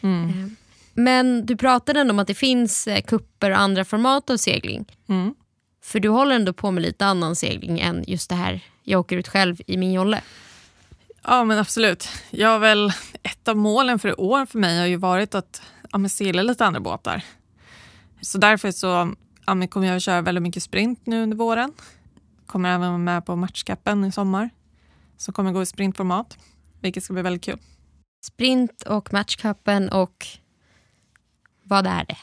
Mm. 0.00 0.28
Eh, 0.28 0.48
Men 0.94 1.46
du 1.46 1.56
pratade 1.56 2.00
ändå 2.00 2.12
om 2.12 2.18
att 2.18 2.26
det 2.26 2.34
finns 2.34 2.86
eh, 2.86 3.00
kupper 3.02 3.50
och 3.50 3.58
andra 3.58 3.84
format 3.84 4.30
av 4.30 4.36
segling. 4.36 4.84
Mm. 5.08 5.34
För 5.82 6.00
du 6.00 6.08
håller 6.08 6.34
ändå 6.36 6.52
på 6.52 6.70
med 6.70 6.82
lite 6.82 7.06
annan 7.06 7.36
segling 7.36 7.80
än 7.80 8.04
just 8.06 8.28
det 8.30 8.34
här 8.36 8.60
jag 8.82 9.00
åker 9.00 9.16
ut 9.16 9.28
själv 9.28 9.60
i 9.66 9.76
min 9.76 9.92
jolle. 9.92 10.20
Ja, 11.22 11.44
men 11.44 11.58
absolut. 11.58 12.08
Jag 12.30 12.48
har 12.48 12.58
väl, 12.58 12.92
ett 13.22 13.48
av 13.48 13.56
målen 13.56 13.98
för 13.98 14.08
i 14.08 14.12
år 14.12 14.46
för 14.46 14.58
mig 14.58 14.78
har 14.78 14.86
ju 14.86 14.96
varit 14.96 15.34
att 15.34 15.62
ja, 15.92 16.08
segla 16.08 16.42
lite 16.42 16.66
andra 16.66 16.80
båtar. 16.80 17.22
Så 18.20 18.38
därför 18.38 18.70
så 18.70 19.14
ja, 19.46 19.66
kommer 19.66 19.86
jag 19.86 19.96
att 19.96 20.02
köra 20.02 20.20
väldigt 20.22 20.42
mycket 20.42 20.62
sprint 20.62 21.06
nu 21.06 21.22
under 21.22 21.36
våren. 21.36 21.72
Kommer 22.46 22.68
även 22.68 22.88
vara 22.88 22.98
med 22.98 23.26
på 23.26 23.36
matchcapen 23.36 24.04
i 24.04 24.12
sommar. 24.12 24.50
Så 25.16 25.32
kommer 25.32 25.52
gå 25.52 25.62
i 25.62 25.66
sprintformat, 25.66 26.38
vilket 26.80 27.04
ska 27.04 27.12
bli 27.12 27.22
väldigt 27.22 27.44
kul. 27.44 27.58
Sprint 28.26 28.82
och 28.82 29.12
matchcupen 29.12 29.88
och 29.88 30.26
vad 31.62 31.86
är 31.86 32.04
det? 32.04 32.18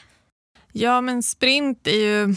Ja, 0.72 1.00
men 1.00 1.22
sprint 1.22 1.86
är 1.86 1.96
ju 1.96 2.36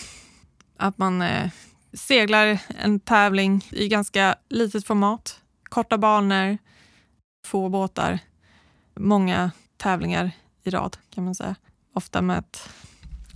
att 0.78 0.98
man 0.98 1.22
eh, 1.22 1.52
seglar 1.94 2.62
en 2.68 3.00
tävling 3.00 3.66
i 3.72 3.88
ganska 3.88 4.36
litet 4.50 4.88
format. 4.88 5.42
Korta 5.64 5.98
banor, 5.98 6.58
få 7.46 7.70
båtar, 7.70 8.20
många 8.96 9.52
tävlingar 9.78 10.32
i 10.64 10.70
rad 10.70 10.98
kan 11.10 11.26
man 11.26 11.36
säga. 11.36 11.56
Ofta 11.94 12.22
med 12.22 12.38
ett, 12.40 12.70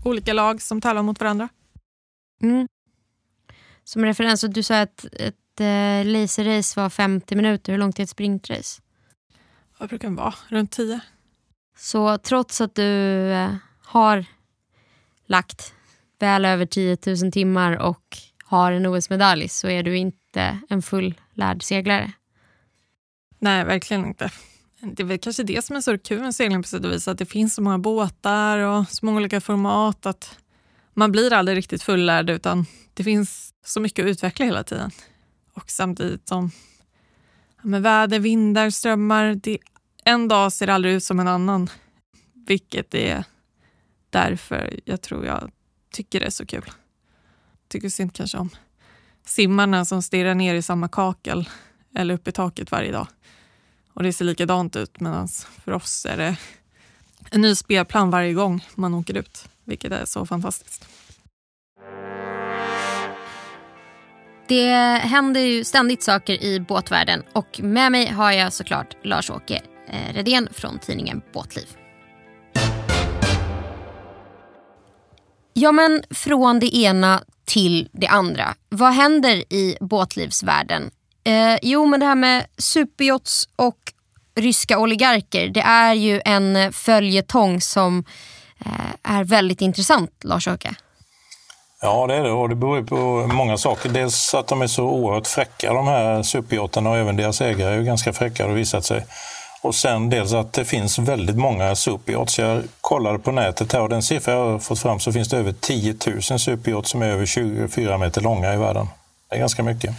olika 0.05 0.33
lag 0.33 0.61
som 0.61 0.81
tävlar 0.81 1.03
mot 1.03 1.19
varandra. 1.19 1.49
Mm. 2.43 2.67
Som 3.89 4.05
referens, 4.05 4.43
och 4.43 4.49
du 4.49 4.63
sa 4.63 4.81
att 4.81 5.05
ett 5.13 5.59
eh, 5.59 6.05
laserrace 6.05 6.75
var 6.77 6.89
50 6.89 7.35
minuter. 7.35 7.71
Hur 7.71 7.79
långt 7.79 7.99
är 7.99 8.03
ett 8.03 8.09
sprintrace? 8.09 8.81
Vad 9.77 9.89
brukar 9.89 10.07
den 10.07 10.15
vara? 10.15 10.33
Runt 10.47 10.71
10? 10.71 10.99
Så 11.77 12.17
trots 12.17 12.61
att 12.61 12.75
du 12.75 13.31
eh, 13.31 13.55
har 13.81 14.25
lagt 15.25 15.73
väl 16.19 16.45
över 16.45 16.65
10 16.65 16.97
000 17.05 17.31
timmar 17.31 17.77
och 17.77 18.17
har 18.43 18.71
en 18.71 18.85
OS-medalj 18.85 19.49
så 19.49 19.67
är 19.67 19.83
du 19.83 19.97
inte 19.97 20.59
en 20.69 20.81
fullärd 20.81 21.63
seglare. 21.63 22.11
Nej, 23.39 23.65
verkligen 23.65 24.05
inte. 24.05 24.31
Det 24.81 25.03
är 25.03 25.07
väl 25.07 25.19
kanske 25.19 25.43
det 25.43 25.65
som 25.65 25.75
är 25.75 25.81
så 25.81 25.97
kul 25.97 26.21
med 26.21 26.35
segling 26.35 26.61
på 26.61 26.67
sätt 26.67 26.85
och 26.85 26.91
vis, 26.91 27.07
att 27.07 27.17
det 27.17 27.25
finns 27.25 27.55
så 27.55 27.61
många 27.61 27.77
båtar 27.77 28.57
och 28.57 28.89
så 28.89 29.05
många 29.05 29.17
olika 29.17 29.41
format 29.41 30.05
att 30.05 30.37
man 30.93 31.11
blir 31.11 31.33
aldrig 31.33 31.57
riktigt 31.57 31.83
fullärd 31.83 32.29
utan 32.29 32.65
det 32.99 33.03
finns 33.03 33.53
så 33.65 33.79
mycket 33.79 34.03
att 34.03 34.09
utveckla 34.09 34.45
hela 34.45 34.63
tiden. 34.63 34.91
Och 35.53 35.69
samtidigt 35.69 36.27
som 36.27 36.51
ja, 37.57 37.61
med 37.63 37.81
väder, 37.81 38.19
vindar, 38.19 38.69
strömmar, 38.69 39.35
det, 39.35 39.57
en 40.03 40.27
dag 40.27 40.53
ser 40.53 40.67
det 40.67 40.73
aldrig 40.73 40.93
ut 40.93 41.03
som 41.03 41.19
en 41.19 41.27
annan. 41.27 41.69
Vilket 42.33 42.93
är 42.93 43.23
därför 44.09 44.79
jag 44.85 45.01
tror 45.01 45.25
jag 45.25 45.51
tycker 45.91 46.19
det 46.19 46.25
är 46.25 46.29
så 46.29 46.45
kul. 46.45 46.71
Tycker 47.67 47.89
synd 47.89 48.13
kanske 48.13 48.37
om 48.37 48.49
simmarna 49.25 49.85
som 49.85 50.01
stirrar 50.01 50.35
ner 50.35 50.55
i 50.55 50.61
samma 50.61 50.87
kakel 50.87 51.49
eller 51.95 52.13
upp 52.13 52.27
i 52.27 52.31
taket 52.31 52.71
varje 52.71 52.91
dag. 52.91 53.07
Och 53.93 54.03
det 54.03 54.13
ser 54.13 54.25
likadant 54.25 54.75
ut 54.75 54.99
medan 54.99 55.27
för 55.63 55.71
oss 55.71 56.05
är 56.05 56.17
det 56.17 56.37
en 57.31 57.41
ny 57.41 57.55
spelplan 57.55 58.09
varje 58.09 58.33
gång 58.33 58.65
man 58.75 58.93
åker 58.93 59.17
ut, 59.17 59.49
vilket 59.63 59.91
är 59.91 60.05
så 60.05 60.25
fantastiskt. 60.25 60.98
Det 64.49 64.73
händer 65.03 65.41
ju 65.41 65.63
ständigt 65.63 66.03
saker 66.03 66.43
i 66.43 66.59
båtvärlden 66.59 67.23
och 67.33 67.59
med 67.63 67.91
mig 67.91 68.07
har 68.07 68.31
jag 68.31 68.53
såklart 68.53 68.97
Lars-Åke 69.03 69.61
eh, 69.87 70.13
Redén 70.13 70.47
från 70.51 70.79
tidningen 70.79 71.21
Båtliv. 71.33 71.65
Ja 75.53 75.71
men 75.71 76.03
från 76.09 76.59
det 76.59 76.75
ena 76.75 77.23
till 77.45 77.89
det 77.91 78.07
andra. 78.07 78.55
Vad 78.69 78.93
händer 78.93 79.53
i 79.53 79.77
båtlivsvärlden? 79.81 80.91
Eh, 81.23 81.57
jo 81.61 81.85
men 81.85 81.99
det 81.99 82.05
här 82.05 82.15
med 82.15 82.45
superjots 82.57 83.49
och 83.55 83.79
ryska 84.35 84.79
oligarker 84.79 85.47
det 85.47 85.61
är 85.61 85.93
ju 85.93 86.21
en 86.25 86.73
följetong 86.73 87.61
som 87.61 88.03
eh, 88.65 89.17
är 89.17 89.23
väldigt 89.23 89.61
intressant 89.61 90.23
Lars-Åke. 90.23 90.75
Ja, 91.81 92.07
det 92.07 92.15
är 92.15 92.23
det 92.23 92.31
och 92.31 92.49
det 92.49 92.55
beror 92.55 92.83
på 92.83 92.95
många 93.33 93.57
saker. 93.57 93.89
Dels 93.89 94.33
att 94.33 94.47
de 94.47 94.61
är 94.61 94.67
så 94.67 94.83
oerhört 94.83 95.27
fräcka 95.27 95.73
de 95.73 95.87
här 95.87 96.23
superjottarna 96.23 96.89
och 96.89 96.97
även 96.97 97.15
deras 97.15 97.41
ägare 97.41 97.73
är 97.73 97.77
ju 97.77 97.83
ganska 97.83 98.13
fräcka 98.13 98.43
har 98.43 98.49
det 98.49 98.55
visat 98.55 98.85
sig. 98.85 99.05
Och 99.61 99.75
sen 99.75 100.09
dels 100.09 100.33
att 100.33 100.53
det 100.53 100.65
finns 100.65 100.99
väldigt 100.99 101.35
många 101.35 101.75
superyachts. 101.75 102.39
Jag 102.39 102.63
kollade 102.81 103.19
på 103.19 103.31
nätet 103.31 103.73
här 103.73 103.81
och 103.81 103.89
den 103.89 104.03
siffra 104.03 104.33
jag 104.33 104.51
har 104.51 104.59
fått 104.59 104.79
fram 104.79 104.99
så 104.99 105.11
finns 105.11 105.29
det 105.29 105.37
över 105.37 105.51
10 105.51 105.95
000 106.07 106.21
superyachts 106.21 106.91
som 106.91 107.01
är 107.01 107.07
över 107.07 107.25
24 107.25 107.97
meter 107.97 108.21
långa 108.21 108.53
i 108.53 108.57
världen. 108.57 108.87
Det 109.29 109.35
är 109.35 109.39
ganska 109.39 109.63
mycket. 109.63 109.95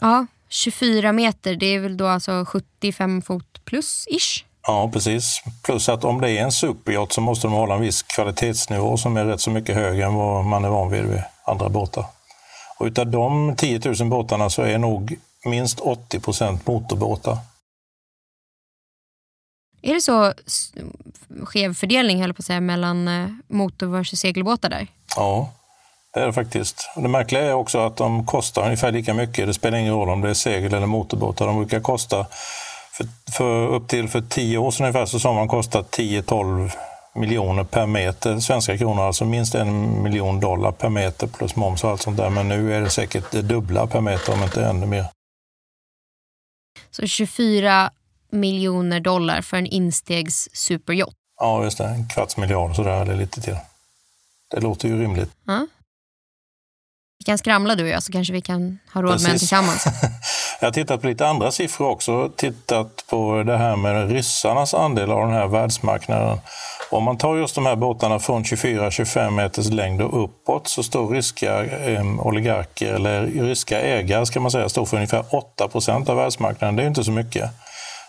Ja, 0.00 0.26
24 0.48 1.12
meter, 1.12 1.54
det 1.54 1.66
är 1.66 1.80
väl 1.80 1.96
då 1.96 2.06
alltså 2.06 2.44
75 2.44 3.22
fot 3.22 3.64
plus 3.64 4.06
ish. 4.10 4.44
Ja, 4.70 4.90
precis. 4.92 5.42
Plus 5.62 5.88
att 5.88 6.04
om 6.04 6.20
det 6.20 6.30
är 6.30 6.42
en 6.42 6.52
superyacht 6.52 7.12
så 7.12 7.20
måste 7.20 7.46
de 7.46 7.52
hålla 7.52 7.74
en 7.74 7.80
viss 7.80 8.02
kvalitetsnivå 8.02 8.96
som 8.96 9.16
är 9.16 9.24
rätt 9.24 9.40
så 9.40 9.50
mycket 9.50 9.74
högre 9.74 10.04
än 10.04 10.14
vad 10.14 10.44
man 10.44 10.64
är 10.64 10.68
van 10.68 10.90
vid 10.90 11.04
vid 11.04 11.22
andra 11.44 11.68
båtar. 11.68 12.04
Och 12.78 12.86
utav 12.86 13.06
de 13.06 13.56
10 13.56 13.80
000 13.84 14.08
båtarna 14.08 14.50
så 14.50 14.62
är 14.62 14.78
nog 14.78 15.16
minst 15.44 15.80
80 15.80 16.20
procent 16.20 16.66
motorbåtar. 16.66 17.38
Är 19.82 19.94
det 19.94 20.00
så 20.00 20.32
skev 21.44 21.74
fördelning 21.74 22.20
höll 22.20 22.34
på 22.34 22.40
att 22.40 22.46
säga, 22.46 22.60
mellan 22.60 23.08
eh, 23.08 23.28
motor 23.48 23.86
versus 23.86 24.20
segelbåtar 24.20 24.68
där? 24.68 24.86
Ja, 25.16 25.52
det 26.14 26.20
är 26.20 26.26
det 26.26 26.32
faktiskt. 26.32 26.90
Och 26.96 27.02
det 27.02 27.08
märkliga 27.08 27.42
är 27.42 27.52
också 27.52 27.78
att 27.78 27.96
de 27.96 28.26
kostar 28.26 28.64
ungefär 28.64 28.92
lika 28.92 29.14
mycket. 29.14 29.46
Det 29.46 29.54
spelar 29.54 29.78
ingen 29.78 29.94
roll 29.94 30.08
om 30.08 30.20
det 30.20 30.30
är 30.30 30.34
segel 30.34 30.74
eller 30.74 30.86
motorbåtar. 30.86 31.46
De 31.46 31.56
brukar 31.56 31.80
kosta, 31.80 32.26
för, 32.92 33.06
för 33.32 33.68
upp 33.68 33.88
till 33.88 34.08
för 34.08 34.20
10 34.20 34.58
år 34.58 34.70
sedan 34.70 34.86
ungefär, 34.86 35.06
så 35.06 35.20
sa 35.20 35.32
man 35.32 35.48
kostat 35.48 35.96
10-12 35.96 36.70
miljoner 37.14 37.64
per 37.64 37.86
meter 37.86 38.40
svenska 38.40 38.78
kronor, 38.78 39.02
alltså 39.02 39.24
minst 39.24 39.54
en 39.54 40.02
miljon 40.02 40.40
dollar 40.40 40.72
per 40.72 40.88
meter 40.88 41.26
plus 41.26 41.56
moms 41.56 41.84
och 41.84 41.90
allt 41.90 42.02
sånt 42.02 42.16
där. 42.16 42.30
Men 42.30 42.48
nu 42.48 42.74
är 42.74 42.80
det 42.80 42.90
säkert 42.90 43.30
det 43.30 43.42
dubbla 43.42 43.86
per 43.86 44.00
meter, 44.00 44.32
om 44.32 44.42
inte 44.42 44.64
ännu 44.64 44.86
mer. 44.86 45.06
Så 46.90 47.06
24 47.06 47.90
miljoner 48.30 49.00
dollar 49.00 49.42
för 49.42 49.56
en 49.56 49.66
instegs 49.66 50.48
superyacht. 50.52 51.16
Ja, 51.40 51.64
just 51.64 51.78
det. 51.78 51.84
En 51.84 52.08
kvarts 52.08 52.36
miljard 52.36 52.76
sådär, 52.76 53.02
eller 53.02 53.16
lite 53.16 53.40
till. 53.40 53.56
Det 54.50 54.60
låter 54.60 54.88
ju 54.88 55.02
rimligt. 55.02 55.30
Ja. 55.46 55.66
Vi 57.18 57.24
kan 57.24 57.38
skramla 57.38 57.74
du 57.74 57.82
och 57.82 57.88
jag 57.88 58.02
så 58.02 58.12
kanske 58.12 58.32
vi 58.32 58.40
kan 58.40 58.78
ha 58.92 59.02
råd 59.02 59.10
med 59.10 59.20
en 59.20 59.24
Precis. 59.24 59.40
tillsammans. 59.40 59.84
Jag 60.60 60.66
har 60.66 60.72
tittat 60.72 61.00
på 61.00 61.06
lite 61.06 61.26
andra 61.26 61.50
siffror 61.50 61.88
också. 61.88 62.30
Tittat 62.36 63.04
på 63.10 63.42
det 63.42 63.56
här 63.56 63.76
med 63.76 64.10
ryssarnas 64.10 64.74
andel 64.74 65.10
av 65.10 65.20
den 65.20 65.36
här 65.36 65.46
världsmarknaden. 65.46 66.38
Om 66.90 67.04
man 67.04 67.18
tar 67.18 67.36
just 67.36 67.54
de 67.54 67.66
här 67.66 67.76
båtarna 67.76 68.18
från 68.18 68.44
24-25 68.44 69.30
meters 69.30 69.70
längd 69.70 70.02
och 70.02 70.24
uppåt 70.24 70.68
så 70.68 70.82
står 70.82 71.08
ryska 71.08 71.64
eh, 71.64 72.26
oligarker, 72.26 72.94
eller 72.94 73.26
ryska 73.26 73.80
ägare 73.80 74.26
ska 74.26 74.40
man 74.40 74.50
säga, 74.50 74.68
står 74.68 74.84
för 74.86 74.96
ungefär 74.96 75.24
8 75.30 75.68
procent 75.68 76.08
av 76.08 76.16
världsmarknaden. 76.16 76.76
Det 76.76 76.82
är 76.82 76.84
ju 76.84 76.88
inte 76.88 77.04
så 77.04 77.12
mycket. 77.12 77.50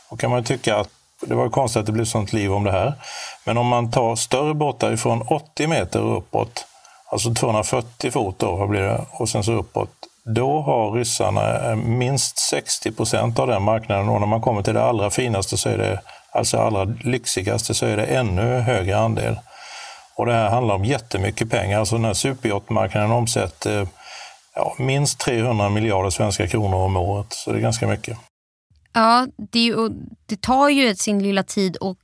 Då 0.09 0.17
kan 0.17 0.31
man 0.31 0.43
tycka 0.43 0.77
att 0.77 0.89
det 1.21 1.35
var 1.35 1.49
konstigt 1.49 1.79
att 1.79 1.85
det 1.85 1.91
blev 1.91 2.05
sånt 2.05 2.33
liv 2.33 2.53
om 2.53 2.63
det 2.63 2.71
här. 2.71 2.93
Men 3.43 3.57
om 3.57 3.67
man 3.67 3.91
tar 3.91 4.15
större 4.15 4.53
båtar 4.53 4.91
ifrån 4.91 5.21
80 5.21 5.67
meter 5.67 6.01
och 6.01 6.17
uppåt, 6.17 6.65
alltså 7.11 7.33
240 7.33 8.11
fot 8.11 8.39
då, 8.39 8.55
vad 8.55 8.69
blir 8.69 8.81
det, 8.81 9.05
och 9.11 9.29
sen 9.29 9.43
så 9.43 9.51
uppåt, 9.51 9.89
då 10.25 10.61
har 10.61 10.91
ryssarna 10.91 11.71
eh, 11.71 11.75
minst 11.75 12.39
60 12.39 12.91
procent 12.91 13.39
av 13.39 13.47
den 13.47 13.63
marknaden 13.63 14.09
och 14.09 14.19
när 14.19 14.27
man 14.27 14.41
kommer 14.41 14.63
till 14.63 14.73
det 14.73 14.83
allra 14.83 15.09
finaste, 15.09 15.57
så 15.57 15.69
är 15.69 15.77
det, 15.77 16.01
alltså 16.31 16.57
allra 16.57 16.83
lyxigaste, 16.83 17.73
så 17.73 17.85
är 17.85 17.97
det 17.97 18.05
ännu 18.05 18.59
högre 18.59 18.97
andel. 18.97 19.39
Och 20.15 20.25
det 20.25 20.33
här 20.33 20.49
handlar 20.49 20.75
om 20.75 20.85
jättemycket 20.85 21.49
pengar. 21.49 21.79
Alltså 21.79 21.95
den 21.95 22.05
här 22.05 22.13
superyachtmarknaden 22.13 23.11
omsätter 23.11 23.81
eh, 23.81 23.87
ja, 24.55 24.75
minst 24.79 25.19
300 25.19 25.69
miljarder 25.69 26.09
svenska 26.09 26.47
kronor 26.47 26.77
om 26.77 26.97
året, 26.97 27.33
så 27.33 27.51
det 27.51 27.57
är 27.57 27.61
ganska 27.61 27.87
mycket. 27.87 28.17
Ja, 28.93 29.27
det, 29.37 29.59
ju, 29.59 29.89
det 30.25 30.41
tar 30.41 30.69
ju 30.69 30.95
sin 30.95 31.23
lilla 31.23 31.43
tid 31.43 31.77
att 31.81 31.97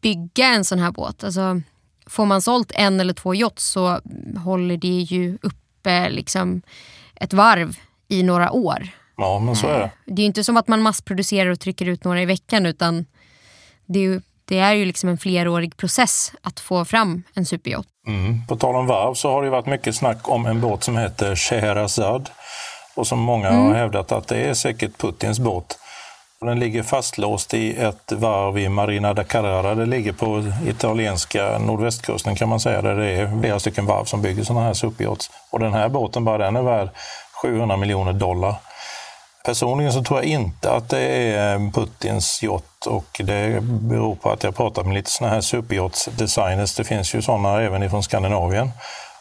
bygga 0.00 0.46
en 0.46 0.64
sån 0.64 0.78
här 0.78 0.90
båt. 0.90 1.24
Alltså, 1.24 1.60
får 2.06 2.26
man 2.26 2.42
sålt 2.42 2.72
en 2.74 3.00
eller 3.00 3.14
två 3.14 3.34
yachts 3.34 3.64
så 3.64 4.00
håller 4.44 4.76
det 4.76 4.88
ju 4.88 5.38
uppe 5.42 6.08
liksom 6.08 6.62
ett 7.20 7.32
varv 7.32 7.76
i 8.08 8.22
några 8.22 8.50
år. 8.50 8.88
Ja, 9.16 9.38
men 9.38 9.56
så 9.56 9.66
är 9.66 9.78
det. 9.78 9.90
Det 10.04 10.20
är 10.22 10.24
ju 10.24 10.26
inte 10.26 10.44
som 10.44 10.56
att 10.56 10.68
man 10.68 10.82
massproducerar 10.82 11.50
och 11.50 11.60
trycker 11.60 11.86
ut 11.86 12.04
några 12.04 12.22
i 12.22 12.26
veckan 12.26 12.66
utan 12.66 13.06
det 13.86 13.98
är 13.98 14.02
ju, 14.02 14.20
det 14.44 14.58
är 14.58 14.72
ju 14.72 14.84
liksom 14.84 15.08
en 15.08 15.18
flerårig 15.18 15.76
process 15.76 16.32
att 16.42 16.60
få 16.60 16.84
fram 16.84 17.22
en 17.34 17.46
superyacht. 17.46 17.88
Mm. 18.06 18.46
På 18.46 18.56
tal 18.56 18.76
om 18.76 18.86
varv 18.86 19.14
så 19.14 19.30
har 19.30 19.42
det 19.42 19.50
varit 19.50 19.66
mycket 19.66 19.96
snack 19.96 20.28
om 20.28 20.46
en 20.46 20.60
båt 20.60 20.84
som 20.84 20.96
heter 20.96 21.36
Scheherazad 21.36 22.30
och 22.94 23.06
som 23.06 23.18
många 23.18 23.48
mm. 23.48 23.66
har 23.66 23.74
hävdat 23.74 24.12
att 24.12 24.28
det 24.28 24.36
är 24.36 24.54
säkert 24.54 24.98
Putins 24.98 25.38
båt. 25.38 25.78
Den 26.40 26.58
ligger 26.58 26.82
fastlåst 26.82 27.54
i 27.54 27.76
ett 27.76 28.12
varv 28.12 28.58
i 28.58 28.68
Marina 28.68 29.14
da 29.14 29.24
Carrara. 29.24 29.74
Det 29.74 29.86
ligger 29.86 30.12
på 30.12 30.52
italienska 30.66 31.58
nordvästkusten 31.58 32.36
kan 32.36 32.48
man 32.48 32.60
säga, 32.60 32.82
där 32.82 32.94
det 32.94 33.10
är 33.10 33.40
flera 33.40 33.60
stycken 33.60 33.86
varv 33.86 34.04
som 34.04 34.22
bygger 34.22 34.44
sådana 34.44 34.66
här 34.66 34.74
superyachts. 34.74 35.30
Och 35.50 35.58
den 35.58 35.72
här 35.72 35.88
båten, 35.88 36.24
bara 36.24 36.38
den 36.38 36.56
är 36.56 36.62
värd 36.62 36.88
700 37.42 37.76
miljoner 37.76 38.12
dollar. 38.12 38.54
Personligen 39.44 39.92
så 39.92 40.02
tror 40.02 40.18
jag 40.18 40.26
inte 40.26 40.72
att 40.72 40.88
det 40.88 41.00
är 41.00 41.72
Putins 41.72 42.42
yacht 42.42 42.86
och 42.86 43.20
det 43.24 43.62
beror 43.62 44.14
på 44.14 44.30
att 44.30 44.42
jag 44.42 44.56
pratat 44.56 44.86
med 44.86 44.94
lite 44.94 45.10
sådana 45.10 45.34
här 45.34 45.40
superyachts-designers. 45.40 46.76
Det 46.76 46.84
finns 46.84 47.14
ju 47.14 47.22
sådana 47.22 47.60
även 47.62 47.82
ifrån 47.82 48.02
Skandinavien. 48.02 48.70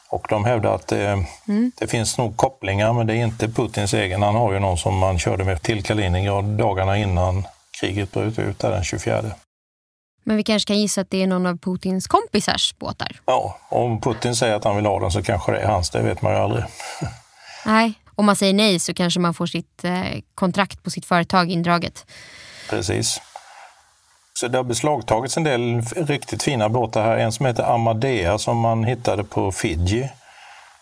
Och 0.10 0.26
de 0.30 0.46
hävdar 0.46 0.76
att 0.76 0.88
det, 0.88 1.26
mm. 1.48 1.72
det, 1.80 1.88
finns 1.88 2.18
nog 2.18 2.38
kopplingar, 2.38 2.94
men 2.94 3.08
det 3.08 3.14
är 3.14 3.24
inte 3.24 3.48
Putins 3.48 3.94
egen. 3.94 4.22
Han 4.22 4.36
har 4.36 4.54
ju 4.54 4.60
någon 4.60 4.78
som 4.78 4.98
man 4.98 5.20
körde 5.20 5.44
med 5.44 5.62
till 5.62 5.84
Kaliningrad 5.84 6.46
dagarna 6.46 6.98
innan 6.98 7.48
kriget 7.80 8.12
bröt 8.12 8.40
ut 8.40 8.60
där 8.60 8.72
den 8.72 8.84
24. 8.84 9.24
Men 10.24 10.38
vi 10.38 10.44
kanske 10.44 10.68
kan 10.68 10.80
gissa 10.80 11.02
att 11.02 11.10
det 11.10 11.24
är 11.24 11.28
någon 11.28 11.46
av 11.46 11.58
Putins 11.58 12.08
kompisars 12.08 12.76
båtar? 12.80 13.20
Ja, 13.26 13.58
om 13.70 14.02
Putin 14.02 14.36
säger 14.36 14.56
att 14.56 14.64
han 14.64 14.76
vill 14.76 14.86
ha 14.86 15.00
den 15.00 15.12
så 15.12 15.24
kanske 15.24 15.52
det 15.52 15.60
är 15.60 15.68
hans, 15.68 15.90
det 15.90 16.02
vet 16.02 16.22
man 16.22 16.34
ju 16.34 16.40
aldrig. 16.40 16.64
Nej, 17.66 17.94
om 18.16 18.26
man 18.26 18.36
säger 18.36 18.54
nej 18.54 18.80
så 18.80 18.94
kanske 18.94 19.20
man 19.20 19.34
får 19.34 19.46
sitt 19.46 19.84
eh, 19.84 20.04
kontrakt 20.36 20.84
på 20.84 20.90
sitt 20.90 21.06
företag 21.06 21.52
indraget. 21.52 22.06
Precis. 22.70 23.22
Så 24.40 24.48
det 24.48 24.58
har 24.58 24.64
beslagtagits 24.64 25.38
en 25.38 25.44
del 25.44 25.82
riktigt 25.82 26.44
fina 26.44 26.70
båtar 26.70 27.04
här. 27.04 27.18
En 27.18 27.32
som 27.32 27.46
heter 27.46 27.64
Amadea 27.64 28.38
som 28.38 28.58
man 28.58 28.84
hittade 28.84 29.24
på 29.24 29.52
Fiji. 29.52 30.10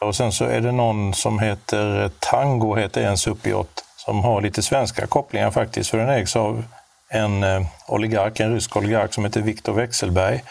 Och 0.01 0.15
sen 0.15 0.31
så 0.31 0.45
är 0.45 0.61
det 0.61 0.71
någon 0.71 1.13
som 1.13 1.39
heter 1.39 2.03
eh, 2.03 2.09
Tango, 2.19 2.75
heter 2.75 3.03
en 3.03 3.17
superyacht, 3.17 3.83
som 3.97 4.23
har 4.23 4.41
lite 4.41 4.63
svenska 4.63 5.07
kopplingar 5.07 5.51
faktiskt. 5.51 5.89
För 5.89 5.97
den 5.97 6.09
ägs 6.09 6.35
av 6.35 6.63
en 7.09 7.43
eh, 7.43 7.61
oligark, 7.87 8.39
en 8.39 8.53
rysk 8.53 8.77
oligark 8.77 9.13
som 9.13 9.25
heter 9.25 9.41
Viktor 9.41 9.73
Wexelberg. 9.73 10.43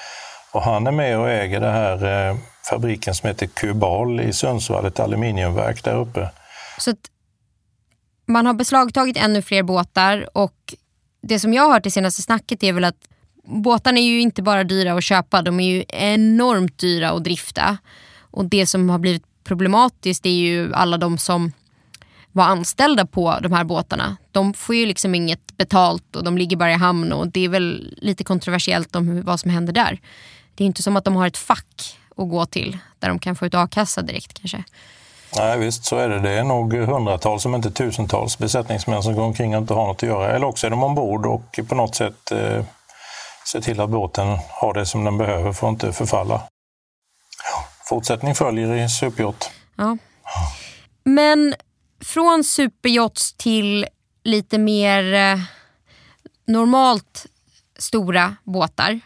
Och 0.52 0.62
han 0.62 0.86
är 0.86 0.92
med 0.92 1.18
och 1.18 1.30
äger 1.30 1.60
den 1.60 1.72
här 1.72 2.28
eh, 2.28 2.36
fabriken 2.70 3.14
som 3.14 3.28
heter 3.28 3.46
Kubal 3.46 4.20
i 4.20 4.32
Sundsvall, 4.32 4.86
ett 4.86 5.00
aluminiumverk 5.00 5.84
där 5.84 5.96
uppe. 5.96 6.28
Så 6.78 6.94
man 8.26 8.46
har 8.46 8.54
beslagtagit 8.54 9.16
ännu 9.16 9.42
fler 9.42 9.62
båtar 9.62 10.28
och 10.32 10.74
det 11.28 11.38
som 11.38 11.54
jag 11.54 11.62
har 11.62 11.72
hört 11.72 11.87
i 11.87 11.90
senaste 11.90 12.22
snacket 12.22 12.62
är 12.62 12.72
väl 12.72 12.84
att 12.84 13.08
båtarna 13.44 13.98
är 13.98 14.04
ju 14.04 14.20
inte 14.20 14.42
bara 14.42 14.64
dyra 14.64 14.92
att 14.92 15.04
köpa, 15.04 15.42
de 15.42 15.60
är 15.60 15.76
ju 15.76 15.84
enormt 15.88 16.78
dyra 16.78 17.10
att 17.10 17.24
drifta. 17.24 17.78
Och 18.18 18.44
det 18.44 18.66
som 18.66 18.90
har 18.90 18.98
blivit 18.98 19.24
problematiskt 19.44 20.26
är 20.26 20.30
ju 20.30 20.74
alla 20.74 20.98
de 20.98 21.18
som 21.18 21.52
var 22.32 22.44
anställda 22.44 23.06
på 23.06 23.38
de 23.42 23.52
här 23.52 23.64
båtarna. 23.64 24.16
De 24.32 24.54
får 24.54 24.74
ju 24.74 24.87
liksom 24.87 25.14
inget 25.14 25.56
betalt 25.56 26.16
och 26.16 26.24
de 26.24 26.38
ligger 26.38 26.56
bara 26.56 26.72
i 26.72 26.74
hamn 26.74 27.12
och 27.12 27.28
det 27.28 27.44
är 27.44 27.48
väl 27.48 27.94
lite 28.02 28.24
kontroversiellt 28.24 28.96
om 28.96 29.22
vad 29.22 29.40
som 29.40 29.50
händer 29.50 29.72
där. 29.72 30.00
Det 30.54 30.64
är 30.64 30.66
inte 30.66 30.82
som 30.82 30.96
att 30.96 31.04
de 31.04 31.16
har 31.16 31.26
ett 31.26 31.37
fack 31.37 31.98
att 32.16 32.28
gå 32.28 32.46
till 32.46 32.78
där 32.98 33.08
de 33.08 33.18
kan 33.18 33.37
få 33.37 33.46
ut 33.46 33.54
a-kassa 33.54 34.02
direkt 34.02 34.38
kanske. 34.40 34.64
Nej 35.37 35.59
visst, 35.59 35.85
så 35.85 35.97
är 35.97 36.09
det. 36.09 36.20
Det 36.20 36.31
är 36.31 36.44
nog 36.44 36.75
hundratals, 36.75 37.47
om 37.47 37.55
inte 37.55 37.70
tusentals 37.70 38.38
besättningsmän 38.38 39.03
som 39.03 39.14
går 39.14 39.23
omkring 39.23 39.55
och 39.55 39.61
inte 39.61 39.75
har 39.75 39.87
något 39.87 40.03
att 40.03 40.09
göra. 40.09 40.33
Eller 40.33 40.47
också 40.47 40.66
är 40.66 40.70
de 40.70 40.83
ombord 40.83 41.27
och 41.27 41.61
på 41.68 41.75
något 41.75 41.94
sätt 41.94 42.33
eh, 42.33 42.64
ser 43.53 43.61
till 43.61 43.81
att 43.81 43.90
båten 43.90 44.38
har 44.49 44.75
det 44.75 44.87
som 44.87 45.05
den 45.05 45.18
behöver 45.18 45.53
för 45.53 45.66
att 45.66 45.73
inte 45.73 45.92
förfalla. 45.92 46.35
Ja, 47.51 47.66
fortsättning 47.88 48.35
följer 48.35 48.75
i 48.75 48.88
superyacht. 48.88 49.51
Ja. 49.77 49.97
Men 51.05 51.55
från 52.05 52.44
superyachts 52.44 53.33
till 53.33 53.87
lite 54.25 54.59
mer 54.59 55.14
eh, 55.14 55.38
normalt 56.47 57.27
stora 57.79 58.37
båtar. 58.44 59.01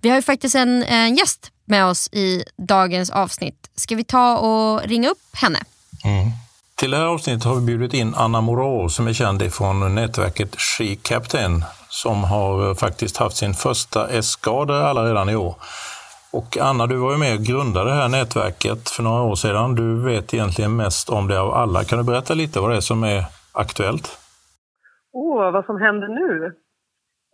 Vi 0.00 0.08
har 0.08 0.16
ju 0.16 0.22
faktiskt 0.22 0.54
en, 0.54 0.82
en 0.82 1.14
gäst 1.14 1.52
med 1.66 1.86
oss 1.86 2.08
i 2.12 2.44
dagens 2.56 3.10
avsnitt. 3.10 3.70
Ska 3.74 3.96
vi 3.96 4.04
ta 4.04 4.38
och 4.38 4.82
ringa 4.82 5.10
upp 5.10 5.18
henne? 5.34 5.58
Mm. 6.04 6.30
Till 6.76 6.90
det 6.90 6.96
här 6.96 7.04
avsnittet 7.04 7.44
har 7.44 7.54
vi 7.54 7.60
bjudit 7.60 7.94
in 7.94 8.14
Anna 8.14 8.40
Moreau 8.40 8.88
som 8.88 9.06
är 9.06 9.12
känd 9.12 9.52
från 9.52 9.94
nätverket 9.94 10.60
She 10.60 10.96
Captain 11.02 11.64
som 11.88 12.24
har 12.24 12.74
faktiskt 12.74 13.16
haft 13.16 13.36
sin 13.36 13.54
första 13.54 14.08
S-skada 14.08 14.86
alla 14.86 15.04
redan 15.04 15.28
i 15.28 15.36
år. 15.36 15.54
Och 16.32 16.58
Anna, 16.58 16.86
du 16.86 16.96
var 16.96 17.12
ju 17.12 17.18
med 17.18 17.34
och 17.34 17.44
grundade 17.44 17.90
det 17.90 17.96
här 17.96 18.08
nätverket 18.08 18.88
för 18.88 19.02
några 19.02 19.22
år 19.22 19.34
sedan. 19.34 19.74
Du 19.74 20.02
vet 20.02 20.34
egentligen 20.34 20.76
mest 20.76 21.08
om 21.08 21.28
det 21.28 21.40
av 21.40 21.54
alla. 21.54 21.84
Kan 21.84 21.98
du 21.98 22.04
berätta 22.04 22.34
lite 22.34 22.60
vad 22.60 22.70
det 22.70 22.76
är 22.76 22.80
som 22.80 23.04
är 23.04 23.24
aktuellt? 23.52 24.18
Åh, 25.12 25.48
oh, 25.48 25.52
vad 25.52 25.64
som 25.64 25.80
händer 25.80 26.08
nu? 26.08 26.52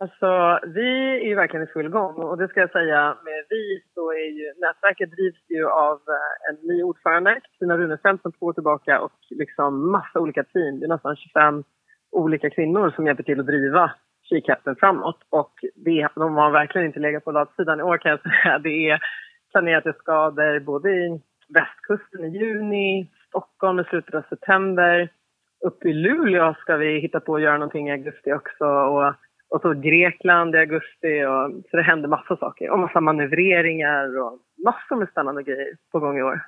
Alltså, 0.03 0.59
vi 0.67 1.15
är 1.21 1.27
ju 1.27 1.35
verkligen 1.35 1.67
i 1.67 1.71
full 1.73 1.89
gång 1.89 2.15
och 2.15 2.37
det 2.37 2.47
ska 2.47 2.59
jag 2.59 2.71
säga 2.71 3.17
med 3.23 3.45
vi 3.49 3.83
så 3.93 4.11
är 4.11 4.29
ju 4.39 4.53
nätverket 4.61 5.11
drivs 5.11 5.45
ju 5.49 5.69
av 5.69 5.97
eh, 6.15 6.49
en 6.49 6.67
ny 6.67 6.83
ordförande, 6.83 7.39
Kristina 7.43 7.77
Runefelt 7.77 8.21
som 8.21 8.31
två 8.31 8.45
år 8.45 8.53
tillbaka 8.53 9.01
och 9.01 9.11
liksom 9.29 9.91
massa 9.91 10.19
olika 10.19 10.43
team. 10.43 10.79
Det 10.79 10.85
är 10.85 10.95
nästan 10.95 11.15
25 11.15 11.63
olika 12.11 12.49
kvinnor 12.49 12.91
som 12.95 13.05
hjälper 13.05 13.23
till 13.23 13.39
att 13.39 13.45
driva 13.45 13.91
Kikappen 14.29 14.75
framåt 14.75 15.19
och 15.29 15.53
det, 15.75 16.07
de 16.15 16.35
har 16.35 16.51
verkligen 16.51 16.87
inte 16.87 16.99
legat 16.99 17.25
på 17.25 17.31
latsidan 17.31 17.79
i 17.79 17.83
år 17.83 17.97
kan 17.97 18.11
jag 18.11 18.21
säga. 18.21 18.59
Det 18.63 18.89
är 18.89 18.99
planerade 19.51 19.93
skador 19.93 20.59
både 20.59 20.89
i 20.89 21.21
västkusten 21.49 22.25
i 22.25 22.37
juni, 22.37 23.07
Stockholm 23.27 23.79
i 23.79 23.83
slutet 23.83 24.15
av 24.15 24.23
september. 24.29 25.09
Uppe 25.65 25.89
i 25.89 25.93
Luleå 25.93 26.53
ska 26.53 26.77
vi 26.77 26.99
hitta 26.99 27.19
på 27.19 27.35
att 27.35 27.41
göra 27.41 27.57
någonting 27.57 27.89
i 27.89 27.91
augusti 27.91 28.33
också 28.33 28.65
och 28.65 29.13
och 29.53 29.61
så 29.61 29.73
Grekland 29.73 30.55
i 30.55 30.57
augusti. 30.57 31.13
Och, 31.31 31.43
så 31.69 31.77
det 31.77 31.83
händer 31.83 32.07
massa 32.09 32.37
saker. 32.37 32.69
Och 32.69 32.79
massa 32.79 33.01
manövreringar 33.01 34.05
och 34.23 34.33
massor 34.65 34.95
med 34.95 35.09
spännande 35.09 35.43
grejer 35.43 35.71
på 35.91 35.99
gång 35.99 36.17
i 36.17 36.23
år. 36.23 36.41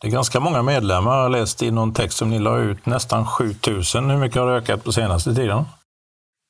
Det 0.00 0.08
är 0.08 0.12
ganska 0.12 0.40
många 0.40 0.62
medlemmar. 0.62 1.12
Jag 1.16 1.22
har 1.22 1.36
läst 1.38 1.62
i 1.62 1.70
någon 1.70 1.92
text 1.94 2.16
som 2.18 2.30
ni 2.30 2.38
la 2.38 2.58
ut 2.58 2.86
nästan 2.86 3.22
7000. 3.24 4.10
Hur 4.10 4.20
mycket 4.24 4.40
har 4.40 4.48
det 4.50 4.56
ökat 4.56 4.84
på 4.84 4.92
senaste 4.92 5.30
tiden? 5.34 5.60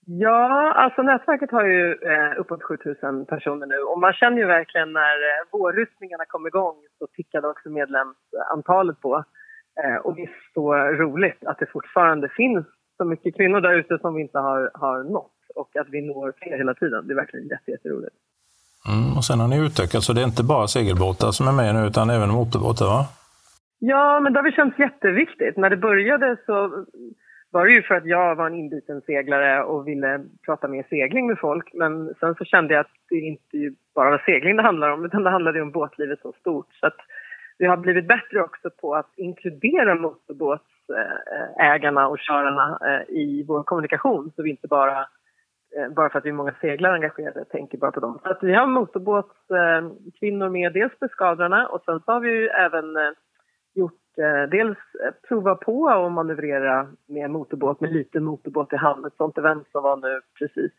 Ja, 0.06 0.72
alltså 0.82 1.02
nätverket 1.02 1.50
har 1.50 1.64
ju 1.64 1.92
eh, 1.92 2.40
uppåt 2.40 2.62
7000 2.62 3.26
personer 3.26 3.66
nu 3.66 3.78
och 3.90 3.98
man 4.00 4.12
känner 4.12 4.38
ju 4.38 4.46
verkligen 4.46 4.92
när 4.92 5.16
eh, 5.30 5.40
vårryttningarna 5.52 6.24
kom 6.28 6.46
igång 6.46 6.76
så 6.98 7.06
tickade 7.16 7.48
också 7.48 7.68
medlemsantalet 7.70 9.00
på. 9.00 9.24
Eh, 9.82 9.96
och 10.04 10.14
det 10.16 10.22
är 10.22 10.30
så 10.54 10.74
roligt 10.74 11.44
att 11.46 11.58
det 11.58 11.72
fortfarande 11.72 12.28
finns 12.28 12.66
så 12.96 13.04
mycket 13.04 13.36
kvinnor 13.36 13.60
där 13.60 13.74
ute 13.74 13.98
som 13.98 14.14
vi 14.14 14.22
inte 14.22 14.38
har, 14.38 14.70
har 14.74 15.04
nått 15.04 15.35
och 15.56 15.76
att 15.76 15.86
vi 15.90 16.00
når 16.00 16.32
fler 16.38 16.58
hela 16.58 16.74
tiden. 16.74 17.06
Det 17.06 17.12
är 17.12 17.16
verkligen 17.16 17.48
jätteroligt. 17.66 18.16
Mm, 18.88 19.16
och 19.16 19.24
sen 19.24 19.40
har 19.40 19.48
ni 19.48 19.66
utökat, 19.66 20.02
så 20.02 20.12
det 20.12 20.20
är 20.20 20.24
inte 20.24 20.44
bara 20.44 20.66
segelbåtar 20.66 21.30
som 21.30 21.48
är 21.48 21.52
med 21.52 21.74
nu 21.74 21.86
utan 21.86 22.10
även 22.10 22.30
motorbåtar 22.30 22.86
va? 22.86 23.06
Ja, 23.78 24.20
men 24.20 24.32
det 24.32 24.40
har 24.40 24.50
känts 24.50 24.78
jätteviktigt. 24.78 25.56
När 25.56 25.70
det 25.70 25.76
började 25.76 26.36
så 26.46 26.84
var 27.50 27.66
det 27.66 27.72
ju 27.72 27.82
för 27.82 27.94
att 27.94 28.06
jag 28.06 28.36
var 28.36 28.46
en 28.46 28.54
inbiten 28.54 29.00
seglare 29.00 29.64
och 29.64 29.88
ville 29.88 30.24
prata 30.46 30.68
mer 30.68 30.86
segling 30.90 31.26
med 31.26 31.38
folk. 31.38 31.70
Men 31.74 32.14
sen 32.20 32.34
så 32.34 32.44
kände 32.44 32.74
jag 32.74 32.80
att 32.80 32.92
det 33.10 33.16
inte 33.16 33.74
bara 33.94 34.10
var 34.10 34.22
segling 34.26 34.56
det 34.56 34.62
handlar 34.62 34.90
om, 34.90 35.04
utan 35.04 35.22
det 35.22 35.30
handlade 35.30 35.62
om 35.62 35.70
båtlivet 35.70 36.20
så 36.20 36.32
stort. 36.40 36.74
Så 36.80 36.86
att 36.86 36.96
vi 37.58 37.66
har 37.66 37.76
blivit 37.76 38.08
bättre 38.08 38.42
också 38.42 38.70
på 38.80 38.94
att 38.94 39.10
inkludera 39.16 39.94
motorbåtsägarna 39.94 42.08
och 42.08 42.18
körarna 42.18 42.78
eh, 42.86 43.02
i 43.16 43.44
vår 43.48 43.62
kommunikation 43.62 44.32
så 44.36 44.42
vi 44.42 44.50
inte 44.50 44.68
bara 44.68 45.06
Eh, 45.76 45.88
bara 45.88 46.10
för 46.10 46.18
att 46.18 46.24
vi 46.24 46.28
är 46.28 46.34
många 46.34 46.54
seglare 46.60 46.94
engagerade, 46.94 47.44
tänker 47.44 47.78
bara 47.78 47.92
på 47.92 48.00
dem. 48.00 48.18
Så 48.22 48.28
att 48.30 48.42
vi 48.42 48.54
har 48.54 48.66
motorbåtskvinnor 48.66 50.46
eh, 50.46 50.52
med, 50.52 50.72
dels 50.72 50.98
beskadrarna 50.98 51.68
och 51.68 51.82
sen 51.84 52.00
så 52.00 52.12
har 52.12 52.20
vi 52.20 52.30
ju 52.30 52.46
även 52.46 52.96
eh, 52.96 53.12
gjort 53.74 53.92
dels 54.50 54.78
prova 55.28 55.54
på 55.54 55.88
att 55.88 56.12
manövrera 56.12 56.88
med 57.08 57.30
motorbåt, 57.30 57.80
med 57.80 57.92
liten 57.92 58.24
motorbåt 58.24 58.72
i 58.72 58.76
hamn, 58.76 59.04
ett 59.04 59.16
sånt 59.16 59.38
event 59.38 59.68
som 59.72 59.82
var 59.82 59.96
nu 59.96 60.20
precis 60.38 60.72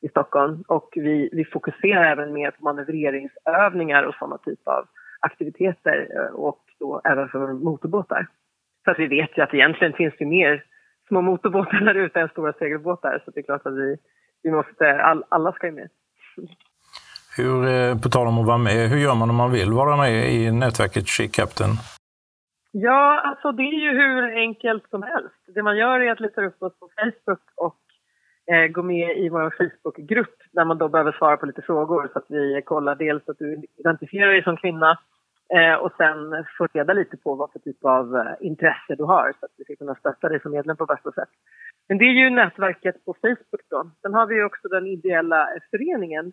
i 0.00 0.08
Stockholm. 0.08 0.64
Och 0.68 0.88
vi, 0.94 1.28
vi 1.32 1.44
fokuserar 1.44 2.04
även 2.04 2.32
mer 2.32 2.50
på 2.50 2.64
manövreringsövningar 2.64 4.02
och 4.02 4.14
sådana 4.14 4.38
typer 4.38 4.70
av 4.70 4.86
aktiviteter 5.20 6.08
och 6.32 6.64
då 6.78 7.00
även 7.04 7.28
för 7.28 7.52
motorbåtar. 7.52 8.26
Så 8.84 8.90
att 8.90 8.98
vi 8.98 9.06
vet 9.06 9.38
ju 9.38 9.42
att 9.42 9.54
egentligen 9.54 9.92
finns 9.92 10.14
det 10.18 10.26
mer 10.26 10.64
små 11.08 11.20
motorbåtar 11.20 11.80
där 11.80 11.94
ute 11.94 12.20
än 12.20 12.28
stora 12.28 12.52
segelbåtar 12.52 13.22
så 13.24 13.30
det 13.30 13.40
är 13.40 13.42
klart 13.42 13.66
att 13.66 13.74
vi 13.74 13.96
vi 14.42 14.50
måste, 14.50 15.02
all, 15.02 15.24
alla 15.28 15.52
ska 15.52 15.66
ju 15.66 15.72
med. 15.72 15.88
Hur, 17.36 17.68
eh, 17.68 17.98
på 18.02 18.08
tal 18.08 18.26
om 18.26 18.38
att 18.38 18.46
vara 18.46 18.58
med, 18.58 18.88
hur 18.90 18.98
gör 18.98 19.14
man 19.14 19.30
om 19.30 19.36
man 19.36 19.52
vill 19.52 19.72
vara 19.72 19.96
med 19.96 20.32
i 20.32 20.52
nätverket 20.52 21.08
She 21.08 21.28
Captain? 21.28 21.70
Ja, 22.72 23.20
alltså 23.24 23.52
det 23.52 23.62
är 23.62 23.80
ju 23.86 23.90
hur 23.90 24.38
enkelt 24.38 24.90
som 24.90 25.02
helst. 25.02 25.40
Det 25.54 25.62
man 25.62 25.76
gör 25.76 26.00
är 26.00 26.12
att 26.12 26.20
leta 26.20 26.44
upp 26.44 26.62
oss 26.62 26.78
på 26.78 26.88
Facebook 26.96 27.42
och 27.56 27.80
eh, 28.54 28.66
gå 28.66 28.82
med 28.82 29.18
i 29.18 29.28
vår 29.28 29.54
Facebookgrupp 29.58 30.36
där 30.52 30.64
man 30.64 30.78
då 30.78 30.88
behöver 30.88 31.12
svara 31.12 31.36
på 31.36 31.46
lite 31.46 31.62
frågor 31.62 32.10
så 32.12 32.18
att 32.18 32.26
vi 32.28 32.62
kollar 32.64 32.94
dels 32.94 33.28
att 33.28 33.38
du 33.38 33.62
identifierar 33.76 34.32
dig 34.32 34.42
som 34.42 34.56
kvinna 34.56 34.98
eh, 35.54 35.74
och 35.74 35.92
sen 35.96 36.44
får 36.58 36.68
reda 36.72 36.92
lite 36.92 37.16
på 37.16 37.34
vad 37.34 37.52
för 37.52 37.58
typ 37.58 37.84
av 37.84 38.16
eh, 38.16 38.46
intresse 38.46 38.94
du 38.98 39.04
har 39.04 39.32
så 39.40 39.46
att 39.46 39.52
vi 39.56 39.64
ska 39.64 39.76
kunna 39.76 39.94
stötta 39.94 40.28
dig 40.28 40.40
som 40.40 40.52
medlem 40.52 40.76
på 40.76 40.86
bästa 40.86 41.12
sätt. 41.12 41.28
Men 41.90 41.98
det 41.98 42.04
är 42.04 42.16
ju 42.24 42.30
nätverket 42.30 43.04
på 43.04 43.14
Facebook 43.22 43.64
då. 43.70 43.90
Sen 44.02 44.14
har 44.14 44.26
vi 44.26 44.42
också 44.42 44.68
den 44.68 44.86
ideella 44.86 45.48
föreningen 45.70 46.32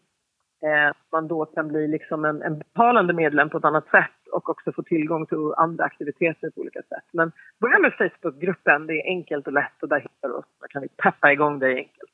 eh, 0.68 0.96
man 1.12 1.28
då 1.28 1.46
kan 1.46 1.68
bli 1.68 1.88
liksom 1.88 2.26
en, 2.26 2.42
en 2.42 2.60
betalande 2.60 3.14
medlem 3.14 3.50
på 3.50 3.58
ett 3.58 3.66
annat 3.66 3.88
sätt 3.92 4.20
och 4.32 4.50
också 4.50 4.72
få 4.72 4.84
tillgång 4.84 5.26
till 5.26 5.38
andra 5.58 5.84
aktiviteter 5.84 6.50
på 6.50 6.62
olika 6.62 6.80
sätt. 6.80 7.08
Men 7.14 7.32
börja 7.62 7.80
med 7.80 7.94
Facebookgruppen, 7.94 8.88
det 8.88 8.94
är 8.94 9.06
enkelt 9.08 9.48
och 9.48 9.54
lätt 9.54 9.78
och 9.82 9.90
där 9.90 10.00
hittar 10.00 10.28
du 10.28 10.34
oss. 10.34 10.46
Där 10.62 10.68
kan 10.68 10.82
vi 10.82 10.88
peppa 10.88 11.32
igång 11.32 11.60
dig 11.60 11.76
enkelt. 11.76 12.12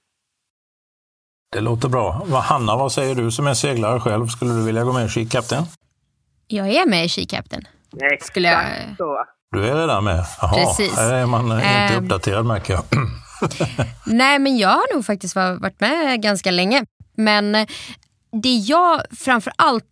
Det 1.52 1.62
låter 1.62 1.90
bra. 1.90 2.12
Hanna, 2.50 2.76
vad 2.76 2.92
säger 2.92 3.16
du 3.16 3.32
som 3.32 3.48
är 3.48 3.54
seglare 3.54 4.00
själv? 4.00 4.26
Skulle 4.26 4.52
du 4.52 4.66
vilja 4.66 4.84
gå 4.84 4.94
med 4.94 5.06
i 5.06 5.08
She 5.08 5.26
Captain? 5.26 5.64
Jag 6.48 6.68
är 6.68 6.90
med 6.90 7.06
i 7.06 7.10
She 7.10 7.26
Captain. 7.26 7.64
Exakt 8.02 8.26
Skulle 8.26 8.48
jag... 8.48 8.62
så. 8.98 9.26
Du 9.52 9.68
är 9.68 9.76
redan 9.76 10.04
med? 10.04 10.24
Jaha, 10.42 10.54
Precis. 10.54 10.98
här 10.98 11.14
är 11.14 11.26
man 11.26 11.46
inte 11.46 11.98
um... 11.98 12.04
uppdaterad 12.04 12.46
märker 12.46 12.74
jag. 12.74 12.84
Nej, 14.06 14.40
men 14.40 14.58
jag 14.58 14.70
har 14.70 14.96
nog 14.96 15.06
faktiskt 15.06 15.36
varit 15.36 15.80
med 15.80 16.22
ganska 16.22 16.52
länge. 16.52 16.86
Men 17.18 17.56
eh, 17.56 17.68
det 18.42 18.56
jag 18.56 19.02
framför 19.12 19.54
allt 19.56 19.86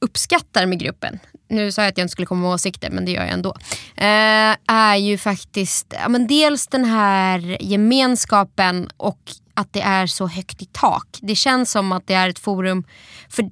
uppskattar 0.00 0.66
med 0.66 0.78
gruppen, 0.78 1.18
nu 1.48 1.72
sa 1.72 1.82
jag 1.82 1.88
att 1.88 1.98
jag 1.98 2.04
inte 2.04 2.12
skulle 2.12 2.26
komma 2.26 2.40
med 2.40 2.50
åsikter 2.50 2.90
men 2.90 3.04
det 3.04 3.12
gör 3.12 3.22
jag 3.22 3.32
ändå, 3.32 3.56
eh, 3.96 4.56
är 4.66 4.96
ju 4.96 5.18
faktiskt 5.18 5.94
ja, 6.02 6.08
men 6.08 6.26
dels 6.26 6.66
den 6.66 6.84
här 6.84 7.56
gemenskapen 7.60 8.88
och 8.96 9.20
att 9.54 9.72
det 9.72 9.80
är 9.80 10.06
så 10.06 10.26
högt 10.26 10.62
i 10.62 10.68
tak. 10.72 11.18
Det 11.22 11.34
känns 11.34 11.70
som 11.70 11.92
att 11.92 12.06
det 12.06 12.14
är 12.14 12.28
ett 12.28 12.38
forum 12.38 12.84
för 13.28 13.42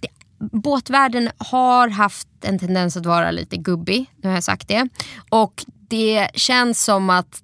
det, 0.00 0.08
båtvärlden 0.52 1.30
har 1.38 1.88
haft 1.88 2.28
en 2.42 2.58
tendens 2.58 2.96
att 2.96 3.06
vara 3.06 3.30
lite 3.30 3.56
gubbig, 3.56 4.06
nu 4.16 4.28
har 4.28 4.36
jag 4.36 4.44
sagt 4.44 4.68
det. 4.68 4.88
Och 5.28 5.64
det 5.88 6.28
känns 6.34 6.84
som 6.84 7.10
att 7.10 7.42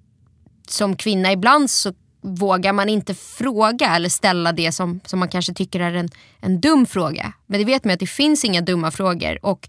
som 0.71 0.97
kvinna 0.97 1.33
ibland 1.33 1.71
så 1.71 1.93
vågar 2.21 2.73
man 2.73 2.89
inte 2.89 3.15
fråga 3.15 3.97
eller 3.97 4.09
ställa 4.09 4.53
det 4.53 4.73
som, 4.73 5.01
som 5.07 5.19
man 5.19 5.29
kanske 5.29 5.55
tycker 5.55 5.81
är 5.81 5.95
en, 5.95 6.09
en 6.41 6.61
dum 6.61 6.87
fråga. 6.87 7.33
Men 7.47 7.59
det 7.61 7.65
vet 7.65 7.85
man 7.85 7.95
att 7.95 8.01
det 8.01 8.07
finns 8.07 8.45
inga 8.45 8.61
dumma 8.61 8.91
frågor. 8.91 9.45
Och 9.47 9.69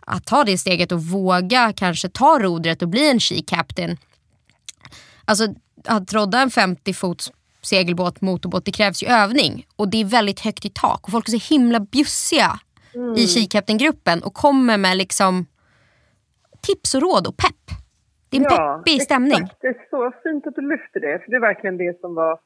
att 0.00 0.26
ta 0.26 0.44
det 0.44 0.58
steget 0.58 0.92
och 0.92 1.04
våga 1.04 1.72
kanske 1.76 2.08
ta 2.08 2.38
rodret 2.38 2.82
och 2.82 2.88
bli 2.88 3.10
en 3.10 3.20
she 3.20 3.42
captain. 3.46 3.96
Alltså 5.24 5.54
att 5.84 6.12
rodda 6.12 6.40
en 6.40 6.50
50 6.50 6.94
fots 6.94 7.32
segelbåt, 7.62 8.20
motorbåt, 8.20 8.64
det 8.64 8.72
krävs 8.72 9.02
ju 9.02 9.06
övning. 9.06 9.66
Och 9.76 9.88
det 9.88 10.00
är 10.00 10.04
väldigt 10.04 10.40
högt 10.40 10.64
i 10.64 10.70
tak. 10.70 11.04
Och 11.04 11.10
folk 11.10 11.28
är 11.28 11.38
så 11.38 11.54
himla 11.54 11.80
bjussiga 11.80 12.60
mm. 12.94 13.16
i 13.16 13.26
she 13.26 13.46
captain-gruppen 13.46 14.22
och 14.22 14.34
kommer 14.34 14.76
med 14.76 14.96
liksom 14.96 15.46
tips 16.60 16.94
och 16.94 17.02
råd 17.02 17.26
och 17.26 17.36
pepp. 17.36 17.78
Det 18.30 18.36
är 18.36 18.40
en 18.40 18.46
ja, 18.50 18.82
peppig 18.84 19.02
stämning. 19.02 19.42
Exakt. 19.42 19.60
Det 19.60 19.68
är 19.68 19.86
så 19.90 20.12
fint 20.22 20.46
att 20.46 20.54
du 20.54 20.62
lyfter 20.70 21.00
det. 21.00 21.18
För 21.18 21.30
det 21.30 21.36
är 21.36 21.40
verkligen 21.40 21.76
det 21.76 22.00
som 22.00 22.14
var, 22.14 22.38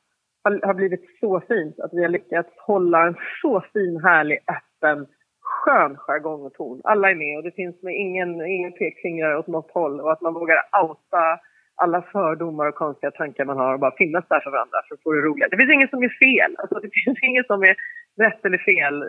har 0.42 0.74
blivit 0.74 1.04
så 1.20 1.40
fint. 1.40 1.80
Att 1.80 1.92
vi 1.92 2.02
har 2.02 2.08
lyckats 2.08 2.50
hålla 2.66 3.06
en 3.06 3.16
så 3.42 3.64
fin, 3.72 4.00
härlig, 4.04 4.38
öppen, 4.38 5.06
skön 5.40 5.96
jargong 5.96 6.42
och 6.42 6.54
ton. 6.54 6.80
Alla 6.84 7.10
är 7.10 7.14
med 7.14 7.36
och 7.36 7.42
det 7.42 7.54
finns 7.60 7.82
med 7.82 7.94
ingen, 7.94 8.46
ingen 8.46 8.72
pekfingrar 8.72 9.36
åt 9.36 9.46
något 9.46 9.70
håll. 9.70 10.00
Och 10.00 10.12
att 10.12 10.20
man 10.20 10.34
vågar 10.34 10.58
outa 10.82 11.40
alla 11.74 12.02
fördomar 12.02 12.66
och 12.66 12.74
konstiga 12.74 13.10
tankar 13.10 13.44
man 13.44 13.56
har 13.56 13.74
och 13.74 13.80
bara 13.80 13.96
finnas 13.96 14.24
där 14.28 14.40
för 14.40 14.50
varandra 14.50 14.78
för 14.88 14.94
att 14.94 15.02
få 15.02 15.12
det 15.12 15.20
roligt. 15.20 15.50
Det 15.50 15.56
finns 15.56 15.72
inget 15.72 15.90
som 15.90 16.02
är 16.02 16.14
fel. 16.26 16.56
Alltså, 16.58 16.74
det 16.84 16.90
finns 17.04 17.18
inget 17.22 17.46
som 17.46 17.62
är 17.62 17.76
rätt 18.24 18.44
eller 18.44 18.58
fel. 18.58 19.02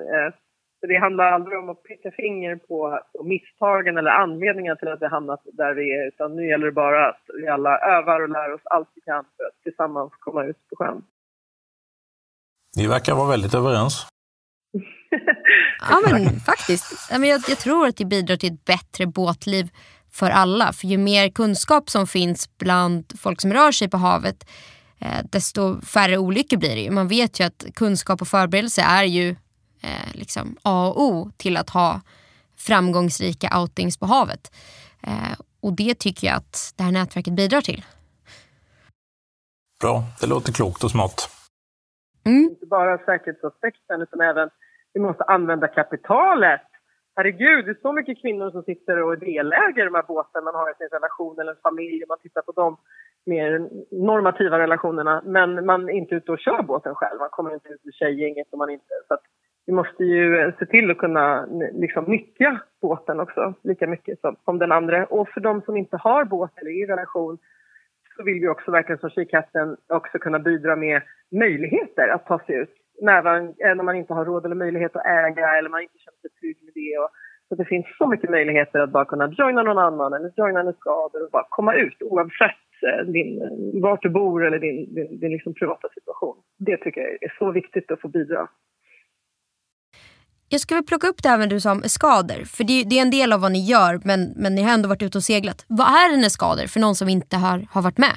Så 0.84 0.88
det 0.88 0.98
handlar 0.98 1.32
aldrig 1.32 1.60
om 1.60 1.70
att 1.70 1.84
peka 1.84 2.12
finger 2.12 2.56
på, 2.56 3.00
misstagen 3.24 3.98
eller 3.98 4.12
anledningar 4.12 4.76
till 4.76 4.88
att 4.88 5.02
vi 5.02 5.08
hamnat 5.08 5.42
där 5.54 5.74
vi 5.74 5.94
är. 5.94 6.08
Utan 6.08 6.36
nu 6.36 6.48
gäller 6.48 6.66
det 6.66 6.72
bara 6.72 7.10
att 7.10 7.24
vi 7.42 7.48
alla 7.48 7.78
övar 7.78 8.24
och 8.24 8.30
lär 8.30 8.54
oss 8.54 8.62
allt 8.66 8.90
vi 8.96 9.02
kan 9.02 9.24
för 9.38 9.44
att 9.44 9.64
tillsammans 9.64 10.12
komma 10.20 10.44
ut 10.44 10.58
på 10.70 10.76
sjön. 10.76 11.02
Ni 12.78 12.88
verkar 12.88 13.16
vara 13.16 13.30
väldigt 13.30 13.54
överens. 13.54 14.08
ja, 15.90 16.02
men 16.12 16.40
faktiskt. 16.40 17.12
Jag, 17.12 17.26
jag 17.26 17.58
tror 17.58 17.88
att 17.88 17.98
det 17.98 18.06
bidrar 18.06 18.36
till 18.36 18.54
ett 18.54 18.66
bättre 18.66 19.06
båtliv 19.06 19.66
för 20.12 20.30
alla. 20.30 20.74
För 20.74 20.88
ju 20.88 20.98
mer 20.98 21.30
kunskap 21.30 21.90
som 21.90 22.08
finns 22.08 22.58
bland 22.58 23.14
folk 23.20 23.42
som 23.42 23.54
rör 23.54 23.72
sig 23.72 23.90
på 23.90 23.98
havet 23.98 24.50
eh, 25.02 25.26
desto 25.32 25.82
färre 25.82 26.18
olyckor 26.18 26.58
blir 26.58 26.76
det. 26.76 26.92
Man 26.92 27.08
vet 27.08 27.40
ju 27.40 27.44
att 27.44 27.66
kunskap 27.76 28.22
och 28.22 28.28
förberedelse 28.28 28.82
är 28.82 29.04
ju 29.04 29.36
eh, 29.84 30.12
liksom 30.14 30.58
A 30.64 30.88
och 30.88 31.02
O 31.02 31.32
till 31.38 31.58
att 31.58 31.70
ha 31.70 32.02
framgångsrika 32.58 33.60
outings 33.60 33.98
på 33.98 34.06
havet. 34.06 34.52
Eh, 35.08 35.40
och 35.62 35.74
det 35.74 36.00
tycker 36.00 36.28
jag 36.28 36.38
att 36.38 36.74
det 36.78 36.84
här 36.84 36.92
nätverket 36.92 37.34
bidrar 37.34 37.62
till. 37.62 37.86
Bra, 39.82 40.04
det 40.22 40.28
låter 40.28 40.54
klokt 40.54 40.84
och 40.84 40.92
smart. 40.92 41.30
Mm. 42.26 42.44
Inte 42.44 42.66
bara 42.66 42.98
säkerhetsaspekten 42.98 44.02
utan 44.02 44.22
även 44.22 44.50
vi 44.94 45.00
måste 45.00 45.24
använda 45.24 45.68
kapitalet. 45.68 46.62
Herregud, 47.16 47.66
det 47.66 47.72
är 47.72 47.82
så 47.82 47.92
mycket 47.92 48.22
kvinnor 48.22 48.52
som 48.52 48.64
sitter 48.64 49.04
och 49.04 49.14
är 49.14 49.18
delägare 49.18 49.82
i 49.82 49.86
de 49.86 49.96
här 49.96 50.08
båtarna. 50.08 50.46
Man 50.46 50.56
har 50.56 50.72
i 50.72 50.74
sin 50.78 50.90
relation 50.92 51.40
eller 51.40 51.52
en 51.52 51.62
familj, 51.64 52.04
man 52.08 52.18
tittar 52.22 52.42
på 52.42 52.52
de 52.52 52.78
mer 53.26 53.70
normativa 53.92 54.60
relationerna. 54.60 55.22
Men 55.26 55.66
man 55.66 55.90
är 55.90 55.94
inte 55.94 56.16
ute 56.16 56.32
och 56.32 56.40
kör 56.40 56.64
båten 56.64 56.96
själv. 56.96 57.20
Man 57.20 57.30
kommer 57.30 57.54
inte 57.54 57.70
ut 57.70 57.86
med 57.86 57.94
tjejgänget 57.94 58.48
om 58.52 58.60
man 58.60 58.70
inte... 58.70 58.94
Så 59.08 59.14
att 59.14 59.24
vi 59.66 59.74
måste 59.74 60.04
ju 60.04 60.54
se 60.60 60.66
till 60.66 60.92
att 60.92 60.98
kunna 60.98 61.46
liksom, 61.74 62.04
nyttja 62.04 62.62
båten 62.82 63.20
också 63.20 63.54
lika 63.64 63.88
mycket 63.88 64.20
som, 64.22 64.36
som 64.46 64.60
den 64.60 64.72
andra. 64.72 65.06
Och 65.06 65.30
för 65.30 65.42
de 65.42 65.62
som 65.62 65.78
inte 65.78 65.98
har 65.98 66.26
båt 66.26 66.52
eller 66.58 66.72
är 66.72 66.84
i 66.84 66.86
relation 66.86 67.38
så 68.16 68.24
vill 68.24 68.40
vi 68.42 68.48
också 68.48 68.72
verkligen 68.72 69.00
som 69.00 69.10
Kikhatten 69.10 69.78
också 69.88 70.20
kunna 70.20 70.40
bidra 70.40 70.76
med 70.76 71.02
möjligheter 71.32 72.08
att 72.08 72.26
ta 72.26 72.40
sig 72.40 72.56
ut. 72.56 72.74
När 73.02 73.24
man, 73.24 73.44
eh, 73.48 73.76
när 73.76 73.84
man 73.84 73.96
inte 73.96 74.14
har 74.14 74.26
råd 74.26 74.46
eller 74.46 74.56
möjlighet 74.56 74.96
att 74.96 75.06
äga 75.06 75.58
eller 75.58 75.70
man 75.70 75.82
inte 75.82 75.98
känner 75.98 76.18
sig 76.18 76.30
trygg 76.30 76.58
med 76.64 76.74
det. 76.74 76.98
Och, 76.98 77.10
så 77.50 77.56
det 77.56 77.66
finns 77.66 77.86
så 77.98 78.08
mycket 78.08 78.30
möjligheter 78.30 78.80
att 78.80 78.90
bara 78.90 79.06
kunna 79.06 79.34
joina 79.38 79.64
någon 79.64 79.78
annan 79.78 80.14
eller 80.14 80.32
joina 80.38 80.60
en 80.60 80.74
skador 80.74 81.24
och 81.24 81.32
bara 81.32 81.46
komma 81.50 81.74
ut 81.76 82.02
oavsett 82.02 82.66
eh, 82.88 83.06
din, 83.06 83.30
vart 83.82 84.02
du 84.02 84.10
bor 84.10 84.46
eller 84.46 84.60
din, 84.60 84.96
din, 84.96 85.20
din 85.20 85.32
liksom 85.32 85.54
privata 85.54 85.90
situation. 85.90 86.38
Det 86.60 86.78
tycker 86.78 87.02
jag 87.02 87.12
är 87.12 87.36
så 87.40 87.52
viktigt 87.52 87.92
att 87.92 88.02
få 88.02 88.08
bidra. 88.08 88.48
Jag 90.54 90.62
ska 90.62 90.76
väl 90.76 90.90
plocka 90.92 91.08
upp 91.12 91.24
det 91.24 91.30
här 91.30 91.42
med 91.42 91.50
du 91.50 91.60
sa 91.60 91.72
om 91.78 91.82
skador. 91.98 92.42
För 92.56 92.64
det, 92.70 92.78
det, 92.90 92.96
är 93.00 93.04
en 93.08 93.18
del 93.20 93.30
av 93.36 93.40
vad 93.46 93.52
ni 93.56 93.62
gör 93.74 93.94
men, 94.10 94.20
men 94.44 94.52
ni 94.56 94.62
har 94.66 94.74
ändå 94.78 94.88
varit 94.94 95.08
ute 95.08 95.18
och 95.22 95.28
seglat. 95.32 95.60
Vad 95.80 95.88
är 96.02 96.08
en 96.16 96.28
eskader 96.30 96.66
för 96.74 96.80
någon 96.84 96.98
som 97.00 97.10
inte 97.18 97.36
har, 97.46 97.58
har 97.74 97.82
varit 97.88 98.02
med? 98.06 98.16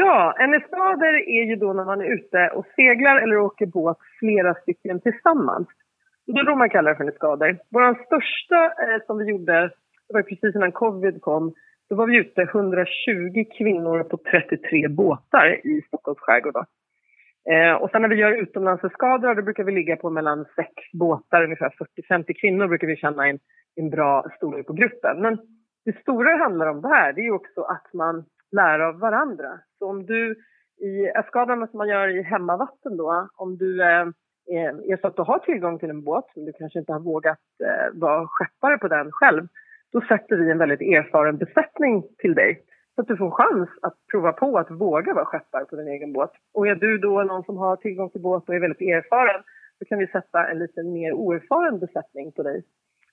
Ja, 0.00 0.16
en 0.42 0.52
eskader 0.60 1.14
är 1.38 1.44
ju 1.50 1.56
då 1.64 1.68
när 1.78 1.86
man 1.90 2.00
är 2.04 2.10
ute 2.18 2.40
och 2.56 2.66
seglar 2.76 3.16
eller 3.22 3.36
åker 3.48 3.66
båt 3.66 3.98
flera 4.20 4.52
stycken 4.62 4.96
tillsammans. 5.06 5.68
Det 6.26 6.40
är 6.40 6.50
då 6.50 6.56
man 6.56 6.70
kallar 6.74 6.90
det 6.90 6.96
för 6.96 7.04
en 7.04 7.14
eskader. 7.14 7.50
Vår 7.74 7.84
största 8.06 8.60
eh, 8.82 8.98
som 9.06 9.14
vi 9.18 9.24
gjorde, 9.32 9.56
det 10.06 10.12
var 10.16 10.22
precis 10.22 10.54
innan 10.56 10.72
covid 10.72 11.16
kom, 11.28 11.44
då 11.88 11.94
var 11.96 12.06
vi 12.06 12.16
ute 12.16 12.42
120 12.42 13.44
kvinnor 13.58 13.98
på 14.10 14.16
33 14.16 14.88
båtar 14.88 15.46
i 15.72 15.82
Stockholms 15.88 16.20
skärgård. 16.20 16.66
Eh, 17.50 17.74
och 17.74 17.90
sen 17.90 18.02
när 18.02 18.08
vi 18.08 18.14
gör 18.16 18.32
utomlandsskador 18.32 19.34
då 19.34 19.42
brukar 19.42 19.64
vi 19.64 19.72
ligga 19.72 19.96
på 19.96 20.10
mellan 20.10 20.44
sex 20.56 20.72
båtar, 20.92 21.44
ungefär 21.44 21.74
40-50 22.08 22.32
kvinnor 22.40 22.68
brukar 22.68 22.86
vi 22.86 22.96
känna 22.96 23.28
en, 23.28 23.38
en 23.76 23.90
bra 23.90 24.26
storlek 24.36 24.66
på 24.66 24.72
gruppen. 24.72 25.20
Men 25.20 25.38
det 25.84 26.00
stora 26.00 26.30
det 26.30 26.42
handlar 26.42 26.66
om 26.66 26.82
det 26.82 26.88
här, 26.88 27.12
det 27.12 27.20
är 27.26 27.30
också 27.30 27.62
att 27.62 27.92
man 27.92 28.24
lär 28.52 28.78
av 28.78 28.98
varandra. 28.98 29.48
Så 29.78 29.90
om 29.90 30.06
du 30.06 30.36
i 30.82 31.12
skadorna 31.26 31.66
som 31.66 31.78
man 31.78 31.88
gör 31.88 32.08
i 32.08 32.22
hemmavatten 32.22 32.96
då, 32.96 33.28
om 33.36 33.56
du 33.56 33.82
eh, 33.82 34.06
eh, 34.52 34.74
är 34.92 35.00
så 35.00 35.06
att 35.06 35.16
du 35.16 35.22
har 35.22 35.38
tillgång 35.38 35.78
till 35.78 35.90
en 35.90 36.04
båt, 36.04 36.24
men 36.36 36.44
du 36.44 36.52
kanske 36.52 36.78
inte 36.78 36.92
har 36.92 37.00
vågat 37.00 37.38
eh, 37.64 38.00
vara 38.00 38.26
skeppare 38.26 38.78
på 38.78 38.88
den 38.88 39.12
själv, 39.12 39.46
då 39.92 40.00
sätter 40.00 40.36
vi 40.36 40.50
en 40.50 40.58
väldigt 40.58 40.80
erfaren 40.80 41.36
besättning 41.36 42.04
till 42.18 42.34
dig 42.34 42.62
så 42.94 43.00
att 43.00 43.08
du 43.08 43.16
får 43.16 43.30
chans 43.30 43.68
att 43.82 43.96
prova 44.10 44.32
på 44.32 44.58
att 44.58 44.70
våga 44.70 45.14
vara 45.14 45.24
skeppare 45.24 45.64
på 45.64 45.76
din 45.76 45.88
egen 45.88 46.12
båt. 46.12 46.32
Och 46.54 46.66
är 46.66 46.74
du 46.74 46.98
då 46.98 47.22
någon 47.22 47.44
som 47.44 47.56
har 47.56 47.76
tillgång 47.76 48.10
till 48.10 48.20
båt 48.20 48.48
och 48.48 48.54
är 48.54 48.60
väldigt 48.60 48.80
erfaren, 48.80 49.42
så 49.78 49.84
kan 49.84 49.98
vi 49.98 50.06
sätta 50.06 50.50
en 50.50 50.58
lite 50.58 50.82
mer 50.82 51.12
oerfaren 51.12 51.78
besättning 51.78 52.32
på 52.32 52.42
dig. 52.42 52.64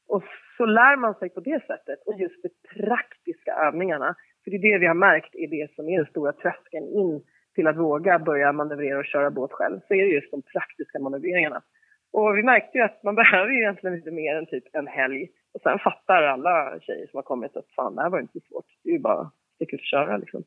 Och 0.08 0.24
så 0.58 0.66
lär 0.66 0.96
man 0.96 1.16
sig 1.16 1.30
på 1.30 1.40
det 1.40 1.66
sättet 1.68 2.00
och 2.06 2.20
just 2.20 2.44
de 2.44 2.50
praktiska 2.76 3.52
övningarna. 3.54 4.16
För 4.44 4.52
det 4.52 4.58
är 4.58 4.72
det 4.72 4.78
vi 4.78 4.88
har 4.88 4.94
märkt 4.94 5.36
är 5.36 5.48
det 5.48 5.76
som 5.76 5.90
är 5.90 5.98
den 5.98 6.06
stora 6.06 6.32
tröskeln 6.32 6.88
in 6.88 7.22
till 7.56 7.68
att 7.68 7.78
våga 7.78 8.20
börja 8.20 8.52
manövrera 8.52 9.00
och 9.00 9.06
köra 9.06 9.32
båt 9.32 9.52
själv. 9.52 9.80
Så 9.88 9.94
är 9.94 10.04
det 10.06 10.12
just 10.12 10.32
de 10.32 10.42
praktiska 10.42 11.00
manövreringarna. 11.00 11.62
Och 12.14 12.38
vi 12.38 12.44
märkte 12.44 12.78
ju 12.78 12.84
att 12.84 13.04
man 13.04 13.16
behöver 13.22 13.52
ju 13.52 13.60
egentligen 13.60 13.96
inte 13.96 14.12
mer 14.12 14.36
än 14.36 14.46
typ 14.46 14.64
en 14.74 14.88
helg 14.88 15.30
Och 15.54 15.62
sen 15.62 15.80
fattar 15.80 16.24
alla 16.24 16.80
tjejer 16.80 17.08
som 17.08 17.18
har 17.18 17.24
kommit 17.24 17.58
att 17.58 17.72
fan, 17.76 17.96
det 17.96 18.02
här 18.02 18.10
var 18.10 18.20
inte 18.20 18.40
svårt. 18.40 18.66
Det 18.84 18.90
är 18.90 18.94
ju 18.94 19.00
bara 19.00 19.32
köra 19.66 20.18
liksom. 20.18 20.44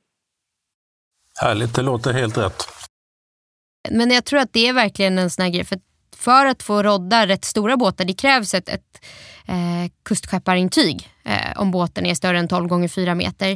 Härligt, 1.41 1.75
det 1.75 1.83
låter 1.83 2.13
helt 2.13 2.39
rätt. 2.39 2.63
Men 3.91 4.11
jag 4.11 4.25
tror 4.25 4.41
att 4.41 4.53
det 4.53 4.69
är 4.69 4.73
verkligen 4.73 5.19
en 5.19 5.31
sån 5.31 5.43
här 5.43 5.51
grej. 5.51 5.65
För, 5.65 5.79
för 6.17 6.47
att 6.47 6.63
få 6.63 6.83
rodda 6.83 7.27
rätt 7.27 7.45
stora 7.45 7.77
båtar 7.77 8.05
det 8.05 8.15
krävs 8.15 8.55
ett, 8.55 8.69
ett 8.69 9.05
eh, 9.49 9.93
kustskepparintyg 10.03 11.09
eh, 11.25 11.61
om 11.61 11.71
båten 11.71 12.07
är 12.07 12.15
större 12.15 12.39
än 12.39 12.49
12 12.49 12.69
gånger 12.69 12.89
4 12.89 13.15
meter. 13.15 13.51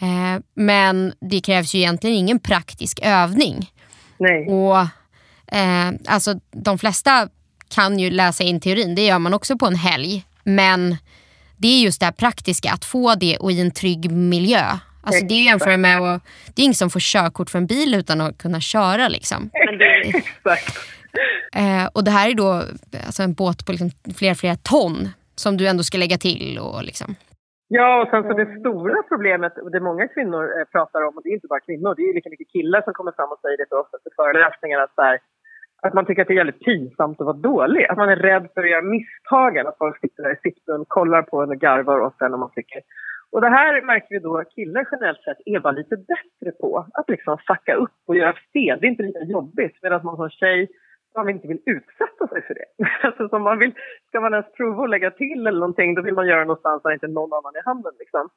Eh, 0.00 0.42
men 0.54 1.12
det 1.20 1.40
krävs 1.40 1.74
ju 1.74 1.78
egentligen 1.78 2.16
ingen 2.16 2.38
praktisk 2.38 3.00
övning. 3.02 3.72
Nej. 4.18 4.46
Och 4.48 4.78
eh, 5.56 5.92
alltså 6.06 6.40
De 6.50 6.78
flesta 6.78 7.28
kan 7.68 7.98
ju 7.98 8.10
läsa 8.10 8.44
in 8.44 8.60
teorin, 8.60 8.94
det 8.94 9.06
gör 9.06 9.18
man 9.18 9.34
också 9.34 9.58
på 9.58 9.66
en 9.66 9.74
helg. 9.74 10.24
Men 10.44 10.96
det 11.56 11.68
är 11.68 11.80
just 11.80 12.00
det 12.00 12.06
här 12.06 12.12
praktiska, 12.12 12.72
att 12.72 12.84
få 12.84 13.14
det 13.14 13.36
och 13.36 13.52
i 13.52 13.60
en 13.60 13.70
trygg 13.70 14.10
miljö. 14.10 14.78
Alltså 15.08 15.24
det 15.26 15.34
är 15.34 15.44
jämfört 15.50 15.78
med 15.78 15.96
att, 16.00 16.22
det 16.54 16.62
är 16.62 16.64
ingen 16.64 16.82
som 16.84 16.90
får 16.90 17.00
körkort 17.00 17.50
för 17.50 17.58
en 17.58 17.66
bil 17.66 17.94
utan 17.94 18.20
att 18.20 18.38
kunna 18.38 18.60
köra. 18.60 19.08
Liksom. 19.08 19.50
Exakt. 20.04 20.76
Eh, 21.62 21.86
och 21.94 22.04
det 22.04 22.10
här 22.10 22.30
är 22.30 22.34
då 22.34 22.50
alltså 23.06 23.22
en 23.22 23.34
båt 23.34 23.66
på 23.66 23.72
liksom 23.72 23.90
flera, 24.18 24.34
flera 24.34 24.56
ton 24.56 25.08
som 25.34 25.56
du 25.56 25.66
ändå 25.66 25.82
ska 25.82 25.98
lägga 25.98 26.18
till. 26.28 26.58
Och 26.58 26.84
liksom. 26.84 27.14
Ja, 27.68 28.02
och 28.02 28.08
sen 28.10 28.22
så 28.22 28.32
det 28.42 28.60
stora 28.60 28.98
problemet, 29.12 29.58
och 29.62 29.70
det 29.70 29.80
många 29.80 30.08
kvinnor 30.08 30.44
eh, 30.56 30.64
pratar 30.74 31.00
om, 31.06 31.16
och 31.16 31.22
det 31.22 31.30
är 31.30 31.38
inte 31.38 31.52
bara 31.54 31.66
kvinnor, 31.68 31.94
det 31.94 32.02
är 32.02 32.14
lika 32.14 32.30
mycket 32.30 32.52
killar 32.52 32.82
som 32.82 32.92
kommer 32.94 33.12
fram 33.12 33.30
och 33.32 33.40
säger 33.42 33.56
det 33.56 33.68
för 33.68 33.80
oss 33.80 33.94
efter 33.96 34.10
föreläsningarna, 34.16 34.82
att, 34.84 34.94
så 34.94 35.02
här, 35.02 35.18
att 35.82 35.94
man 35.94 36.06
tycker 36.06 36.22
att 36.22 36.28
det 36.28 36.34
är 36.34 36.42
jävligt 36.42 36.64
pinsamt 36.64 37.20
att 37.20 37.30
vara 37.30 37.44
dålig. 37.52 37.84
Att 37.84 37.96
man 38.02 38.08
är 38.08 38.16
rädd 38.16 38.48
för 38.54 38.60
att 38.64 38.70
göra 38.70 38.92
misstagen, 38.96 39.66
att 39.66 39.78
folk 39.78 40.00
sitter 40.00 40.22
där 40.22 40.32
i 40.32 40.40
sittrum, 40.46 40.84
kollar 40.88 41.22
på 41.22 41.42
en 41.42 41.50
och 41.50 41.60
garvar 41.66 42.00
åt 42.00 42.22
en 42.22 42.32
och 42.34 42.38
man 42.38 42.50
tycker 42.54 42.80
och 43.32 43.40
det 43.40 43.48
här 43.48 43.82
märker 43.82 44.06
vi 44.10 44.18
då 44.18 44.38
att 44.38 44.54
killar 44.54 44.88
generellt 44.92 45.22
sett 45.22 45.38
är 45.44 45.60
bara 45.60 45.72
lite 45.72 45.96
bättre 45.96 46.52
på. 46.60 46.86
Att 46.92 47.10
liksom 47.10 47.38
fucka 47.46 47.74
upp 47.74 47.98
och 48.06 48.16
göra 48.16 48.32
fel. 48.52 48.78
Det 48.80 48.86
är 48.86 48.90
inte 48.90 49.02
lika 49.02 49.24
jobbigt. 49.24 49.78
Medan 49.82 50.04
man 50.04 50.16
som 50.16 50.30
tjej 50.30 50.68
man 51.14 51.28
inte 51.28 51.48
vill 51.48 51.62
utsätta 51.66 52.28
sig 52.28 52.42
för 52.42 52.54
det. 52.54 52.68
Alltså, 53.06 53.28
som 53.28 53.42
man 53.42 53.58
vill, 53.58 53.72
ska 54.08 54.20
man 54.20 54.32
ens 54.34 54.52
prova 54.52 54.84
att 54.84 54.90
lägga 54.90 55.10
till 55.10 55.46
eller 55.46 55.60
någonting 55.60 55.94
då 55.94 56.02
vill 56.02 56.14
man 56.14 56.26
göra 56.26 56.38
det 56.38 56.44
någonstans 56.44 56.82
där 56.82 56.92
inte 56.92 57.06
någon 57.06 57.32
annan 57.32 57.54
är 57.54 57.58
i 57.58 57.62
handen. 57.64 57.92
Liksom. 57.98 58.28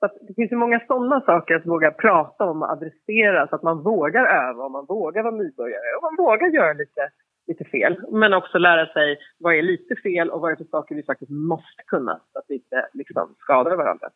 Så 0.00 0.08
det 0.26 0.34
finns 0.34 0.52
ju 0.52 0.56
många 0.56 0.80
sådana 0.86 1.20
saker 1.20 1.54
att 1.54 1.66
våga 1.66 1.90
prata 1.90 2.44
om 2.44 2.62
och 2.62 2.70
adressera 2.70 3.48
så 3.48 3.54
att 3.54 3.62
man 3.62 3.82
vågar 3.82 4.24
öva 4.24 4.64
och 4.64 4.70
man 4.70 4.86
vågar 4.86 5.22
vara 5.22 5.34
nybörjare 5.34 5.96
och 5.96 6.02
man 6.02 6.16
vågar 6.24 6.48
göra 6.48 6.72
lite, 6.72 7.10
lite 7.46 7.64
fel. 7.64 8.02
Men 8.12 8.34
också 8.34 8.58
lära 8.58 8.86
sig 8.86 9.18
vad 9.38 9.54
är 9.54 9.62
lite 9.62 9.96
fel 9.96 10.30
och 10.30 10.40
vad 10.40 10.50
är 10.50 10.56
det 10.56 10.64
för 10.64 10.70
saker 10.70 10.94
vi 10.94 11.02
faktiskt 11.02 11.30
måste 11.30 11.82
kunna 11.86 12.20
så 12.32 12.38
att 12.38 12.44
vi 12.48 12.54
inte 12.54 12.88
liksom, 12.92 13.34
skadar 13.38 13.76
varandra. 13.76 14.08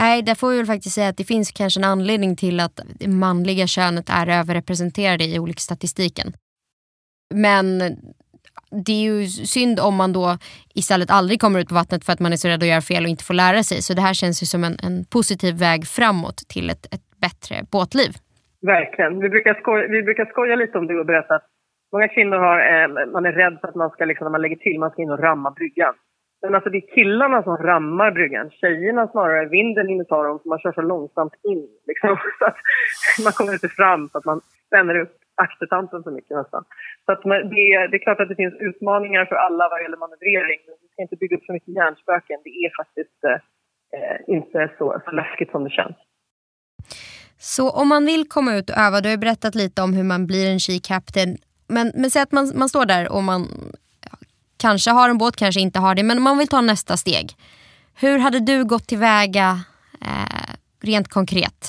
Nej, 0.00 0.22
där 0.22 0.34
får 0.34 0.50
vi 0.50 0.56
väl 0.56 0.66
faktiskt 0.66 0.94
säga 0.94 1.08
att 1.08 1.16
det 1.16 1.24
finns 1.24 1.52
kanske 1.52 1.80
en 1.80 1.84
anledning 1.84 2.36
till 2.36 2.60
att 2.60 2.80
det 3.00 3.08
manliga 3.08 3.66
könet 3.66 4.08
är 4.20 4.26
överrepresenterade 4.40 5.24
i 5.24 5.38
olycksstatistiken. 5.38 6.28
Men 7.34 7.64
det 8.86 8.92
är 8.92 9.02
ju 9.10 9.26
synd 9.26 9.80
om 9.80 9.94
man 9.94 10.12
då 10.12 10.26
istället 10.74 11.10
aldrig 11.10 11.40
kommer 11.40 11.60
ut 11.60 11.68
på 11.68 11.74
vattnet 11.74 12.04
för 12.04 12.12
att 12.12 12.20
man 12.20 12.32
är 12.32 12.36
så 12.36 12.48
rädd 12.48 12.62
att 12.62 12.68
göra 12.68 12.80
fel 12.80 13.04
och 13.04 13.10
inte 13.10 13.24
får 13.24 13.34
lära 13.34 13.62
sig. 13.62 13.82
Så 13.82 13.94
det 13.94 14.02
här 14.08 14.14
känns 14.14 14.42
ju 14.42 14.46
som 14.46 14.64
en, 14.64 14.76
en 14.86 15.04
positiv 15.14 15.54
väg 15.66 15.80
framåt 15.86 16.38
till 16.52 16.70
ett, 16.70 16.84
ett 16.94 17.06
bättre 17.24 17.56
båtliv. 17.72 18.10
Verkligen. 18.60 19.20
Vi 19.20 19.28
brukar, 19.28 19.54
skoja, 19.54 19.88
vi 19.88 20.02
brukar 20.02 20.24
skoja 20.24 20.56
lite 20.56 20.78
om 20.78 20.86
det 20.86 21.00
och 21.00 21.06
berätta 21.06 21.34
att 21.34 21.46
många 21.92 22.08
kvinnor 22.08 22.38
har, 22.46 22.58
eh, 22.72 23.12
man 23.12 23.26
är 23.26 23.32
rädd 23.32 23.58
för 23.60 23.68
att 23.68 23.74
man 23.74 23.90
ska, 23.90 24.04
liksom, 24.04 24.24
när 24.24 24.30
man 24.30 24.42
lägger 24.42 24.56
till, 24.56 24.78
man 24.78 24.90
ska 24.90 25.02
in 25.02 25.10
och 25.10 25.24
ramma 25.28 25.50
bryggan. 25.50 25.94
Men 26.42 26.54
alltså 26.54 26.70
det 26.70 26.78
är 26.78 26.94
killarna 26.94 27.42
som 27.42 27.56
rammar 27.56 28.10
bryggan. 28.10 28.50
Tjejerna 28.50 29.08
snarare, 29.08 29.48
vinden 29.48 29.88
hinner 29.88 30.04
ta 30.04 30.22
dem 30.22 30.38
för 30.38 30.48
man 30.48 30.58
kör 30.58 30.72
så 30.72 30.82
långsamt 30.82 31.34
in. 31.42 31.68
Liksom, 31.86 32.16
så 32.38 32.44
att 32.44 32.58
man 33.24 33.32
kommer 33.32 33.52
inte 33.52 33.68
fram 33.68 34.08
så 34.08 34.18
att 34.18 34.24
man 34.24 34.40
spänner 34.66 35.00
upp 35.00 35.14
aktertanten 35.34 36.02
så 36.02 36.10
mycket 36.10 36.36
nästan. 36.36 36.64
Så 37.06 37.12
att 37.12 37.22
det, 37.22 37.62
är, 37.74 37.88
det 37.88 37.96
är 37.96 38.04
klart 38.06 38.20
att 38.20 38.28
det 38.28 38.42
finns 38.42 38.54
utmaningar 38.60 39.24
för 39.24 39.36
alla 39.36 39.68
vad 39.68 39.82
gäller 39.82 39.96
manövrering. 39.96 40.60
Men 40.66 40.76
vi 40.82 40.88
ska 40.88 41.02
inte 41.02 41.16
bygga 41.16 41.36
upp 41.36 41.44
så 41.44 41.52
mycket 41.52 41.74
hjärnspöken. 41.74 42.40
Det 42.44 42.50
är 42.50 42.70
faktiskt 42.76 43.24
eh, 43.24 44.34
inte 44.36 44.70
så, 44.78 45.00
så 45.04 45.10
läskigt 45.10 45.50
som 45.50 45.64
det 45.64 45.70
känns. 45.70 45.96
Så 47.38 47.70
om 47.70 47.88
man 47.88 48.04
vill 48.04 48.28
komma 48.28 48.54
ut 48.54 48.70
och 48.70 48.76
öva, 48.78 49.00
du 49.00 49.08
har 49.08 49.16
berättat 49.16 49.54
lite 49.54 49.82
om 49.82 49.92
hur 49.92 50.04
man 50.04 50.26
blir 50.26 50.50
en 50.52 50.58
She 50.58 50.78
Captain. 50.82 51.36
Men, 51.68 51.92
men 51.94 52.10
säg 52.10 52.22
att 52.22 52.32
man, 52.32 52.52
man 52.54 52.68
står 52.68 52.86
där 52.86 53.12
och 53.12 53.22
man 53.22 53.42
kanske 54.58 54.90
har 54.90 55.10
en 55.10 55.18
båt, 55.18 55.36
kanske 55.36 55.60
inte 55.60 55.78
har 55.78 55.94
det, 55.94 56.02
men 56.02 56.22
man 56.22 56.38
vill 56.38 56.48
ta 56.48 56.60
nästa 56.60 56.96
steg. 56.96 57.26
Hur 58.00 58.18
hade 58.18 58.40
du 58.40 58.64
gått 58.64 58.86
tillväga 58.88 59.48
eh, 60.00 60.50
rent 60.82 61.08
konkret? 61.08 61.60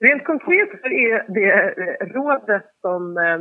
Rent 0.00 0.24
konkret 0.24 0.68
så 0.82 0.88
är 0.88 1.32
det 1.34 1.52
eh, 1.52 2.06
rådet 2.14 2.66
som 2.80 3.16
eh, 3.16 3.38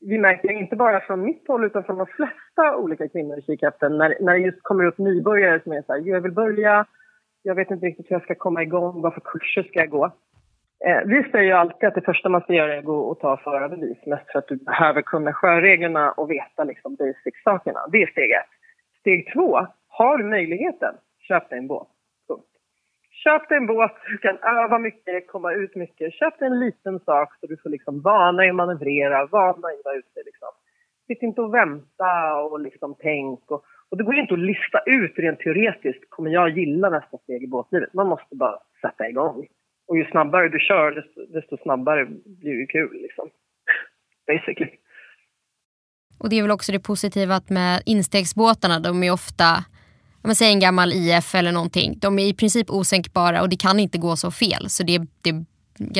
vi 0.00 0.18
märker, 0.18 0.52
inte 0.52 0.76
bara 0.76 1.00
från 1.00 1.22
mitt 1.22 1.48
håll 1.48 1.64
utan 1.64 1.84
från 1.84 1.98
de 1.98 2.06
flesta 2.06 2.76
olika 2.76 3.08
kvinnor 3.08 3.38
i 3.38 3.42
kikärten, 3.42 3.98
när, 3.98 4.16
när 4.20 4.32
det 4.32 4.38
just 4.38 4.62
kommer 4.62 4.84
upp 4.84 4.98
nybörjare 4.98 5.60
som 5.62 5.72
är 5.72 5.82
så 5.82 5.92
här, 5.92 6.00
jag 6.00 6.20
vill 6.20 6.32
börja, 6.32 6.86
jag 7.42 7.54
vet 7.54 7.70
inte 7.70 7.86
riktigt 7.86 8.10
hur 8.10 8.16
jag 8.16 8.22
ska 8.22 8.34
komma 8.34 8.62
igång, 8.62 9.02
vad 9.02 9.14
för 9.14 9.20
kurser 9.20 9.62
ska 9.62 9.78
jag 9.78 9.90
gå? 9.90 10.12
Eh, 10.86 11.02
vi 11.06 11.30
säger 11.30 11.44
ju 11.44 11.52
alltid 11.52 11.88
att 11.88 11.94
det 11.94 12.00
första 12.00 12.28
man 12.28 12.40
ska 12.40 12.52
göra 12.52 12.74
är 12.74 12.78
att 12.78 12.84
gå 12.84 12.98
och 12.98 13.20
ta 13.20 13.36
förarbevis. 13.36 14.06
Mest 14.06 14.32
för 14.32 14.38
att 14.38 14.48
du 14.48 14.56
behöver 14.56 15.02
kunna 15.02 15.32
sjöreglerna 15.32 16.12
och 16.12 16.30
veta 16.30 16.64
liksom 16.64 16.94
basic-sakerna. 16.94 17.80
Det 17.92 18.02
är 18.02 18.06
steg 18.06 18.30
ett. 18.30 18.52
Steg 19.00 19.32
två, 19.32 19.66
har 19.88 20.18
du 20.18 20.24
möjligheten, 20.24 20.94
köp 21.28 21.50
dig 21.50 21.58
en 21.58 21.66
båt. 21.66 21.88
Punkt. 22.28 22.46
Köp 23.10 23.48
dig 23.48 23.58
en 23.58 23.66
båt, 23.66 23.92
du 24.06 24.18
kan 24.18 24.38
öva 24.38 24.78
mycket, 24.78 25.28
komma 25.28 25.52
ut 25.52 25.74
mycket. 25.74 26.14
Köp 26.14 26.38
dig 26.38 26.48
en 26.48 26.60
liten 26.60 27.00
sak 27.00 27.34
så 27.40 27.46
du 27.46 27.56
får 27.56 27.70
liksom 27.70 28.00
vana 28.00 28.46
i 28.46 28.48
att 28.48 28.54
manövrera, 28.54 29.26
vana 29.26 29.72
i 29.72 29.78
att 29.78 29.84
vara 29.84 29.96
ute. 29.96 30.22
Liksom. 30.24 30.48
Sitt 31.06 31.22
inte 31.22 31.40
och 31.40 31.54
vänta 31.54 32.34
och 32.34 32.60
liksom 32.60 32.94
tänk. 32.98 33.50
Och, 33.50 33.64
och 33.90 33.96
det 33.96 34.04
går 34.04 34.14
inte 34.14 34.34
att 34.34 34.40
lista 34.40 34.78
ut 34.86 35.18
rent 35.18 35.38
teoretiskt, 35.38 36.10
kommer 36.10 36.30
jag 36.30 36.48
gilla 36.48 36.90
nästa 36.90 37.18
steg 37.18 37.42
i 37.42 37.48
båtlivet? 37.48 37.94
Man 37.94 38.08
måste 38.08 38.36
bara 38.36 38.58
sätta 38.80 39.08
igång. 39.08 39.46
Och 39.88 39.96
ju 39.96 40.04
snabbare 40.04 40.48
du 40.48 40.58
kör, 40.58 40.90
desto, 40.92 41.26
desto 41.32 41.56
snabbare 41.62 42.04
blir 42.40 42.56
det 42.60 42.66
kul. 42.66 43.02
Liksom. 43.02 43.30
Basically. 44.26 44.70
Och 46.18 46.28
det 46.30 46.38
är 46.38 46.42
väl 46.42 46.50
också 46.50 46.72
det 46.72 46.80
positiva 46.80 47.34
att 47.34 47.50
med 47.50 47.82
instegsbåtarna, 47.86 48.80
de 48.80 49.02
är 49.02 49.12
ofta, 49.12 49.48
om 50.22 50.28
man 50.30 50.34
säger 50.34 50.52
en 50.52 50.66
gammal 50.66 50.92
IF 50.92 51.34
eller 51.34 51.52
någonting, 51.52 51.98
de 51.98 52.18
är 52.18 52.26
i 52.26 52.34
princip 52.34 52.70
osänkbara 52.70 53.42
och 53.42 53.48
det 53.48 53.60
kan 53.66 53.78
inte 53.80 53.98
gå 53.98 54.16
så 54.16 54.30
fel. 54.30 54.64
Så 54.68 54.82
det 54.86 54.94
är, 54.94 55.00
det 55.22 55.30
är 55.30 55.44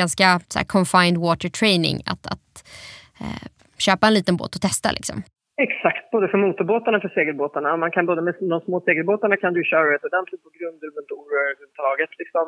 ganska 0.01 0.41
så 0.53 0.59
här, 0.59 0.67
confined 0.67 1.19
water 1.27 1.49
training 1.49 1.97
att, 2.13 2.27
att 2.35 2.51
eh, 3.23 3.47
köpa 3.87 4.07
en 4.07 4.15
liten 4.15 4.37
båt 4.37 4.55
och 4.57 4.63
testa. 4.69 4.89
Liksom. 4.99 5.17
Exakt, 5.67 6.11
både 6.15 6.29
för 6.29 6.39
motorbåtarna 6.39 6.97
och 6.97 7.03
för 7.03 7.15
segelbåtarna. 7.19 7.77
Man 7.77 7.91
kan 7.91 8.07
både 8.07 8.23
med 8.23 8.35
de 8.41 8.61
små 8.61 8.81
segelbåtarna 8.81 9.37
kan 9.37 9.53
du 9.55 9.65
köra 9.65 9.95
ett 9.95 10.05
ordentligt 10.05 10.43
på 10.43 10.51
grunder 10.59 10.87
och 10.89 10.97
motorer 10.99 11.41
överhuvudtaget. 11.43 12.13
Liksom. 12.23 12.45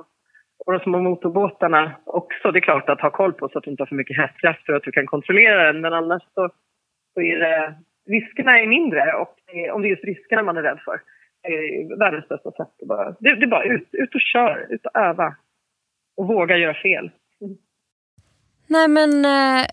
Och 0.66 0.72
de 0.72 0.80
små 0.80 0.98
motorbåtarna 0.98 1.92
också, 2.04 2.50
det 2.50 2.58
är 2.58 2.68
klart 2.68 2.88
att 2.88 3.00
ha 3.00 3.10
koll 3.10 3.32
på 3.32 3.48
så 3.48 3.58
att 3.58 3.64
du 3.64 3.70
inte 3.70 3.82
har 3.82 3.86
för 3.86 3.94
mycket 3.94 4.16
hästkrafter 4.16 4.72
och 4.72 4.76
att 4.76 4.82
du 4.82 4.92
kan 4.92 5.06
kontrollera 5.06 5.72
den. 5.72 5.80
Men 5.80 5.92
annars 5.92 6.22
så, 6.34 6.50
så 7.14 7.20
är 7.20 7.38
det, 7.38 7.74
riskerna 8.06 8.58
är 8.58 8.66
mindre 8.66 9.12
och 9.12 9.34
det, 9.46 9.70
om 9.70 9.82
det 9.82 9.88
är 9.88 9.90
just 9.90 10.04
riskerna 10.04 10.42
man 10.42 10.56
är 10.56 10.62
rädd 10.62 10.80
för 10.84 11.00
det 11.44 11.54
är 11.54 11.98
världens 11.98 12.28
bästa 12.28 12.50
sätt. 12.50 12.60
Att 12.82 12.88
bara, 12.88 13.10
det, 13.20 13.34
det 13.34 13.44
är 13.44 13.50
bara 13.50 13.64
ut, 13.64 13.88
ut 13.92 14.14
och 14.14 14.20
kör, 14.20 14.66
ut 14.70 14.86
och 14.86 15.00
öva 15.00 15.36
och 16.16 16.26
våga 16.26 16.56
göra 16.56 16.74
fel. 16.74 17.10
Mm. 17.40 17.56
Nej 18.66 18.88
men, 18.88 19.24
eh, 19.24 19.66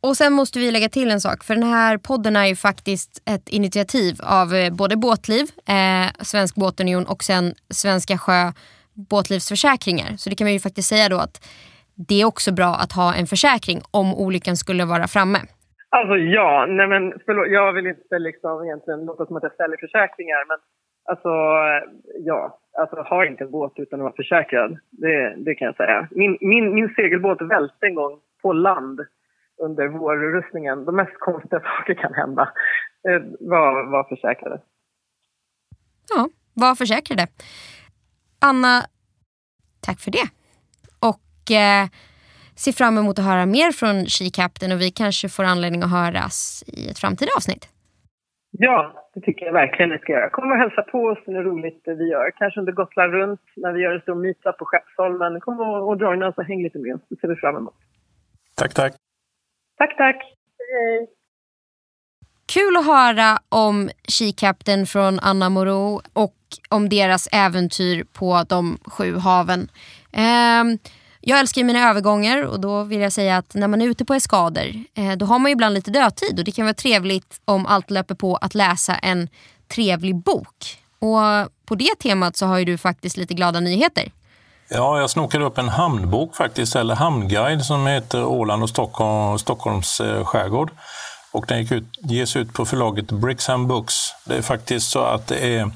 och 0.00 0.16
sen 0.16 0.32
måste 0.32 0.58
vi 0.58 0.70
lägga 0.70 0.88
till 0.88 1.10
en 1.10 1.20
sak 1.20 1.44
för 1.44 1.54
den 1.54 1.62
här 1.62 1.98
podden 1.98 2.36
är 2.36 2.46
ju 2.46 2.56
faktiskt 2.56 3.22
ett 3.30 3.48
initiativ 3.48 4.14
av 4.22 4.54
eh, 4.54 4.72
både 4.72 4.96
Båtliv, 4.96 5.46
eh, 5.68 6.24
Svensk 6.24 6.54
Båtunion 6.54 7.06
och 7.06 7.22
sen 7.22 7.54
Svenska 7.68 8.18
Sjö 8.18 8.52
båtlivsförsäkringar. 8.94 10.16
Så 10.16 10.30
det 10.30 10.36
kan 10.36 10.44
man 10.44 10.52
ju 10.52 10.60
faktiskt 10.60 10.88
säga 10.88 11.08
då 11.08 11.16
att 11.16 11.36
det 12.08 12.20
är 12.20 12.24
också 12.24 12.54
bra 12.54 12.74
att 12.82 12.92
ha 12.92 13.14
en 13.14 13.26
försäkring 13.26 13.78
om 13.90 14.14
olyckan 14.14 14.56
skulle 14.56 14.84
vara 14.84 15.06
framme. 15.06 15.38
Alltså 15.88 16.16
ja, 16.16 16.66
nej 16.68 16.86
men 16.86 17.12
förlåt, 17.24 17.50
jag 17.50 17.72
vill 17.72 17.86
inte 17.86 18.18
liksom 18.18 18.64
egentligen 18.64 19.04
låta 19.04 19.26
som 19.26 19.36
att 19.36 19.42
jag 19.42 19.52
ställer 19.52 19.76
försäkringar 19.76 20.48
men 20.48 20.58
alltså 21.10 21.28
ja, 22.24 22.58
alltså 22.78 22.96
ha 22.96 23.26
inte 23.26 23.44
en 23.44 23.50
båt 23.50 23.72
utan 23.76 24.00
att 24.00 24.04
vara 24.04 24.16
försäkrad. 24.16 24.78
Det, 24.90 25.34
det 25.36 25.54
kan 25.54 25.66
jag 25.66 25.76
säga. 25.76 26.08
Min, 26.10 26.38
min, 26.40 26.74
min 26.74 26.94
segelbåt 26.96 27.42
välte 27.42 27.86
en 27.86 27.94
gång 27.94 28.18
på 28.42 28.52
land 28.52 29.00
under 29.62 29.88
vårrustningen. 29.88 30.84
De 30.84 30.96
mest 30.96 31.18
konstiga 31.18 31.60
saker 31.60 31.94
kan 31.94 32.14
hända. 32.14 32.48
Var, 33.40 33.90
var 33.90 34.04
försäkrade. 34.04 34.60
Ja, 36.16 36.28
var 36.54 36.74
försäkrade. 36.74 37.26
Anna, 38.48 38.82
tack 39.86 40.00
för 40.00 40.10
det. 40.10 40.26
Och 41.10 41.50
eh, 41.50 41.84
ser 42.56 42.72
fram 42.72 42.98
emot 42.98 43.18
att 43.18 43.24
höra 43.24 43.46
mer 43.46 43.70
från 43.72 44.06
She 44.06 44.30
Captain 44.40 44.72
och 44.72 44.80
vi 44.80 44.90
kanske 44.90 45.28
får 45.28 45.44
anledning 45.44 45.82
att 45.82 45.90
höras 45.90 46.64
i 46.66 46.90
ett 46.90 46.98
framtida 46.98 47.30
avsnitt. 47.36 47.68
Ja, 48.50 48.78
det 49.14 49.20
tycker 49.20 49.46
jag 49.46 49.52
verkligen 49.52 49.90
ni 49.90 49.98
ska 49.98 50.12
göra. 50.12 50.30
Kom 50.30 50.52
och 50.52 50.58
hälsa 50.58 50.82
på 50.82 50.98
oss, 50.98 51.18
det 51.26 51.32
är 51.32 51.42
roligt 51.42 51.80
det 51.84 51.94
vi 51.94 52.06
gör. 52.14 52.30
Kanske 52.38 52.60
under 52.60 52.72
Gotland 52.72 53.12
runt 53.12 53.40
när 53.56 53.72
vi 53.72 53.80
gör 53.80 53.94
en 53.94 54.00
stor 54.00 54.14
meetup 54.14 54.58
på 54.58 54.64
Skeppsholmen. 54.64 55.40
Kom 55.40 55.60
och, 55.60 55.88
och 55.88 56.00
joina 56.00 56.28
oss 56.28 56.38
och 56.38 56.44
häng 56.44 56.62
lite 56.62 56.78
med 56.78 56.94
oss, 56.94 57.02
det 57.08 57.16
ser 57.20 57.28
vi 57.28 57.36
fram 57.36 57.56
emot. 57.56 57.74
Tack, 58.56 58.74
tack. 58.74 58.92
Tack, 59.78 59.96
tack. 59.96 60.18
Hej. 60.72 61.08
Kul 62.54 62.76
att 62.76 62.86
höra 62.86 63.38
om 63.48 63.90
She 64.14 64.32
Captain 64.36 64.86
från 64.86 65.18
Anna 65.22 65.48
Moro 65.50 66.00
och 66.12 66.43
om 66.68 66.88
deras 66.88 67.28
äventyr 67.32 68.04
på 68.12 68.44
de 68.48 68.78
sju 68.86 69.18
haven. 69.18 69.68
Eh, 70.12 70.64
jag 71.20 71.40
älskar 71.40 71.64
mina 71.64 71.90
övergångar 71.90 72.42
och 72.42 72.60
då 72.60 72.82
vill 72.82 73.00
jag 73.00 73.12
säga 73.12 73.36
att 73.36 73.54
när 73.54 73.68
man 73.68 73.82
är 73.82 73.86
ute 73.86 74.04
på 74.04 74.14
eskader 74.14 74.84
eh, 74.94 75.12
då 75.12 75.26
har 75.26 75.38
man 75.38 75.52
ibland 75.52 75.74
lite 75.74 75.90
dödtid 75.90 76.38
och 76.38 76.44
det 76.44 76.52
kan 76.52 76.64
vara 76.64 76.74
trevligt 76.74 77.40
om 77.44 77.66
allt 77.66 77.90
löper 77.90 78.14
på 78.14 78.36
att 78.36 78.54
läsa 78.54 78.94
en 78.94 79.28
trevlig 79.74 80.16
bok. 80.16 80.78
Och 80.98 81.48
på 81.66 81.74
det 81.74 81.98
temat 81.98 82.36
så 82.36 82.46
har 82.46 82.58
ju 82.58 82.64
du 82.64 82.78
faktiskt 82.78 83.16
lite 83.16 83.34
glada 83.34 83.60
nyheter. 83.60 84.12
Ja, 84.68 85.00
jag 85.00 85.10
snokade 85.10 85.44
upp 85.44 85.58
en 85.58 85.68
hamnbok 85.68 86.36
faktiskt, 86.36 86.76
eller 86.76 86.94
hamnguide 86.94 87.64
som 87.64 87.86
heter 87.86 88.24
Åland 88.24 88.62
och 88.62 88.68
Stockholm, 88.68 89.38
Stockholms 89.38 90.00
eh, 90.00 90.24
skärgård. 90.24 90.70
Och 91.32 91.44
den 91.48 91.60
gick 91.60 91.72
ut, 91.72 91.84
ges 92.02 92.36
ut 92.36 92.52
på 92.52 92.66
förlaget 92.66 93.12
Brixham 93.12 93.66
Books. 93.66 93.94
Det 94.24 94.36
är 94.36 94.42
faktiskt 94.42 94.90
så 94.90 95.00
att 95.00 95.26
det 95.26 95.56
är 95.56 95.70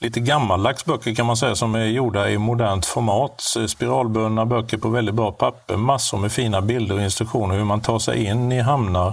lite 0.00 0.20
gammaldags 0.20 0.84
böcker 0.84 1.14
kan 1.14 1.26
man 1.26 1.36
säga 1.36 1.54
som 1.54 1.74
är 1.74 1.84
gjorda 1.84 2.30
i 2.30 2.38
modernt 2.38 2.86
format. 2.86 3.42
Spiralbundna 3.68 4.46
böcker 4.46 4.76
på 4.76 4.88
väldigt 4.88 5.14
bra 5.14 5.32
papper, 5.32 5.76
massor 5.76 6.18
med 6.18 6.32
fina 6.32 6.60
bilder 6.60 6.94
och 6.94 7.02
instruktioner 7.02 7.56
hur 7.56 7.64
man 7.64 7.80
tar 7.80 7.98
sig 7.98 8.24
in 8.24 8.52
i 8.52 8.60
hamnar. 8.60 9.12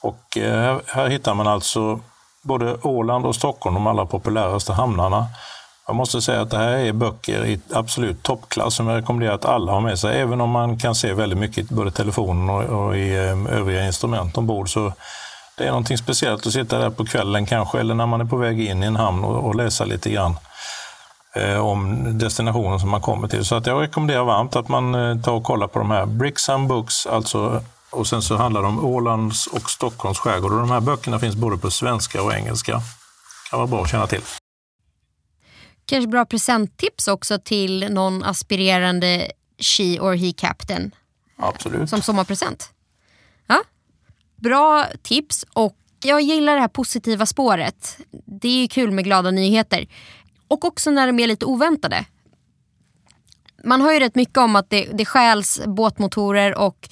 Och 0.00 0.38
eh, 0.38 0.60
här, 0.60 0.80
här 0.86 1.08
hittar 1.08 1.34
man 1.34 1.46
alltså 1.46 2.00
både 2.42 2.76
Åland 2.82 3.26
och 3.26 3.34
Stockholm, 3.34 3.74
de 3.74 3.86
allra 3.86 4.06
populäraste 4.06 4.72
hamnarna. 4.72 5.26
Jag 5.86 5.96
måste 5.96 6.22
säga 6.22 6.40
att 6.40 6.50
det 6.50 6.58
här 6.58 6.72
är 6.72 6.92
böcker 6.92 7.46
i 7.46 7.60
absolut 7.72 8.22
toppklass 8.22 8.74
som 8.74 8.88
jag 8.88 8.96
rekommenderar 8.96 9.34
att 9.34 9.44
alla 9.44 9.72
har 9.72 9.80
med 9.80 9.98
sig. 9.98 10.20
Även 10.20 10.40
om 10.40 10.50
man 10.50 10.78
kan 10.78 10.94
se 10.94 11.12
väldigt 11.12 11.38
mycket 11.38 11.70
i 11.70 11.74
både 11.74 11.90
telefonen 11.90 12.50
och, 12.50 12.62
och 12.62 12.96
i 12.96 13.16
eh, 13.16 13.58
övriga 13.58 13.86
instrument 13.86 14.38
ombord 14.38 14.72
så 14.72 14.92
det 15.58 15.64
är 15.64 15.68
någonting 15.68 15.98
speciellt 15.98 16.46
att 16.46 16.52
sitta 16.52 16.78
där 16.78 16.90
på 16.90 17.04
kvällen 17.04 17.46
kanske, 17.46 17.80
eller 17.80 17.94
när 17.94 18.06
man 18.06 18.20
är 18.20 18.24
på 18.24 18.36
väg 18.36 18.60
in 18.60 18.82
i 18.82 18.86
en 18.86 18.96
hamn 18.96 19.24
och, 19.24 19.46
och 19.46 19.54
läsa 19.54 19.84
lite 19.84 20.10
grann 20.10 20.36
eh, 21.34 21.58
om 21.58 22.04
destinationen 22.18 22.80
som 22.80 22.90
man 22.90 23.00
kommer 23.00 23.28
till. 23.28 23.44
Så 23.44 23.54
att 23.54 23.66
jag 23.66 23.82
rekommenderar 23.82 24.24
varmt 24.24 24.56
att 24.56 24.68
man 24.68 24.94
eh, 24.94 25.22
tar 25.22 25.32
och 25.32 25.44
kollar 25.44 25.66
på 25.66 25.78
de 25.78 25.90
här 25.90 26.06
Brixham 26.06 26.68
Books, 26.68 27.06
alltså, 27.06 27.62
och 27.90 28.06
sen 28.06 28.22
så 28.22 28.36
handlar 28.36 28.62
det 28.62 28.68
om 28.68 28.84
Ålands 28.84 29.46
och 29.46 29.70
Stockholms 29.70 30.18
skärgård. 30.18 30.52
Och 30.52 30.58
de 30.58 30.70
här 30.70 30.80
böckerna 30.80 31.18
finns 31.18 31.36
både 31.36 31.58
på 31.58 31.70
svenska 31.70 32.22
och 32.22 32.34
engelska. 32.34 32.80
Kan 33.50 33.58
vara 33.58 33.66
bra 33.66 33.82
att 33.82 33.90
känna 33.90 34.06
till. 34.06 34.22
Kanske 35.86 36.08
bra 36.08 36.24
presenttips 36.24 37.08
också 37.08 37.38
till 37.38 37.86
någon 37.90 38.24
aspirerande 38.24 39.32
She 39.58 40.00
or 40.00 40.14
He 40.14 40.32
Captain 40.32 40.94
Absolut. 41.38 41.90
som 41.90 42.02
sommarpresent. 42.02 42.72
Bra 44.42 44.86
tips 45.02 45.44
och 45.52 45.76
jag 46.02 46.20
gillar 46.20 46.54
det 46.54 46.60
här 46.60 46.68
positiva 46.68 47.26
spåret. 47.26 47.98
Det 48.26 48.64
är 48.64 48.68
kul 48.68 48.90
med 48.90 49.04
glada 49.04 49.30
nyheter. 49.30 49.86
Och 50.48 50.64
också 50.64 50.90
när 50.90 51.06
de 51.06 51.20
är 51.20 51.26
lite 51.26 51.44
oväntade. 51.44 52.04
Man 53.64 53.80
hör 53.80 53.92
ju 53.92 54.00
rätt 54.00 54.14
mycket 54.14 54.38
om 54.38 54.56
att 54.56 54.70
det, 54.70 54.88
det 54.92 55.04
stjäls 55.04 55.60
båtmotorer 55.66 56.58
och 56.58 56.88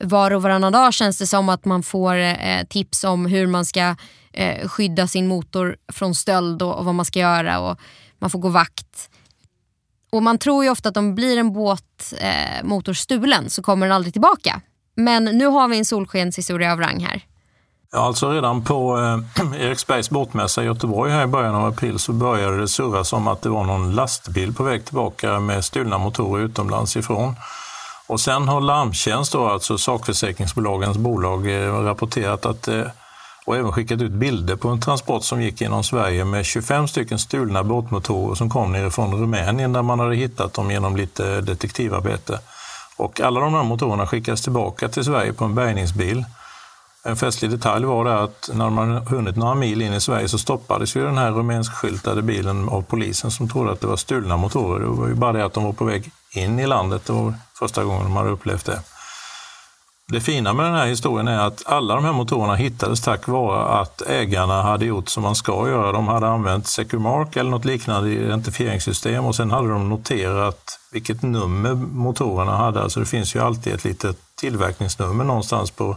var 0.00 0.30
och 0.30 0.42
varannan 0.42 0.72
dag 0.72 0.94
känns 0.94 1.18
det 1.18 1.26
som 1.26 1.48
att 1.48 1.64
man 1.64 1.82
får 1.82 2.16
eh, 2.16 2.64
tips 2.70 3.04
om 3.04 3.26
hur 3.26 3.46
man 3.46 3.64
ska 3.64 3.96
eh, 4.32 4.68
skydda 4.68 5.06
sin 5.06 5.28
motor 5.28 5.76
från 5.92 6.14
stöld 6.14 6.62
och, 6.62 6.78
och 6.78 6.84
vad 6.84 6.94
man 6.94 7.04
ska 7.04 7.18
göra. 7.18 7.60
Och 7.60 7.78
man 8.18 8.30
får 8.30 8.38
gå 8.38 8.48
vakt. 8.48 9.10
Och 10.10 10.22
man 10.22 10.38
tror 10.38 10.64
ju 10.64 10.70
ofta 10.70 10.88
att 10.88 10.96
om 10.96 11.14
blir 11.14 11.38
en 11.38 11.52
båtmotor 11.52 12.92
eh, 12.92 12.94
stulen 12.94 13.50
så 13.50 13.62
kommer 13.62 13.86
den 13.86 13.96
aldrig 13.96 14.12
tillbaka. 14.14 14.60
Men 14.94 15.24
nu 15.24 15.46
har 15.46 15.68
vi 15.68 15.78
en 15.78 15.84
solskenshistoria 15.84 16.72
av 16.72 16.80
rang 16.80 17.00
här. 17.00 17.22
Ja, 17.92 17.98
alltså 17.98 18.30
redan 18.30 18.64
på 18.64 18.98
eh, 18.98 19.60
Eriksbergs 19.60 20.10
båtmässa 20.10 20.62
i 20.62 20.66
Göteborg 20.66 21.12
här 21.12 21.24
i 21.24 21.26
början 21.26 21.54
av 21.54 21.66
april 21.66 21.98
så 21.98 22.12
började 22.12 22.60
det 22.60 22.68
surras 22.68 23.12
om 23.12 23.28
att 23.28 23.42
det 23.42 23.48
var 23.48 23.64
någon 23.64 23.94
lastbil 23.94 24.54
på 24.54 24.62
väg 24.62 24.84
tillbaka 24.84 25.40
med 25.40 25.64
stulna 25.64 25.98
motorer 25.98 26.44
utomlands 26.44 26.96
ifrån. 26.96 27.34
Och 28.06 28.20
sen 28.20 28.48
har 28.48 28.60
Larmtjänst, 28.60 29.32
då, 29.32 29.48
alltså 29.48 29.78
sakförsäkringsbolagens 29.78 30.96
bolag, 30.96 31.50
eh, 31.50 31.72
rapporterat 31.72 32.46
att 32.46 32.68
eh, 32.68 32.82
och 33.44 33.56
även 33.56 33.72
skickat 33.72 34.00
ut 34.00 34.12
bilder 34.12 34.56
på 34.56 34.68
en 34.68 34.80
transport 34.80 35.24
som 35.24 35.42
gick 35.42 35.60
genom 35.60 35.84
Sverige 35.84 36.24
med 36.24 36.44
25 36.44 36.88
stycken 36.88 37.18
stulna 37.18 37.64
båtmotorer 37.64 38.34
som 38.34 38.50
kom 38.50 38.72
nerifrån 38.72 39.14
Rumänien 39.14 39.72
där 39.72 39.82
man 39.82 40.00
hade 40.00 40.16
hittat 40.16 40.54
dem 40.54 40.70
genom 40.70 40.96
lite 40.96 41.40
detektivarbete. 41.40 42.38
Och 42.96 43.20
alla 43.20 43.40
de 43.40 43.54
här 43.54 43.62
motorerna 43.62 44.06
skickas 44.06 44.42
tillbaka 44.42 44.88
till 44.88 45.04
Sverige 45.04 45.32
på 45.32 45.44
en 45.44 45.54
bärgningsbil. 45.54 46.24
En 47.06 47.16
festlig 47.16 47.50
detalj 47.50 47.84
var 47.84 48.04
det 48.04 48.22
att 48.22 48.50
när 48.52 48.70
man 48.70 49.06
hunnit 49.06 49.36
några 49.36 49.54
mil 49.54 49.82
in 49.82 49.94
i 49.94 50.00
Sverige 50.00 50.28
så 50.28 50.38
stoppades 50.38 50.96
ju 50.96 51.04
den 51.04 51.18
här 51.18 51.32
rumänskskyltade 51.32 52.22
bilen 52.22 52.68
av 52.68 52.82
polisen 52.82 53.30
som 53.30 53.48
trodde 53.48 53.72
att 53.72 53.80
det 53.80 53.86
var 53.86 53.96
stulna 53.96 54.36
motorer. 54.36 54.80
Det 54.80 54.86
var 54.86 55.08
ju 55.08 55.14
bara 55.14 55.32
det 55.32 55.44
att 55.44 55.52
de 55.52 55.64
var 55.64 55.72
på 55.72 55.84
väg 55.84 56.10
in 56.30 56.58
i 56.58 56.66
landet. 56.66 57.06
Det 57.06 57.12
var 57.12 57.34
första 57.58 57.84
gången 57.84 58.02
de 58.02 58.16
hade 58.16 58.30
upplevt 58.30 58.64
det. 58.64 58.80
Det 60.12 60.20
fina 60.20 60.52
med 60.52 60.66
den 60.66 60.74
här 60.74 60.86
historien 60.86 61.28
är 61.28 61.38
att 61.38 61.62
alla 61.66 61.94
de 61.94 62.04
här 62.04 62.12
motorerna 62.12 62.54
hittades 62.54 63.00
tack 63.00 63.28
vare 63.28 63.80
att 63.80 64.02
ägarna 64.02 64.62
hade 64.62 64.84
gjort 64.84 65.08
som 65.08 65.22
man 65.22 65.34
ska 65.34 65.68
göra. 65.68 65.92
De 65.92 66.08
hade 66.08 66.28
använt 66.28 66.66
Secumark 66.66 67.36
eller 67.36 67.50
något 67.50 67.64
liknande 67.64 68.10
identifieringssystem 68.10 69.24
och 69.24 69.36
sen 69.36 69.50
hade 69.50 69.68
de 69.68 69.88
noterat 69.88 70.78
vilket 70.92 71.22
nummer 71.22 71.74
motorerna 71.74 72.56
hade. 72.56 72.82
Alltså 72.82 73.00
det 73.00 73.06
finns 73.06 73.34
ju 73.36 73.40
alltid 73.40 73.74
ett 73.74 73.84
litet 73.84 74.16
tillverkningsnummer 74.40 75.24
någonstans 75.24 75.70
på, 75.70 75.96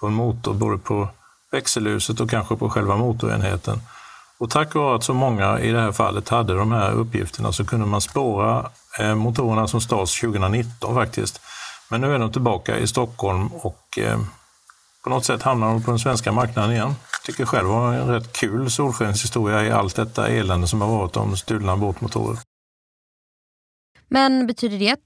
på 0.00 0.06
en 0.06 0.14
motor, 0.14 0.54
både 0.54 0.78
på 0.78 1.08
växelhuset 1.52 2.20
och 2.20 2.30
kanske 2.30 2.56
på 2.56 2.70
själva 2.70 2.96
motorenheten. 2.96 3.80
Och 4.38 4.50
tack 4.50 4.74
vare 4.74 4.96
att 4.96 5.04
så 5.04 5.14
många 5.14 5.60
i 5.60 5.72
det 5.72 5.80
här 5.80 5.92
fallet 5.92 6.28
hade 6.28 6.54
de 6.54 6.72
här 6.72 6.92
uppgifterna 6.92 7.52
så 7.52 7.64
kunde 7.64 7.86
man 7.86 8.00
spåra 8.00 8.70
eh, 8.98 9.14
motorerna 9.14 9.68
som 9.68 9.80
stals 9.80 10.20
2019 10.20 10.94
faktiskt 10.94 11.40
men 11.90 12.00
nu 12.00 12.14
är 12.14 12.18
de 12.18 12.32
tillbaka 12.32 12.78
i 12.78 12.86
Stockholm 12.86 13.46
och 13.46 13.98
eh, 13.98 14.20
på 15.04 15.10
något 15.10 15.24
sätt 15.24 15.42
hamnar 15.42 15.66
de 15.66 15.82
på 15.82 15.90
den 15.90 15.98
svenska 15.98 16.32
marknaden 16.32 16.72
igen. 16.72 16.94
Tycker 17.24 17.44
själv 17.44 17.68
var 17.68 17.94
en 17.94 18.08
rätt 18.08 18.32
kul 18.32 18.70
solskenshistoria 18.70 19.64
i 19.64 19.70
allt 19.70 19.96
detta 19.96 20.28
elände 20.28 20.66
som 20.66 20.80
har 20.80 20.88
varit 20.88 21.16
om 21.16 21.36
stulna 21.36 21.76
båtmotorer. 21.76 22.38
Men 24.08 24.46
betyder 24.46 24.78
det 24.78 24.90
att 24.90 24.98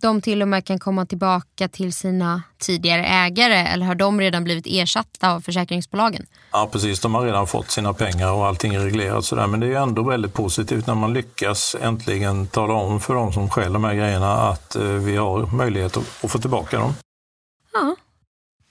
de 0.00 0.22
till 0.22 0.42
och 0.42 0.48
med 0.48 0.64
kan 0.64 0.78
komma 0.78 1.06
tillbaka 1.06 1.68
till 1.68 1.92
sina 1.92 2.42
tidigare 2.58 3.06
ägare 3.06 3.54
eller 3.54 3.86
har 3.86 3.94
de 3.94 4.20
redan 4.20 4.44
blivit 4.44 4.66
ersatta 4.66 5.32
av 5.32 5.40
försäkringsbolagen? 5.40 6.26
Ja 6.52 6.68
precis, 6.72 7.00
de 7.00 7.14
har 7.14 7.24
redan 7.24 7.46
fått 7.46 7.70
sina 7.70 7.92
pengar 7.92 8.32
och 8.32 8.46
allting 8.46 8.74
är 8.74 8.80
reglerat 8.80 9.24
sådär. 9.24 9.46
Men 9.46 9.60
det 9.60 9.66
är 9.66 9.80
ändå 9.80 10.02
väldigt 10.02 10.34
positivt 10.34 10.86
när 10.86 10.94
man 10.94 11.12
lyckas 11.12 11.76
äntligen 11.80 12.46
tala 12.46 12.74
om 12.74 13.00
för 13.00 13.14
de 13.14 13.32
som 13.32 13.50
stjäl 13.50 13.72
de 13.72 13.84
här 13.84 13.94
grejerna 13.94 14.32
att 14.32 14.76
eh, 14.76 14.82
vi 14.82 15.16
har 15.16 15.46
möjlighet 15.46 15.96
att 15.96 16.30
få 16.30 16.38
tillbaka 16.38 16.78
dem. 16.78 16.94
Ja. 17.72 17.96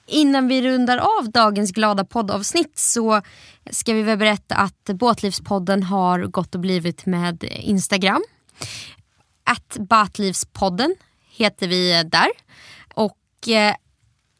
Innan 0.08 0.48
vi 0.48 0.62
rundar 0.62 0.98
av 0.98 1.32
dagens 1.32 1.72
glada 1.72 2.06
poddavsnitt 2.06 2.80
så 2.80 3.22
ska 3.72 3.94
vi 3.94 4.04
väl 4.04 4.18
berätta 4.18 4.56
att 4.56 4.84
Båtlivspodden 4.86 5.84
har 5.84 6.20
gått 6.20 6.56
och 6.56 6.62
blivit 6.62 7.06
med 7.06 7.44
Instagram. 7.44 8.24
Att 9.44 9.78
Batlivspodden 9.80 10.96
heter 11.36 11.68
vi 11.68 12.00
eh, 12.00 12.04
där. 12.04 12.30
Och 12.94 13.50
eh, 13.50 13.76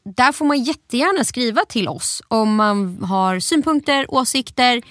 där 0.04 0.32
får 0.32 0.44
man 0.44 0.62
jättegärna 0.62 1.24
skriva 1.24 1.64
till 1.64 1.88
oss 1.88 2.22
om 2.28 2.56
man 2.56 3.04
har 3.04 3.40
synpunkter, 3.40 4.14
åsikter, 4.14 4.82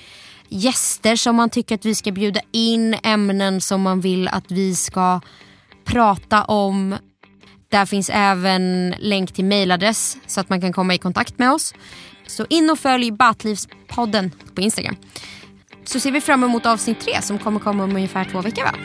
gäster 0.50 1.16
som 1.16 1.36
man 1.36 1.50
tycker 1.50 1.76
att 1.76 1.86
vi 1.86 1.96
ska 1.96 2.12
bjuda 2.12 2.42
in, 2.52 2.96
ämnen 3.04 3.62
som 3.62 3.82
man 3.82 4.02
vill 4.02 4.28
att 4.28 4.52
vi 4.52 4.76
ska 4.76 5.22
prata 5.86 6.44
om. 6.44 6.96
Där 7.70 7.86
finns 7.86 8.10
även 8.14 8.96
länk 9.00 9.34
till 9.34 9.46
mejladress 9.46 10.18
så 10.28 10.40
att 10.40 10.50
man 10.50 10.62
kan 10.62 10.74
komma 10.74 10.94
i 10.94 10.98
kontakt 10.98 11.40
med 11.40 11.52
oss. 11.52 11.74
Så 12.28 12.46
in 12.50 12.70
och 12.70 12.80
följ 12.80 13.12
Batlivspodden 13.12 14.32
på 14.56 14.62
Instagram. 14.62 14.96
Så 15.86 16.00
ser 16.00 16.12
vi 16.12 16.22
fram 16.22 16.44
emot 16.44 16.66
avsnitt 16.66 17.00
tre 17.00 17.22
som 17.22 17.40
kommer 17.40 17.60
komma 17.60 17.84
om 17.84 17.96
ungefär 17.96 18.26
två 18.26 18.42
veckor 18.42 18.64
va? 18.64 18.76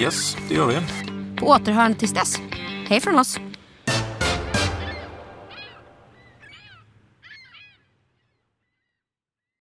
Yes, 0.00 0.36
det 0.48 0.54
gör 0.54 0.66
vi. 0.66 1.17
På 1.40 1.46
återhörande 1.46 1.98
tills 1.98 2.12
dess. 2.12 2.40
Hej 2.88 3.00
från 3.00 3.18
oss. 3.18 3.40